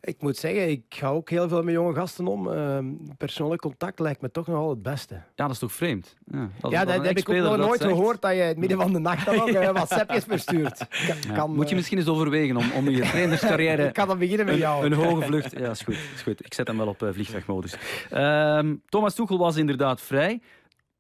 ik 0.02 0.22
moet 0.22 0.38
zeggen, 0.38 0.70
ik 0.70 0.84
ga 0.90 1.08
ook 1.10 1.30
heel 1.30 1.48
veel 1.48 1.64
met 1.64 1.74
jonge 1.74 1.94
gasten 1.94 2.28
om. 2.28 2.52
Eh, 2.52 2.78
persoonlijk 3.18 3.62
contact 3.62 4.00
lijkt 4.00 4.22
me 4.22 4.32
toch 4.32 4.48
nog 4.48 4.58
wel 4.58 4.70
het 4.70 4.82
beste. 4.82 5.14
Ja, 5.14 5.22
dat 5.36 5.50
is 5.52 5.60
toch 5.60 5.72
vreemd? 5.72 6.16
Ja, 6.32 6.50
als- 6.62 6.74
ja, 6.74 6.86
dat, 6.86 7.06
heb 7.06 7.18
ik 7.18 7.30
ook 7.30 7.36
nog 7.36 7.48
dat 7.48 7.58
nooit 7.58 7.82
zegt. 7.82 7.94
gehoord 7.94 8.22
dat 8.22 8.32
je 8.32 8.38
in 8.42 8.48
het 8.48 8.58
midden 8.58 8.78
van 8.78 8.94
de 8.94 9.00
nacht 9.00 9.26
dan 9.26 9.42
ook 9.42 9.48
eh, 9.48 9.70
WhatsAppjes 9.80 10.24
verstuurt. 10.24 10.78
Kan, 11.08 11.16
Ja, 11.28 11.34
kan, 11.34 11.54
Moet 11.56 11.64
je 11.66 11.70
eh, 11.70 11.76
misschien 11.76 11.98
eens 11.98 12.08
overwegen 12.08 12.58
om, 12.58 12.72
om 12.72 12.90
je 12.90 13.02
trainerscarrière 13.12 13.88
ik 13.88 13.94
kan 13.94 14.08
dan 14.08 14.18
beginnen 14.20 14.46
met 14.46 14.58
jou. 14.58 14.86
Een, 14.86 14.92
een 14.92 14.98
hoge 14.98 15.22
vlucht. 15.32 15.52
Ja, 15.52 15.70
is 15.70 15.82
goed, 15.82 15.96
is 16.16 16.22
goed. 16.22 16.46
Ik 16.46 16.54
zet 16.54 16.68
hem 16.68 16.78
wel 16.78 16.88
op 16.88 17.04
eh, 17.04 17.10
vliegtuigmodus. 17.14 17.76
Ehm, 18.10 18.76
Thomas 18.90 19.16
Tuchel 19.16 19.38
was 19.38 19.56
inderdaad 19.56 20.02
vrij. 20.02 20.42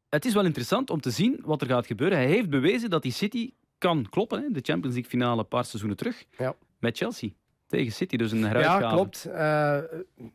Het 0.09 0.25
is 0.25 0.33
wel 0.33 0.45
interessant 0.45 0.89
om 0.89 1.01
te 1.01 1.11
zien 1.11 1.39
wat 1.45 1.61
er 1.61 1.67
gaat 1.67 1.85
gebeuren. 1.85 2.17
Hij 2.17 2.27
heeft 2.27 2.49
bewezen 2.49 2.89
dat 2.89 3.01
die 3.01 3.11
City 3.11 3.51
kan 3.77 4.07
kloppen. 4.09 4.41
Hè? 4.41 4.47
De 4.51 4.59
Champions 4.63 4.93
League 4.95 5.09
finale 5.11 5.39
een 5.41 5.47
paar 5.47 5.65
seizoenen 5.65 5.97
terug. 5.97 6.23
Ja. 6.37 6.55
Met 6.79 6.97
Chelsea. 6.97 7.29
Tegen 7.71 7.91
City, 7.91 8.17
dus 8.17 8.31
een 8.31 8.43
heruitgave. 8.43 8.84
Ja, 8.84 8.89
klopt. 8.89 9.25
Eh, 9.25 9.77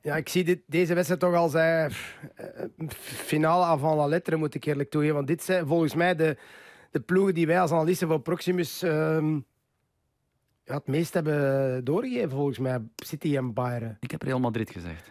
ja, 0.02 0.16
ik 0.16 0.28
zie 0.28 0.44
dit, 0.44 0.60
deze 0.66 0.94
wedstrijd 0.94 1.20
toch 1.20 1.34
als 1.34 1.54
eh, 1.54 1.86
finale 2.98 3.64
avant 3.64 3.96
la 3.96 4.06
lettre, 4.06 4.36
moet 4.36 4.54
ik 4.54 4.64
eerlijk 4.64 4.90
toegeven. 4.90 5.14
Want 5.16 5.26
dit 5.26 5.42
zijn 5.42 5.66
volgens 5.66 5.94
mij 5.94 6.14
de, 6.14 6.36
de 6.90 7.00
ploegen 7.00 7.34
die 7.34 7.46
wij 7.46 7.60
als 7.60 7.70
analisten 7.72 8.08
van 8.08 8.22
Proximus 8.22 8.82
ehm, 8.82 9.34
ja, 10.64 10.74
het 10.74 10.86
meest 10.86 11.14
hebben 11.14 11.84
doorgegeven, 11.84 12.30
volgens 12.30 12.58
mij. 12.58 12.80
City 12.96 13.36
en 13.36 13.52
Bayern. 13.52 13.96
Ik 14.00 14.10
heb 14.10 14.22
Real 14.22 14.40
Madrid 14.40 14.70
gezegd. 14.70 15.10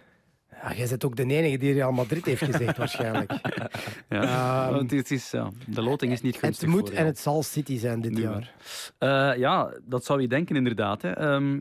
Ja, 0.61 0.73
jij 0.73 0.87
bent 0.87 1.05
ook 1.05 1.15
de 1.15 1.25
enige 1.25 1.57
die 1.57 1.73
Real 1.73 1.91
Madrid 1.91 2.25
heeft 2.25 2.43
gezegd, 2.43 2.77
waarschijnlijk. 2.83 3.31
Ja. 4.09 4.65
Ehm, 4.65 4.73
Want 4.73 4.91
het 4.91 5.11
is, 5.11 5.31
ja, 5.31 5.49
de 5.67 5.81
loting 5.81 6.11
is 6.11 6.21
niet 6.21 6.33
Het 6.35 6.43
gunstig 6.43 6.69
moet 6.69 6.89
voor 6.89 6.97
en 6.97 7.05
het 7.05 7.19
zal 7.19 7.43
City 7.43 7.77
zijn 7.77 8.01
dit 8.01 8.11
Nu 8.11 8.21
jaar. 8.21 8.53
Eh, 8.97 9.37
ja, 9.37 9.73
dat 9.83 10.05
zou 10.05 10.21
je 10.21 10.27
denken 10.27 10.55
inderdaad. 10.55 11.01
Hè. 11.01 11.11
Ehm, 11.11 11.59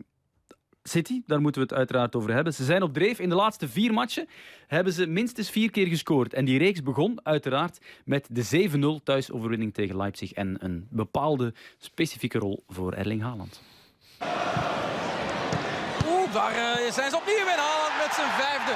City, 0.88 1.22
daar 1.26 1.40
moeten 1.40 1.60
we 1.60 1.66
het 1.68 1.76
uiteraard 1.76 2.16
over 2.16 2.32
hebben. 2.32 2.54
Ze 2.54 2.64
zijn 2.64 2.82
op 2.82 2.94
dreef. 2.94 3.18
In 3.18 3.28
de 3.28 3.34
laatste 3.34 3.68
vier 3.68 3.92
matchen 3.92 4.28
hebben 4.66 4.92
ze 4.92 5.06
minstens 5.06 5.50
vier 5.50 5.70
keer 5.70 5.86
gescoord. 5.86 6.32
En 6.32 6.44
die 6.44 6.58
reeks 6.58 6.82
begon 6.82 7.20
uiteraard 7.22 7.78
met 8.04 8.28
de 8.30 8.68
7-0 9.00 9.02
thuisoverwinning 9.04 9.74
tegen 9.74 9.96
Leipzig. 9.96 10.32
En 10.32 10.56
een 10.60 10.86
bepaalde 10.90 11.54
specifieke 11.78 12.38
rol 12.38 12.64
voor 12.68 12.92
Erling 12.92 13.22
Haaland. 13.22 13.62
Oeh, 16.06 16.32
daar 16.32 16.52
eh, 16.52 16.92
zijn 16.92 17.10
ze 17.10 17.16
opnieuw 17.16 17.46
in 17.54 17.62
Haaland 17.64 17.94
met 18.02 18.14
zijn 18.14 18.30
vijfde. 18.30 18.72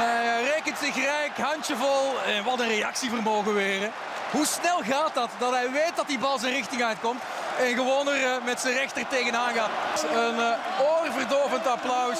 Hij 0.00 0.50
rekent 0.54 0.78
zich 0.78 0.94
rijk, 0.94 1.36
handjevol. 1.36 2.22
En 2.26 2.44
wat 2.44 2.60
een 2.60 2.68
reactievermogen 2.68 3.54
weer. 3.54 3.90
Hoe 4.30 4.46
snel 4.46 4.82
gaat 4.82 5.14
dat? 5.14 5.30
Dat 5.38 5.52
hij 5.52 5.70
weet 5.70 5.96
dat 5.96 6.08
die 6.08 6.18
bal 6.18 6.38
zijn 6.38 6.54
richting 6.54 6.82
uitkomt. 6.82 7.22
En 7.58 7.74
gewoon 7.74 8.08
er 8.08 8.24
eh, 8.24 8.44
met 8.44 8.60
zijn 8.60 8.74
rechter 8.74 9.08
tegenaan 9.08 9.54
gaat. 9.54 9.70
Een 10.14 10.38
eh, 10.38 10.52
oorverdovend 10.80 11.66
applaus. 11.66 12.18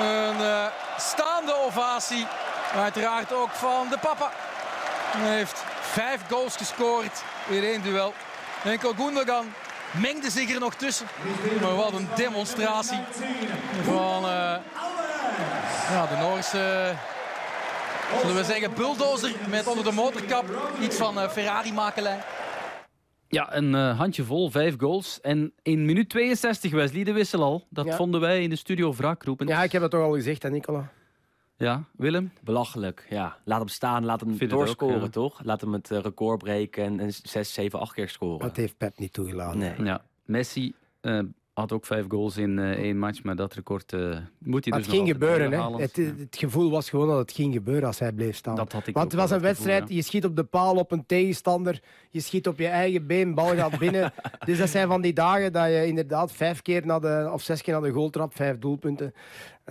Een 0.00 0.40
eh, 0.40 0.66
staande 0.96 1.54
ovatie. 1.64 2.26
Uiteraard 2.76 3.32
ook 3.32 3.50
van 3.50 3.88
de 3.90 3.98
papa. 3.98 4.30
Hij 5.16 5.36
heeft 5.36 5.64
vijf 5.80 6.20
goals 6.28 6.56
gescoord 6.56 7.22
in 7.48 7.64
één 7.64 7.82
duel. 7.82 8.14
Enkel 8.64 8.94
Gundogan 8.96 9.54
mengde 9.90 10.30
zich 10.30 10.50
er 10.50 10.60
nog 10.60 10.74
tussen. 10.74 11.06
Maar 11.60 11.74
wat 11.74 11.92
een 11.92 12.08
demonstratie 12.14 12.98
van 13.84 14.22
ja, 15.90 16.06
de 16.06 16.16
Noorse, 16.20 16.94
zullen 18.20 18.36
we 18.36 18.44
zeggen, 18.44 18.74
bulldozer 18.74 19.32
met 19.48 19.66
onder 19.66 19.84
de 19.84 19.92
motorkap 19.92 20.44
iets 20.80 20.96
van 20.96 21.30
Ferrari-makelij. 21.30 22.18
Ja, 23.36 23.56
een 23.56 23.74
eh, 23.74 23.98
handjevol, 23.98 24.50
vijf 24.50 24.74
goals. 24.78 25.20
En 25.20 25.52
in 25.62 25.84
minuut 25.84 26.08
62, 26.08 26.72
Wesley, 26.72 27.04
de 27.04 27.12
wissel 27.12 27.42
al. 27.42 27.66
Dat 27.70 27.86
Ja. 27.86 27.96
vonden 27.96 28.20
wij 28.20 28.42
in 28.42 28.50
de 28.50 28.56
studio 28.56 28.92
wraakroepen. 28.94 29.46
Ja, 29.46 29.62
ik 29.62 29.72
heb 29.72 29.80
dat 29.80 29.90
toch 29.90 30.00
al 30.02 30.14
gezegd, 30.14 30.42
hè, 30.42 30.50
Nicola. 30.50 30.92
Ja, 31.58 31.84
Willem? 31.96 32.32
belachelijk. 32.40 33.06
Ja, 33.10 33.36
laat 33.44 33.58
hem 33.58 33.68
staan, 33.68 34.04
laat 34.04 34.20
hem 34.20 34.36
Vind 34.36 34.52
ook, 34.52 34.58
doorscoren, 34.58 35.00
ja. 35.00 35.08
toch? 35.08 35.40
Laat 35.44 35.60
hem 35.60 35.72
het 35.72 35.90
eh, 35.90 35.98
record 36.00 36.38
breken 36.38 36.84
en, 36.84 37.00
en 37.00 37.12
6, 37.12 37.52
7, 37.52 37.78
8 37.80 37.92
keer 37.94 38.08
scoren. 38.08 38.38
Dat 38.46 38.56
heeft 38.56 38.76
Pep 38.76 38.98
niet 38.98 39.12
toegelaten. 39.12 39.58
Nee. 39.58 39.82
Ja, 39.84 40.02
Messi, 40.24 40.74
eh, 41.00 41.20
Had 41.56 41.72
ook 41.72 41.86
vijf 41.86 42.04
goals 42.08 42.36
in 42.36 42.58
eh, 42.58 42.70
één 42.70 42.98
match, 42.98 43.22
maar 43.22 43.36
dat 43.36 43.54
record 43.54 43.92
eh, 43.92 44.00
moet 44.38 44.64
hij 44.64 44.78
dus 44.78 44.86
het 44.86 44.94
ging 44.94 45.08
gebeuren. 45.08 45.52
Hè. 45.52 45.82
Het, 45.82 45.96
het 45.96 46.36
gevoel 46.38 46.70
was 46.70 46.90
gewoon 46.90 47.08
dat 47.08 47.18
het 47.18 47.32
ging 47.32 47.52
gebeuren 47.54 47.86
als 47.86 47.98
hij 47.98 48.12
bleef 48.12 48.36
staan. 48.36 48.56
Dat 48.56 48.72
had 48.72 48.86
ik 48.86 48.94
Want 48.94 49.12
het 49.12 49.20
was 49.20 49.30
een 49.30 49.36
het 49.36 49.46
gevoel, 49.46 49.66
wedstrijd, 49.66 49.96
je 49.96 50.02
schiet 50.02 50.24
op 50.24 50.36
de 50.36 50.44
paal 50.44 50.76
op 50.76 50.92
een 50.92 51.06
tegenstander, 51.06 51.80
je 52.10 52.20
schiet 52.20 52.48
op 52.48 52.58
je 52.58 52.66
eigen 52.66 53.06
been, 53.06 53.34
bal 53.34 53.54
gaat 53.54 53.78
binnen. 53.84 54.12
dus 54.44 54.58
dat 54.58 54.68
zijn 54.68 54.88
van 54.88 55.00
die 55.00 55.12
dagen 55.12 55.52
dat 55.52 55.66
je 55.66 55.86
inderdaad 55.86 56.32
vijf 56.32 56.62
keer 56.62 56.86
naar 56.86 57.00
de, 57.00 57.30
of 57.32 57.42
zes 57.42 57.62
keer 57.62 57.72
naar 57.72 57.82
de 57.82 57.90
goal 57.90 58.10
trapt, 58.10 58.34
vijf 58.34 58.58
doelpunten. 58.58 59.14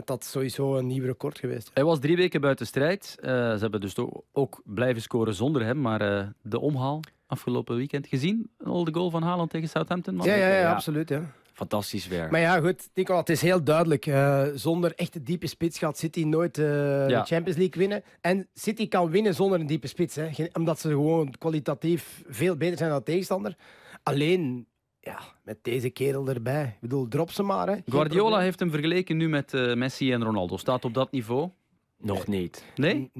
Dat 0.05 0.23
is 0.23 0.31
sowieso 0.31 0.77
een 0.77 0.87
nieuw 0.87 1.05
record 1.05 1.39
geweest. 1.39 1.71
Hij 1.73 1.83
was 1.83 1.99
drie 1.99 2.15
weken 2.15 2.41
buiten 2.41 2.65
strijd. 2.65 3.17
Eh, 3.21 3.29
ze 3.29 3.57
hebben 3.59 3.81
dus 3.81 3.95
ook 4.31 4.61
blijven 4.63 5.01
scoren 5.01 5.33
zonder 5.33 5.65
hem. 5.65 5.81
Maar 5.81 6.33
de 6.41 6.59
omhaal 6.59 6.99
afgelopen 7.27 7.75
weekend 7.75 8.07
gezien? 8.07 8.49
Al 8.63 8.83
de 8.83 8.93
goal 8.93 9.09
van 9.09 9.23
Haaland 9.23 9.49
tegen 9.49 9.69
Southampton? 9.69 10.15
man? 10.15 10.27
Ja, 10.27 10.35
ja, 10.35 10.59
ja. 10.59 10.71
absoluut. 10.71 11.09
Ja. 11.09 11.33
Fantastisch 11.55 12.07
weer. 12.07 12.27
Maar 12.31 12.39
ja, 12.39 12.59
goed, 12.59 12.89
Nicola, 12.93 13.19
het 13.19 13.29
is 13.29 13.41
heel 13.41 13.63
duidelijk. 13.63 14.05
eh, 14.05 14.43
zonder 14.55 14.93
echte 14.95 15.23
diepe 15.23 15.47
spits 15.47 15.77
gaat 15.77 15.97
City 15.97 16.23
nooit 16.23 16.57
eh, 16.57 16.63
de 16.65 17.21
Champions 17.25 17.57
League 17.57 17.77
winnen. 17.77 18.03
En 18.21 18.47
City 18.53 18.87
kan 18.87 19.09
winnen 19.09 19.33
zonder 19.35 19.59
een 19.59 19.67
diepe 19.67 19.87
spits. 19.87 20.15
Hè. 20.15 20.29
Omdat 20.53 20.79
ze 20.79 20.89
gewoon 20.89 21.33
kwalitatief 21.37 22.23
veel 22.27 22.55
beter 22.55 22.77
zijn 22.77 22.89
dan 22.89 22.97
de 22.99 23.05
tegenstander. 23.05 23.55
Alleen, 24.03 24.67
ja, 24.99 25.19
met 25.43 25.57
deze 25.61 25.89
kerel 25.89 26.27
erbij. 26.27 26.65
Ik 26.65 26.81
bedoel, 26.81 27.07
drop 27.07 27.31
ze 27.31 27.43
maar. 27.43 27.67
Hè. 27.67 27.73
Geen 27.73 27.83
Guardiola 27.85 28.21
probleem. 28.23 28.43
heeft 28.43 28.59
hem 28.59 28.69
vergeleken 28.71 29.17
nu 29.17 29.29
met 29.29 29.53
eh, 29.53 29.73
Messi 29.75 30.11
en 30.11 30.23
Ronaldo. 30.23 30.57
Staat 30.57 30.85
op 30.85 30.93
dat 30.93 31.11
niveau? 31.11 31.49
Nog 31.97 32.27
niet. 32.27 32.63
Nee? 32.75 33.11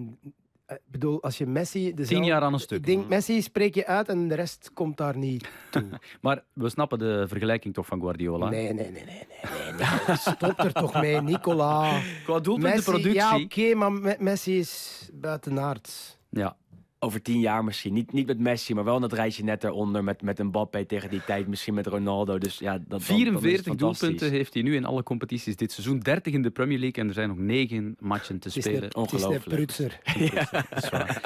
Ik 0.68 0.80
bedoel, 0.92 1.24
als 1.24 1.38
je 1.38 1.46
Messi... 1.46 1.80
dezelfde- 1.94 2.16
Tien 2.16 2.24
jaar 2.26 2.42
aan 2.42 2.54
een 2.54 2.60
stuk. 2.60 2.78
Ik 2.78 2.86
denk, 2.86 3.08
Messi 3.08 3.42
spreek 3.42 3.76
je 3.76 3.86
uit 3.86 4.10
en 4.10 4.28
de 4.28 4.36
rest 4.36 4.72
komt 4.74 4.98
daar 4.98 5.18
niet 5.18 5.50
toe. 5.72 5.86
Maar 6.22 6.44
we 6.54 6.70
snappen 6.70 7.00
de 7.00 7.26
vergelijking 7.28 7.74
toch 7.74 7.86
van 7.86 8.00
Guardiola? 8.00 8.50
Nee, 8.50 8.74
nee, 8.74 8.92
nee, 8.92 9.04
nee. 9.06 9.06
nee, 9.06 9.74
nee. 10.08 10.16
Stop 10.18 10.60
er 10.60 10.74
toch 10.74 10.94
mee, 11.02 11.22
Nicola. 11.22 11.82
Qua 11.90 12.00
Messi, 12.34 12.42
doelpuntenproductie... 12.44 13.14
ja, 13.14 13.40
oké, 13.40 13.74
maar 13.76 13.92
Me- 13.92 14.16
Messi 14.20 14.58
is 14.60 15.10
buitenaards. 15.14 16.18
Ja. 16.30 16.58
Over 17.06 17.22
tien 17.22 17.40
jaar 17.40 17.64
misschien. 17.64 17.94
Niet, 17.94 18.12
niet 18.14 18.28
met 18.28 18.40
Messi, 18.40 18.74
maar 18.74 18.84
wel 18.84 18.96
in 18.96 19.02
dat 19.02 19.14
rijtje 19.14 19.44
net 19.44 19.64
eronder. 19.64 20.04
Met, 20.04 20.22
met 20.22 20.38
Mbappé 20.44 20.86
tegen 20.86 21.10
die 21.10 21.24
tijd. 21.26 21.48
Misschien 21.48 21.74
met 21.74 21.88
Ronaldo. 21.88 22.38
Dus 22.38 22.60
ja, 22.60 22.72
dat, 22.72 22.82
dan- 22.88 22.88
dan 22.90 23.00
is 23.00 23.08
het 23.08 23.18
44 23.18 23.66
fantastisch. 23.66 24.00
doelpunten 24.00 24.32
heeft 24.32 24.54
hij 24.54 24.64
nu 24.64 24.76
in 24.76 24.86
alle 24.86 25.04
competities 25.04 25.56
dit 25.56 25.72
seizoen. 25.72 26.00
30 26.00 26.34
in 26.34 26.42
de 26.42 26.50
Premier 26.50 26.80
League 26.80 27.02
en 27.04 27.08
er 27.08 27.14
zijn 27.14 27.28
nog 27.28 27.38
9 27.38 27.96
matchen 28.00 28.40
te 28.40 28.50
spelen. 28.50 28.84
een- 28.84 28.84
het 28.84 28.96
is 29.14 29.22
een 29.22 29.28
Ongelooflijk. 29.28 29.56
prutser. 29.56 30.00
Dat 30.70 30.84
is 30.84 30.90
waar. 30.90 31.22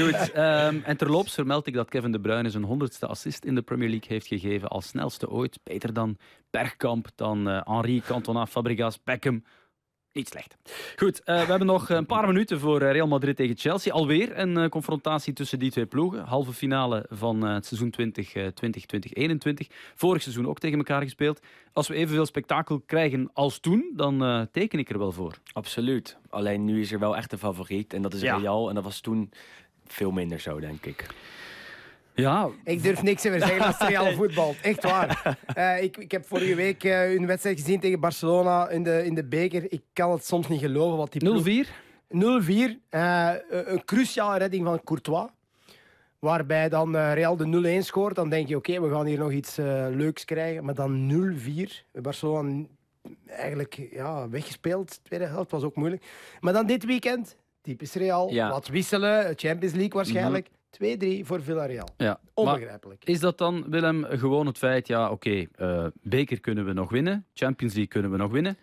Goed, 0.00 0.30
ehm, 0.32 0.78
en 0.84 0.96
terloops 0.96 1.34
vermeld 1.34 1.66
ik 1.66 1.74
dat 1.74 1.88
Kevin 1.88 2.12
De 2.12 2.20
Bruyne 2.20 2.50
zijn 2.50 2.64
honderdste 2.64 3.06
assist 3.06 3.44
in 3.44 3.54
de 3.54 3.62
Premier 3.62 3.88
League 3.88 4.08
heeft 4.08 4.26
gegeven 4.26 4.68
als 4.68 4.86
snelste 4.86 5.30
ooit. 5.30 5.58
Beter 5.62 5.92
dan 5.92 6.16
Bergkamp, 6.50 7.08
dan 7.14 7.48
eh, 7.48 7.60
Henri, 7.64 8.00
Cantona, 8.00 8.46
Fabregas, 8.46 9.02
Beckham. 9.02 9.42
Niet 10.16 10.28
slecht. 10.28 10.56
Goed, 10.96 11.22
eh, 11.22 11.40
we 11.40 11.46
hebben 11.46 11.66
nog 11.66 11.88
een 11.88 12.06
paar 12.06 12.26
minuten 12.26 12.60
voor 12.60 12.80
eh, 12.80 12.92
Real 12.92 13.06
Madrid 13.06 13.36
tegen 13.36 13.56
Chelsea. 13.56 13.92
Alweer 13.92 14.38
een 14.38 14.56
eh, 14.56 14.68
confrontatie 14.68 15.32
tussen 15.32 15.58
die 15.58 15.70
twee 15.70 15.86
ploegen. 15.86 16.24
Halve 16.24 16.52
finale 16.52 17.06
van 17.08 17.42
het 17.42 17.66
seizoen 17.66 17.94
2020-2021. 18.00 19.66
Vorig 19.94 20.22
seizoen 20.22 20.48
ook 20.48 20.58
tegen 20.58 20.78
elkaar 20.78 21.02
gespeeld. 21.02 21.40
Als 21.72 21.88
we 21.88 21.94
evenveel 21.94 22.26
spektakel 22.26 22.82
krijgen 22.86 23.30
als 23.32 23.58
toen, 23.58 23.92
dan 23.94 24.48
teken 24.52 24.78
ik 24.78 24.90
er 24.90 24.98
wel 24.98 25.12
voor. 25.12 25.38
Absoluut. 25.52 26.16
Alleen 26.30 26.64
nu 26.64 26.80
is 26.80 26.92
er 26.92 26.98
wel 26.98 27.16
echt 27.16 27.32
een 27.32 27.38
favoriet. 27.38 27.92
En 27.92 28.02
dat 28.02 28.14
is 28.14 28.20
Ja. 28.20 28.36
Real. 28.36 28.68
En 28.68 28.74
dat 28.74 28.84
was 28.84 29.00
toen 29.00 29.30
veel 29.86 30.10
minder 30.10 30.40
zo, 30.40 30.60
denk 30.60 30.86
ik. 30.86 31.06
Ja, 32.16 32.48
Ik 32.64 32.82
durf 32.82 33.02
niks 33.02 33.22
meer 33.24 33.40
zeggen 33.40 33.66
als 33.66 33.78
Real 33.88 34.12
voetbal. 34.12 34.54
Echt 34.62 34.82
waar. 34.82 35.38
Eh, 35.54 35.82
ik, 35.82 35.96
ik 35.96 36.10
heb 36.10 36.26
vorige 36.26 36.54
week 36.54 36.84
eh, 36.84 37.14
een 37.14 37.26
wedstrijd 37.26 37.60
gezien 37.60 37.80
tegen 37.80 38.00
Barcelona 38.00 38.68
in 38.68 38.82
de, 38.82 39.04
in 39.04 39.14
de 39.14 39.24
beker. 39.24 39.72
Ik 39.72 39.82
kan 39.92 40.10
het 40.12 40.26
soms 40.26 40.48
niet 40.48 40.60
geloven 40.60 40.96
wat 40.96 41.12
die 41.12 41.20
ploeg... 41.20 41.66
0-4. 41.66 41.68
0-4. 42.08 42.88
eh, 42.88 43.32
een 43.48 43.84
cruciale 43.84 44.38
redding 44.38 44.64
van 44.64 44.80
Courtois. 44.84 45.28
Waarbij 46.18 46.68
dan 46.68 46.96
Real 46.96 47.36
de 47.36 47.78
0-1 47.80 47.84
scoort. 47.84 48.14
Dan 48.14 48.28
denk 48.28 48.48
je, 48.48 48.56
oké, 48.56 48.80
we 48.80 48.90
gaan 48.90 49.06
hier 49.06 49.18
nog 49.18 49.32
iets 49.32 49.56
leuks 49.90 50.24
krijgen. 50.24 50.64
Maar 50.64 50.74
dan 50.74 51.12
0-4. 51.92 52.00
Barcelona 52.02 52.64
eigenlijk 53.26 53.88
ja, 53.90 54.28
weggespeeld. 54.28 54.90
De 54.90 54.98
tweede 55.02 55.26
helft 55.26 55.50
was 55.50 55.62
ook 55.62 55.76
moeilijk. 55.76 56.04
Maar 56.40 56.52
dan 56.52 56.66
dit 56.66 56.84
weekend, 56.84 57.36
typisch 57.60 57.94
Real. 57.94 58.32
Ja. 58.32 58.50
Wat 58.50 58.68
wisselen, 58.68 59.32
Champions 59.36 59.74
League 59.74 59.92
waarschijnlijk. 59.94 60.48
2-3 61.22 61.26
voor 61.26 61.42
Villarreal. 61.42 61.88
Ja, 61.96 62.06
maar 62.06 62.18
Onbegrijpelijk. 62.34 63.04
Is 63.04 63.20
dat 63.20 63.38
dan, 63.38 63.64
Willem, 63.68 64.04
gewoon 64.04 64.46
het 64.46 64.58
feit, 64.58 64.86
ja, 64.86 65.10
oké, 65.10 65.46
eh, 65.54 65.86
beker 66.02 66.40
kunnen 66.40 66.64
we 66.64 66.72
nog 66.72 66.90
winnen, 66.90 67.26
Champions 67.34 67.74
League 67.74 67.92
kunnen 67.92 68.10
we 68.10 68.16
nog 68.16 68.32
winnen, 68.32 68.56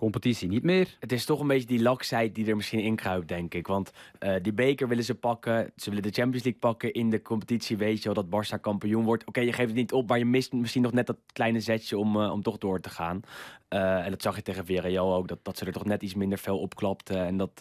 competitie 0.00 0.48
niet 0.48 0.62
meer. 0.62 0.96
Het 1.00 1.12
is 1.12 1.24
toch 1.24 1.40
een 1.40 1.46
beetje 1.46 1.66
die 1.66 1.82
laksheid 1.82 2.34
die 2.34 2.46
er 2.46 2.56
misschien 2.56 2.80
in 2.80 2.96
kruipt, 2.96 3.28
denk 3.28 3.54
ik. 3.54 3.66
Want 3.66 3.92
eh, 4.18 4.34
die 4.42 4.52
beker 4.52 4.88
willen 4.88 5.04
ze 5.04 5.14
pakken. 5.14 5.72
Ze 5.76 5.88
willen 5.88 6.02
de 6.02 6.12
Champions 6.12 6.44
League 6.44 6.60
pakken. 6.60 6.92
In 6.92 7.10
de 7.10 7.22
competitie 7.22 7.76
weet 7.76 8.02
je 8.02 8.12
wel 8.12 8.24
dat 8.24 8.26
Barça 8.26 8.60
kampioen 8.60 9.04
wordt. 9.04 9.24
Oké, 9.24 9.40
je 9.40 9.52
geeft 9.52 9.68
het 9.68 9.76
niet 9.76 9.92
op, 9.92 10.08
maar 10.08 10.18
je 10.18 10.24
mist 10.24 10.52
misschien 10.52 10.82
nog 10.82 10.92
net 10.92 11.06
dat 11.06 11.16
kleine 11.32 11.60
zetje 11.60 11.98
om, 11.98 12.20
eh, 12.20 12.32
om 12.32 12.42
toch 12.42 12.58
door 12.58 12.80
te 12.80 12.90
gaan. 12.90 13.20
Eh, 13.68 14.04
en 14.04 14.10
dat 14.10 14.22
zag 14.22 14.36
je 14.36 14.42
tegen 14.42 14.64
Villarreal 14.64 15.14
ook. 15.14 15.28
Dat, 15.28 15.38
dat 15.42 15.58
ze 15.58 15.64
er 15.64 15.72
toch 15.72 15.84
net 15.84 16.02
iets 16.02 16.14
minder 16.14 16.38
fel 16.38 16.58
opklapte. 16.58 17.18
En 17.18 17.36
dat, 17.36 17.58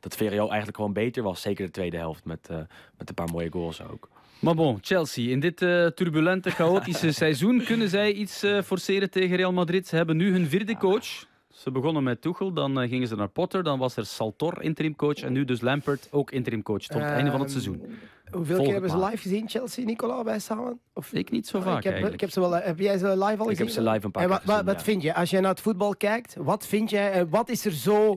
dat 0.00 0.16
Villarreal 0.16 0.48
eigenlijk 0.48 0.76
gewoon 0.76 0.92
beter 0.92 1.22
was. 1.22 1.40
Zeker 1.40 1.64
de 1.66 1.72
tweede 1.72 1.96
helft 1.96 2.24
met, 2.24 2.48
met 2.96 3.08
een 3.08 3.14
paar 3.14 3.30
mooie 3.32 3.50
goals 3.50 3.82
ook. 3.82 4.08
Maar 4.38 4.54
bon, 4.54 4.78
Chelsea, 4.80 5.30
in 5.30 5.40
dit 5.40 5.56
turbulente, 5.96 6.50
chaotische 6.50 7.12
seizoen 7.22 7.64
kunnen 7.64 7.88
zij 7.88 8.12
iets 8.12 8.44
forceren 8.64 9.10
tegen 9.10 9.36
Real 9.36 9.52
Madrid. 9.52 9.86
Ze 9.86 9.96
hebben 9.96 10.16
nu 10.16 10.32
hun 10.32 10.46
vierde 10.46 10.76
coach. 10.76 11.26
Ze 11.58 11.70
begonnen 11.70 12.02
met 12.02 12.22
Tuchel, 12.22 12.52
dan 12.52 12.80
eh, 12.80 12.88
gingen 12.88 13.08
ze 13.08 13.16
naar 13.16 13.28
Potter, 13.28 13.62
dan 13.62 13.78
was 13.78 13.96
er 13.96 14.06
Saltor 14.06 14.62
interimcoach 14.62 15.16
en 15.16 15.32
nu 15.32 15.44
dus 15.44 15.60
Lampert 15.60 16.08
ook 16.10 16.30
interimcoach 16.30 16.82
tot 16.82 17.00
het 17.00 17.10
einde 17.10 17.30
van 17.30 17.40
het 17.40 17.48
Ehm, 17.54 17.60
seizoen. 17.60 17.82
Hoeveel 18.30 18.62
keer 18.62 18.72
hebben 18.72 18.90
ze 18.90 18.98
live 18.98 19.16
gezien, 19.16 19.48
Chelsea, 19.48 19.84
Nicola, 19.84 20.24
wij 20.24 20.38
samen? 20.38 20.80
Of, 20.94 21.12
Ik 21.12 21.30
niet 21.30 21.46
zo 21.46 21.58
Ah, 21.58 21.64
vaak 21.64 21.76
ik, 21.76 21.82
heb, 21.82 21.92
eigenlijk. 21.92 22.14
ik 22.14 22.20
heb, 22.20 22.30
ze 22.30 22.40
wel, 22.40 22.52
heb 22.52 22.78
jij 22.78 22.98
ze 22.98 23.06
live 23.08 23.22
al 23.24 23.28
gezien? 23.36 23.50
Ik 23.50 23.58
heb 23.58 23.68
ze 23.68 23.82
live 23.82 24.04
een 24.06 24.10
paar 24.10 24.22
En 24.22 24.28
keer 24.28 24.38
wat, 24.38 24.46
wat, 24.46 24.54
gezien, 24.54 24.66
wat 24.66 24.76
ja. 24.78 24.82
vind 24.84 25.02
je? 25.02 25.14
Als 25.14 25.30
je 25.30 25.40
naar 25.40 25.50
het 25.50 25.60
voetbal 25.60 25.96
kijkt, 25.96 26.36
wat 26.38 26.66
vind 26.66 26.90
jij? 26.90 27.12
en 27.12 27.28
Wat 27.30 27.48
is 27.48 27.64
er 27.64 27.72
zo... 27.72 28.16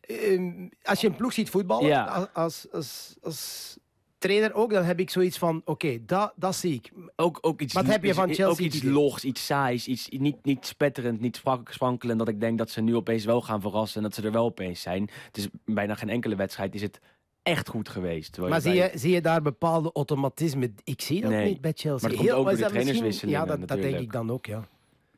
ehm, 0.00 0.68
als 0.82 1.00
je 1.00 1.06
een 1.06 1.16
ploeg 1.16 1.32
ziet 1.32 1.50
voetballen, 1.50 1.86
Ja. 1.88 2.04
als, 2.04 2.26
als, 2.32 2.66
als, 2.72 3.16
als 3.22 3.78
trainer 4.22 4.54
ook, 4.54 4.72
dan 4.72 4.84
heb 4.84 5.00
ik 5.00 5.10
zoiets 5.10 5.38
van, 5.38 5.62
oké, 5.64 5.98
dat, 6.06 6.32
dat 6.36 6.54
zie 6.54 6.74
ik. 6.74 6.90
Ook, 7.16 7.38
ook 7.40 7.60
iets, 7.60 7.74
Wat 7.74 7.86
heb 7.86 8.04
je 8.04 8.14
van 8.14 8.44
Ook 8.44 8.58
iets 8.58 8.82
logs, 8.82 9.24
iets 9.24 9.46
saais, 9.46 9.86
iets 9.86 10.08
niet, 10.08 10.44
niet 10.44 10.66
spetterend, 10.66 11.20
niet 11.20 11.42
sprankelend. 11.70 12.18
Dat 12.18 12.28
ik 12.28 12.40
denk 12.40 12.58
dat 12.58 12.70
ze 12.70 12.80
nu 12.80 12.96
opeens 12.96 13.24
wel 13.24 13.40
gaan 13.40 13.60
verrassen 13.60 13.96
en 13.96 14.02
dat 14.02 14.14
ze 14.14 14.22
er 14.22 14.32
wel 14.32 14.44
opeens 14.44 14.80
zijn. 14.80 15.10
Het 15.26 15.36
is 15.36 15.48
bijna 15.64 15.94
geen 15.94 16.08
enkele 16.08 16.36
wedstrijd 16.36 16.74
is 16.74 16.82
het 16.82 17.00
echt 17.42 17.68
goed 17.68 17.88
geweest. 17.88 18.38
Maar 18.38 18.60
zie 18.60 18.72
bij- 18.78 18.90
je, 18.92 18.98
zie 18.98 19.12
je 19.12 19.20
daar 19.20 19.42
bepaalde 19.42 19.90
automatismen? 19.92 20.74
Ik 20.84 21.00
zie 21.00 21.20
dat 21.20 21.30
Nee. 21.30 21.48
niet 21.48 21.60
bij 21.60 21.72
Chelsea. 21.74 22.08
Maar 22.08 22.16
dat 22.16 22.26
komt 22.26 22.38
ook 22.38 22.50
is 22.50 22.58
de 22.58 22.66
trainerswisselingen 22.66 23.40
Ja, 23.40 23.46
dat, 23.46 23.68
dat 23.68 23.82
denk 23.82 23.98
ik 23.98 24.12
dan 24.12 24.30
ook, 24.30 24.46
ja. 24.46 24.68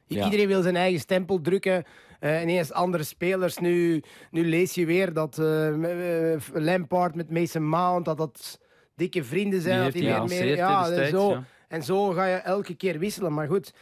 Iedereen 0.07 0.47
wil 0.47 0.63
zijn 0.63 0.77
eigen 0.77 1.01
stempel 1.01 1.41
drukken. 1.41 1.85
Eh, 2.21 2.43
ineens 2.43 2.73
andere 2.73 3.03
spelers. 3.03 3.59
Nu, 3.59 4.03
nu 4.31 4.49
lees 4.49 4.75
je 4.75 4.87
weer 4.87 5.13
dat 5.13 5.39
eh, 5.39 6.33
eh, 6.33 6.41
Lampard 6.53 7.15
met 7.15 7.31
Mason 7.31 7.69
Mount, 7.69 8.05
dat 8.05 8.17
dat 8.17 8.59
dikke 8.95 9.25
vrienden 9.25 9.61
zijn. 9.61 9.75
Die 9.77 9.85
dat 9.85 9.93
die 9.93 10.03
weer 10.03 10.45
meer, 10.47 10.57
ja, 10.57 10.91
en 10.91 11.09
zo. 11.09 11.31
ja. 11.31 11.45
En 11.69 11.83
zo 11.83 12.11
ga 12.11 12.25
je 12.27 12.35
elke 12.37 12.75
keer 12.75 12.99
wisselen. 12.99 13.35
Maar 13.35 13.47
goed, 13.47 13.73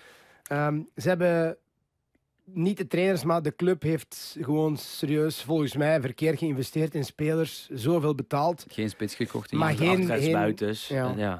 ehm, 0.42 0.81
ze 0.96 1.09
hebben 1.09 1.57
niet 2.44 2.77
de 2.77 2.87
trainers, 2.87 3.25
maar 3.25 3.42
de 3.42 3.55
club 3.57 3.83
heeft 3.83 4.37
gewoon 4.40 4.77
serieus, 4.77 5.42
volgens 5.42 5.77
mij, 5.77 6.01
verkeerd 6.01 6.38
geïnvesteerd 6.38 6.94
in 6.94 7.05
spelers. 7.05 7.68
Zoveel 7.72 8.14
betaald. 8.14 8.64
Geen 8.68 8.88
spits 8.88 9.14
gekocht. 9.14 9.53
in 9.53 9.59
Maar 9.59 9.75
geen- 9.75 9.88
Achteruitsbuiters. 10.01 10.88
Ja. 10.88 11.11
En 11.11 11.18
Ja. 11.18 11.38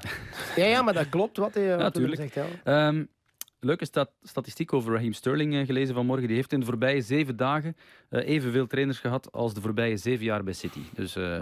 Ja, 0.55 0.65
ja 0.65 0.81
maar 0.81 0.93
dat 0.93 1.09
klopt 1.09 1.37
wat 1.37 1.53
hij 1.53 1.91
tuurlijk. 1.91 2.21
zegt. 2.21 2.33
Ja. 2.33 2.87
Ehm, 2.87 3.03
leuke 3.59 3.85
sta- 3.85 4.09
statistiek 4.23 4.73
over 4.73 4.93
Raheem 4.93 5.13
Sterling 5.13 5.55
eh, 5.55 5.65
gelezen 5.65 5.95
vanmorgen. 5.95 6.27
Die 6.27 6.35
heeft 6.35 6.51
in 6.53 6.59
de 6.59 6.65
voorbije 6.65 7.01
zeven 7.01 7.35
dagen 7.37 7.75
eh, 8.09 8.27
evenveel 8.27 8.67
trainers 8.67 8.99
gehad 8.99 9.31
als 9.31 9.53
de 9.53 9.61
voorbije 9.61 9.97
zeven 9.97 10.25
jaar 10.25 10.43
bij 10.43 10.53
City. 10.53 10.81
Dus 10.93 11.15
eh, 11.15 11.41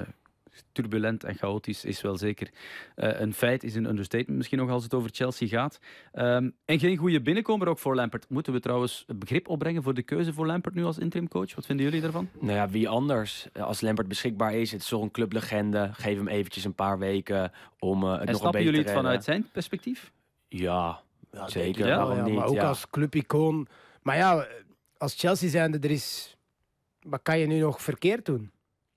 turbulent 0.72 1.24
en 1.24 1.36
chaotisch 1.36 1.86
is 1.86 2.02
wel 2.02 2.18
zeker 2.18 2.50
eh, 2.96 3.20
een 3.20 3.34
feit, 3.34 3.64
is 3.64 3.76
een 3.76 3.86
understatement 3.86 4.38
misschien 4.38 4.58
nog 4.58 4.70
als 4.70 4.84
het 4.84 4.94
over 4.94 5.10
Chelsea 5.14 5.48
gaat. 5.48 5.80
Ehm, 6.12 6.50
en 6.66 6.80
geen 6.80 6.98
goede 6.98 7.22
binnenkomer 7.22 7.68
ook 7.68 7.80
voor 7.80 7.96
Lampert. 7.96 8.30
Moeten 8.30 8.54
we 8.54 8.60
trouwens 8.60 9.06
begrip 9.16 9.48
opbrengen 9.48 9.84
voor 9.84 9.94
de 9.94 10.04
keuze 10.04 10.34
voor 10.34 10.46
Lampert 10.46 10.76
nu 10.76 10.84
als 10.84 10.98
interimcoach? 10.98 11.56
Wat 11.56 11.66
vinden 11.66 11.86
jullie 11.86 12.02
daarvan? 12.02 12.30
Nou 12.40 12.54
ja, 12.54 12.70
wie 12.70 12.90
anders? 12.90 13.48
Als 13.54 13.82
Lampert 13.82 14.08
beschikbaar 14.08 14.54
is, 14.54 14.72
het 14.72 14.82
is 14.82 14.88
toch 14.88 15.02
een 15.02 15.12
clublegende. 15.12 15.90
Geef 15.94 16.18
hem 16.18 16.28
eventjes 16.28 16.64
een 16.64 16.76
paar 16.76 17.00
weken 17.00 17.52
om 17.80 18.04
eh, 18.04 18.10
het 18.12 18.20
En 18.20 18.26
nog 18.26 18.28
een 18.28 18.36
snappen 18.36 18.52
beetje 18.52 18.66
jullie 18.66 18.86
te 18.86 18.92
het 18.92 19.00
vanuit 19.00 19.24
zijn 19.24 19.50
perspectief? 19.52 20.12
Ja, 20.48 21.02
Ja, 21.32 21.48
zeker. 21.50 21.88
Ja? 21.88 22.24
niet? 22.24 22.36
Maar 22.36 22.46
ook 22.46 22.56
Ja. 22.56 22.68
als 22.68 22.90
clubicoon. 22.90 23.68
Maar 24.02 24.18
ja, 24.18 24.48
als 24.98 25.16
Chelsea 25.16 25.50
zijnde, 25.50 25.80
er 25.80 25.92
is... 25.92 26.38
Wat 27.02 27.20
kan 27.24 27.40
je 27.40 27.48
nu 27.48 27.60
nog 27.60 27.82
verkeerd 27.82 28.26
doen? 28.26 28.52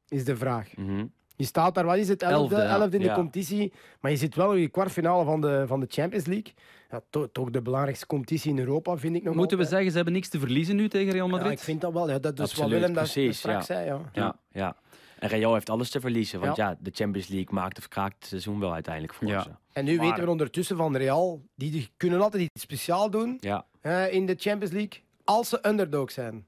Is 0.08 0.24
de 0.24 0.36
vraag. 0.36 0.76
Mhm. 0.76 1.04
Je 1.36 1.44
staat 1.44 1.74
daar, 1.74 1.84
wat 1.84 1.96
is 1.96 2.08
het, 2.08 2.22
elfde, 2.22 2.54
Elfde, 2.54 2.56
ja. 2.56 2.74
elfde 2.80 2.96
in 2.96 3.02
de 3.02 3.08
Ja. 3.08 3.14
competitie. 3.14 3.72
Maar 4.00 4.10
je 4.10 4.16
zit 4.16 4.34
wel 4.34 4.52
in 4.52 4.62
de 4.62 4.68
kwartfinale 4.68 5.24
van 5.24 5.40
de, 5.40 5.64
van 5.66 5.80
de 5.80 5.86
Champions 5.88 6.26
League. 6.26 6.52
Ja, 6.90 7.00
to- 7.10 7.30
toch 7.32 7.50
de 7.50 7.62
belangrijkste 7.62 8.06
competitie 8.06 8.50
in 8.50 8.58
Europa, 8.58 8.96
vind 8.96 9.16
ik 9.16 9.22
nog 9.22 9.34
Moeten 9.34 9.58
we 9.58 9.64
zeggen, 9.64 9.90
ze 9.90 9.96
hebben 9.96 10.14
niks 10.14 10.28
te 10.28 10.38
verliezen 10.38 10.76
nu 10.76 10.88
tegen 10.88 11.12
Real 11.12 11.26
Ja, 11.26 11.32
Madrid? 11.32 11.52
ik 11.52 11.58
vind 11.58 11.80
dat 11.80 11.92
wel. 11.92 12.10
Ja, 12.10 12.18
dat 12.18 12.40
is 12.40 12.54
wat 12.54 12.68
Willem 12.68 12.92
dat 12.94 13.02
precies, 13.02 13.38
straks 13.38 13.66
ja. 13.66 13.74
zei. 13.74 13.86
Ja. 13.86 14.00
Ja, 14.12 14.36
ja. 14.52 14.76
En 15.18 15.28
Real 15.28 15.54
heeft 15.54 15.70
alles 15.70 15.90
te 15.90 16.00
verliezen. 16.00 16.40
Want 16.40 16.56
ja, 16.56 16.76
de 16.80 16.90
Champions 16.94 17.28
League 17.28 17.54
maakt 17.54 17.78
of 17.78 17.88
kraakt 17.88 18.14
het 18.18 18.26
seizoen 18.26 18.60
wel 18.60 18.72
uiteindelijk 18.72 19.14
voor 19.14 19.28
Ja. 19.28 19.42
ze. 19.42 19.48
En 19.72 19.84
nu 19.84 19.96
Maar- 19.96 20.06
weten 20.06 20.24
we 20.24 20.30
ondertussen 20.30 20.76
van 20.76 20.96
Real, 20.96 21.42
die, 21.54 21.88
kunnen 21.96 22.20
altijd 22.20 22.42
iets 22.42 22.62
speciaal 22.62 23.10
doen 23.10 23.36
Ja. 23.40 23.66
in 24.10 24.26
de 24.26 24.34
Champions 24.38 24.72
League, 24.74 25.02
als 25.24 25.48
ze 25.48 25.58
underdog 25.68 26.10
zijn. 26.10 26.46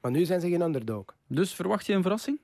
Maar 0.00 0.10
nu 0.10 0.24
zijn 0.24 0.40
ze 0.40 0.48
geen 0.48 0.60
underdog. 0.60 1.04
Dus 1.28 1.54
verwacht 1.54 1.86
je 1.86 1.92
een 1.92 2.02
verrassing? 2.02 2.38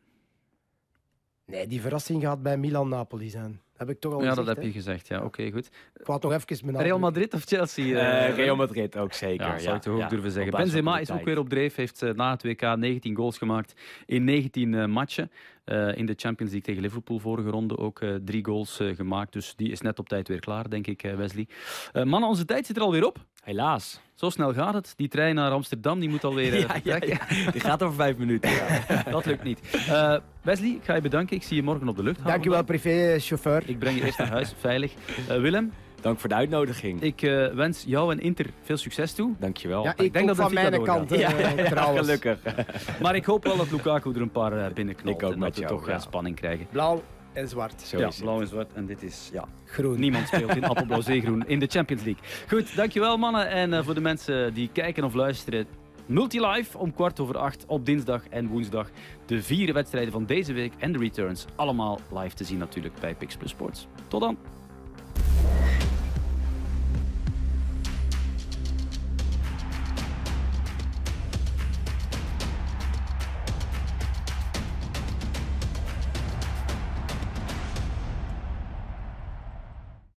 Nee, 1.47 1.67
die 1.67 1.81
verrassing 1.81 2.23
gaat 2.23 2.43
bij 2.43 2.57
Milan-Napoli 2.57 3.29
zijn. 3.29 3.61
Dat 3.77 3.87
heb 3.87 3.97
ik 3.97 4.01
toch 4.01 4.13
al 4.13 4.19
ja, 4.23 4.29
gezegd. 4.29 4.47
dat 4.47 4.55
heb 4.55 4.65
hè. 4.65 4.71
je 4.71 4.75
gezegd. 4.75 5.09
Ja, 5.09 5.25
oké, 5.25 5.51
goed. 5.51 5.71
Ik 5.95 6.07
wou 6.07 6.21
toch 6.21 6.33
even 6.33 6.47
benadrukken. 6.47 6.83
Real 6.85 6.99
Madrid 6.99 7.35
of 7.35 7.45
Chelsea? 7.45 7.99
Eh, 7.99 8.29
eh, 8.29 8.37
Real 8.37 8.57
Madrid 8.57 8.97
ook 8.97 9.13
zeker. 9.13 9.47
Ja, 9.47 9.59
zou 9.59 9.77
ik 9.77 9.83
toch 9.83 9.95
ook 9.95 10.01
ja. 10.01 10.09
durven 10.09 10.31
zeggen. 10.31 10.53
Benzema 10.53 10.99
is 10.99 11.11
ook 11.11 11.25
weer 11.25 11.39
op 11.39 11.49
dreef. 11.49 11.75
Heeft 11.75 12.03
eh, 12.03 12.13
na 12.13 12.31
het 12.31 12.43
WK 12.43 12.77
19 12.77 13.17
goals 13.17 13.39
gemaakt 13.39 13.75
in 14.07 14.25
19 14.25 14.75
eh, 14.75 14.87
matchen. 14.87 15.31
Eh, 15.65 15.97
in 15.97 16.07
de 16.07 16.15
Champions 16.17 16.53
League 16.53 16.61
tegen 16.61 16.83
Liverpool 16.83 17.19
vorige 17.19 17.49
ronde 17.49 17.79
ook 17.79 18.01
eh, 18.01 18.15
drie 18.25 18.45
goals 18.45 18.81
eh, 18.81 18.97
gemaakt. 18.97 19.33
Dus 19.33 19.57
die 19.57 19.71
is 19.71 19.81
net 19.81 19.99
op 19.99 20.09
tijd 20.09 20.29
weer 20.29 20.41
klaar, 20.41 20.71
denk 20.71 20.87
ik, 20.87 21.03
Wesley. 21.17 21.49
Eh, 21.93 22.03
mannen, 22.03 22.29
onze 22.29 22.45
tijd 22.45 22.67
zit 22.67 22.77
er 22.77 22.83
alweer 22.83 23.07
op. 23.07 23.19
Helaas. 23.45 24.01
Zo 24.15 24.31
snel 24.31 24.53
gaat 24.53 24.75
het. 24.75 24.93
Die 24.97 25.09
trein 25.09 25.35
naar 25.35 25.51
Amsterdam 25.51 26.01
die 26.01 26.09
moet 26.09 26.25
alweer 26.25 26.53
eh, 26.55 26.61
Ja, 26.61 26.67
ja, 26.83 26.99
vertrekken. 26.99 27.37
ja. 27.45 27.51
Die 27.51 27.61
gaat 27.61 27.83
over 27.83 27.95
vijf 27.97 28.17
minuten. 28.17 28.51
Ja. 28.51 29.03
Dat 29.11 29.27
lukt 29.27 29.43
niet. 29.43 29.61
Eh, 29.89 30.17
Wesley, 30.43 30.69
ik 30.71 30.85
ga 30.85 30.95
je 30.95 31.01
bedanken. 31.01 31.37
Ik 31.37 31.43
zie 31.43 31.57
je 31.57 31.63
morgen 31.63 31.89
op 31.89 31.97
de 31.97 32.03
luchthaven. 32.03 32.31
Dankjewel, 32.31 32.65
privéchauffeur. 32.65 33.63
Ik 33.67 33.79
breng 33.79 33.99
je 33.99 34.05
eerst 34.05 34.19
naar 34.19 34.29
huis, 34.31 34.55
veilig. 34.59 34.93
Eh, 35.29 35.41
Willem, 35.41 35.73
Dank 36.01 36.19
voor 36.21 36.29
de 36.29 36.35
uitnodiging. 36.35 37.03
ik 37.03 37.23
eh, 37.23 37.47
wens 37.47 37.85
jou 37.87 38.13
en 38.13 38.21
Inter 38.21 38.47
veel 38.63 38.77
succes 38.77 39.13
toe. 39.13 39.33
Dankjewel. 39.39 39.85
Ja, 39.85 39.91
ik 39.91 40.01
ik 40.01 40.13
denk 40.13 40.27
dat 40.27 40.37
van 40.37 40.55
mijn 40.55 40.83
kant, 40.83 41.13
eh, 41.13 41.19
Ja, 41.21 41.31
ja, 41.57 41.65
trouwens. 41.69 42.01
gelukkig. 42.07 42.39
Maar 43.03 43.15
ik 43.15 43.25
hoop 43.25 43.45
wel 43.45 43.57
dat 43.57 43.71
Lukaku 43.71 44.15
er 44.15 44.21
een 44.21 44.31
paar 44.31 44.73
binnenknalt. 44.73 45.17
Ik 45.17 45.23
ook 45.27 45.33
en 45.33 45.39
met 45.39 45.49
dat 45.49 45.57
we 45.57 45.61
jou, 45.61 45.75
toch 45.75 45.87
ja. 45.89 45.99
spanning 45.99 46.37
krijgen. 46.37 46.67
Blauw 46.71 47.03
en 47.35 47.49
zwart. 47.49 47.83
Zo 47.83 47.99
ja, 47.99 48.11
blauw 48.21 48.41
en 48.41 48.47
zwart. 48.47 48.73
En 48.73 48.87
dit 48.87 49.03
is 49.03 49.31
ja, 49.33 49.49
Groen. 49.65 50.01
Niemand 50.01 50.27
speelt 50.27 50.57
in 50.57 50.65
appelblauw 50.71 51.01
zeegroen 51.01 51.45
in 51.47 51.59
de 51.59 51.67
Champions 51.67 52.03
League. 52.03 52.23
Goed, 52.49 52.77
dankjewel 52.77 53.17
mannen. 53.17 53.49
En 53.49 53.73
eh, 53.73 53.85
voor 53.85 53.95
de 53.95 54.01
mensen 54.01 54.55
die 54.55 54.71
kijken 54.73 55.05
of 55.05 55.15
luisteren, 55.15 55.67
Multilive 56.07 56.79
om 56.79 56.95
kwart 56.95 57.21
over 57.21 57.39
acht 57.39 57.65
op 57.67 57.87
dinsdag 57.87 58.29
en 58.29 58.47
woensdag. 58.49 58.91
De 59.27 59.43
vier 59.43 59.73
wedstrijden 59.73 60.13
van 60.13 60.27
deze 60.27 60.53
week 60.53 60.73
en 60.79 60.93
de 60.93 60.99
returns 60.99 61.45
allemaal 61.55 62.01
live 62.13 62.35
te 62.35 62.45
zien 62.45 62.59
natuurlijk 62.59 62.95
bij 63.01 63.15
Pix 63.15 63.37
Plus 63.37 63.51
Sports. 63.51 63.87
Tot 64.09 64.21
dan. 64.21 64.37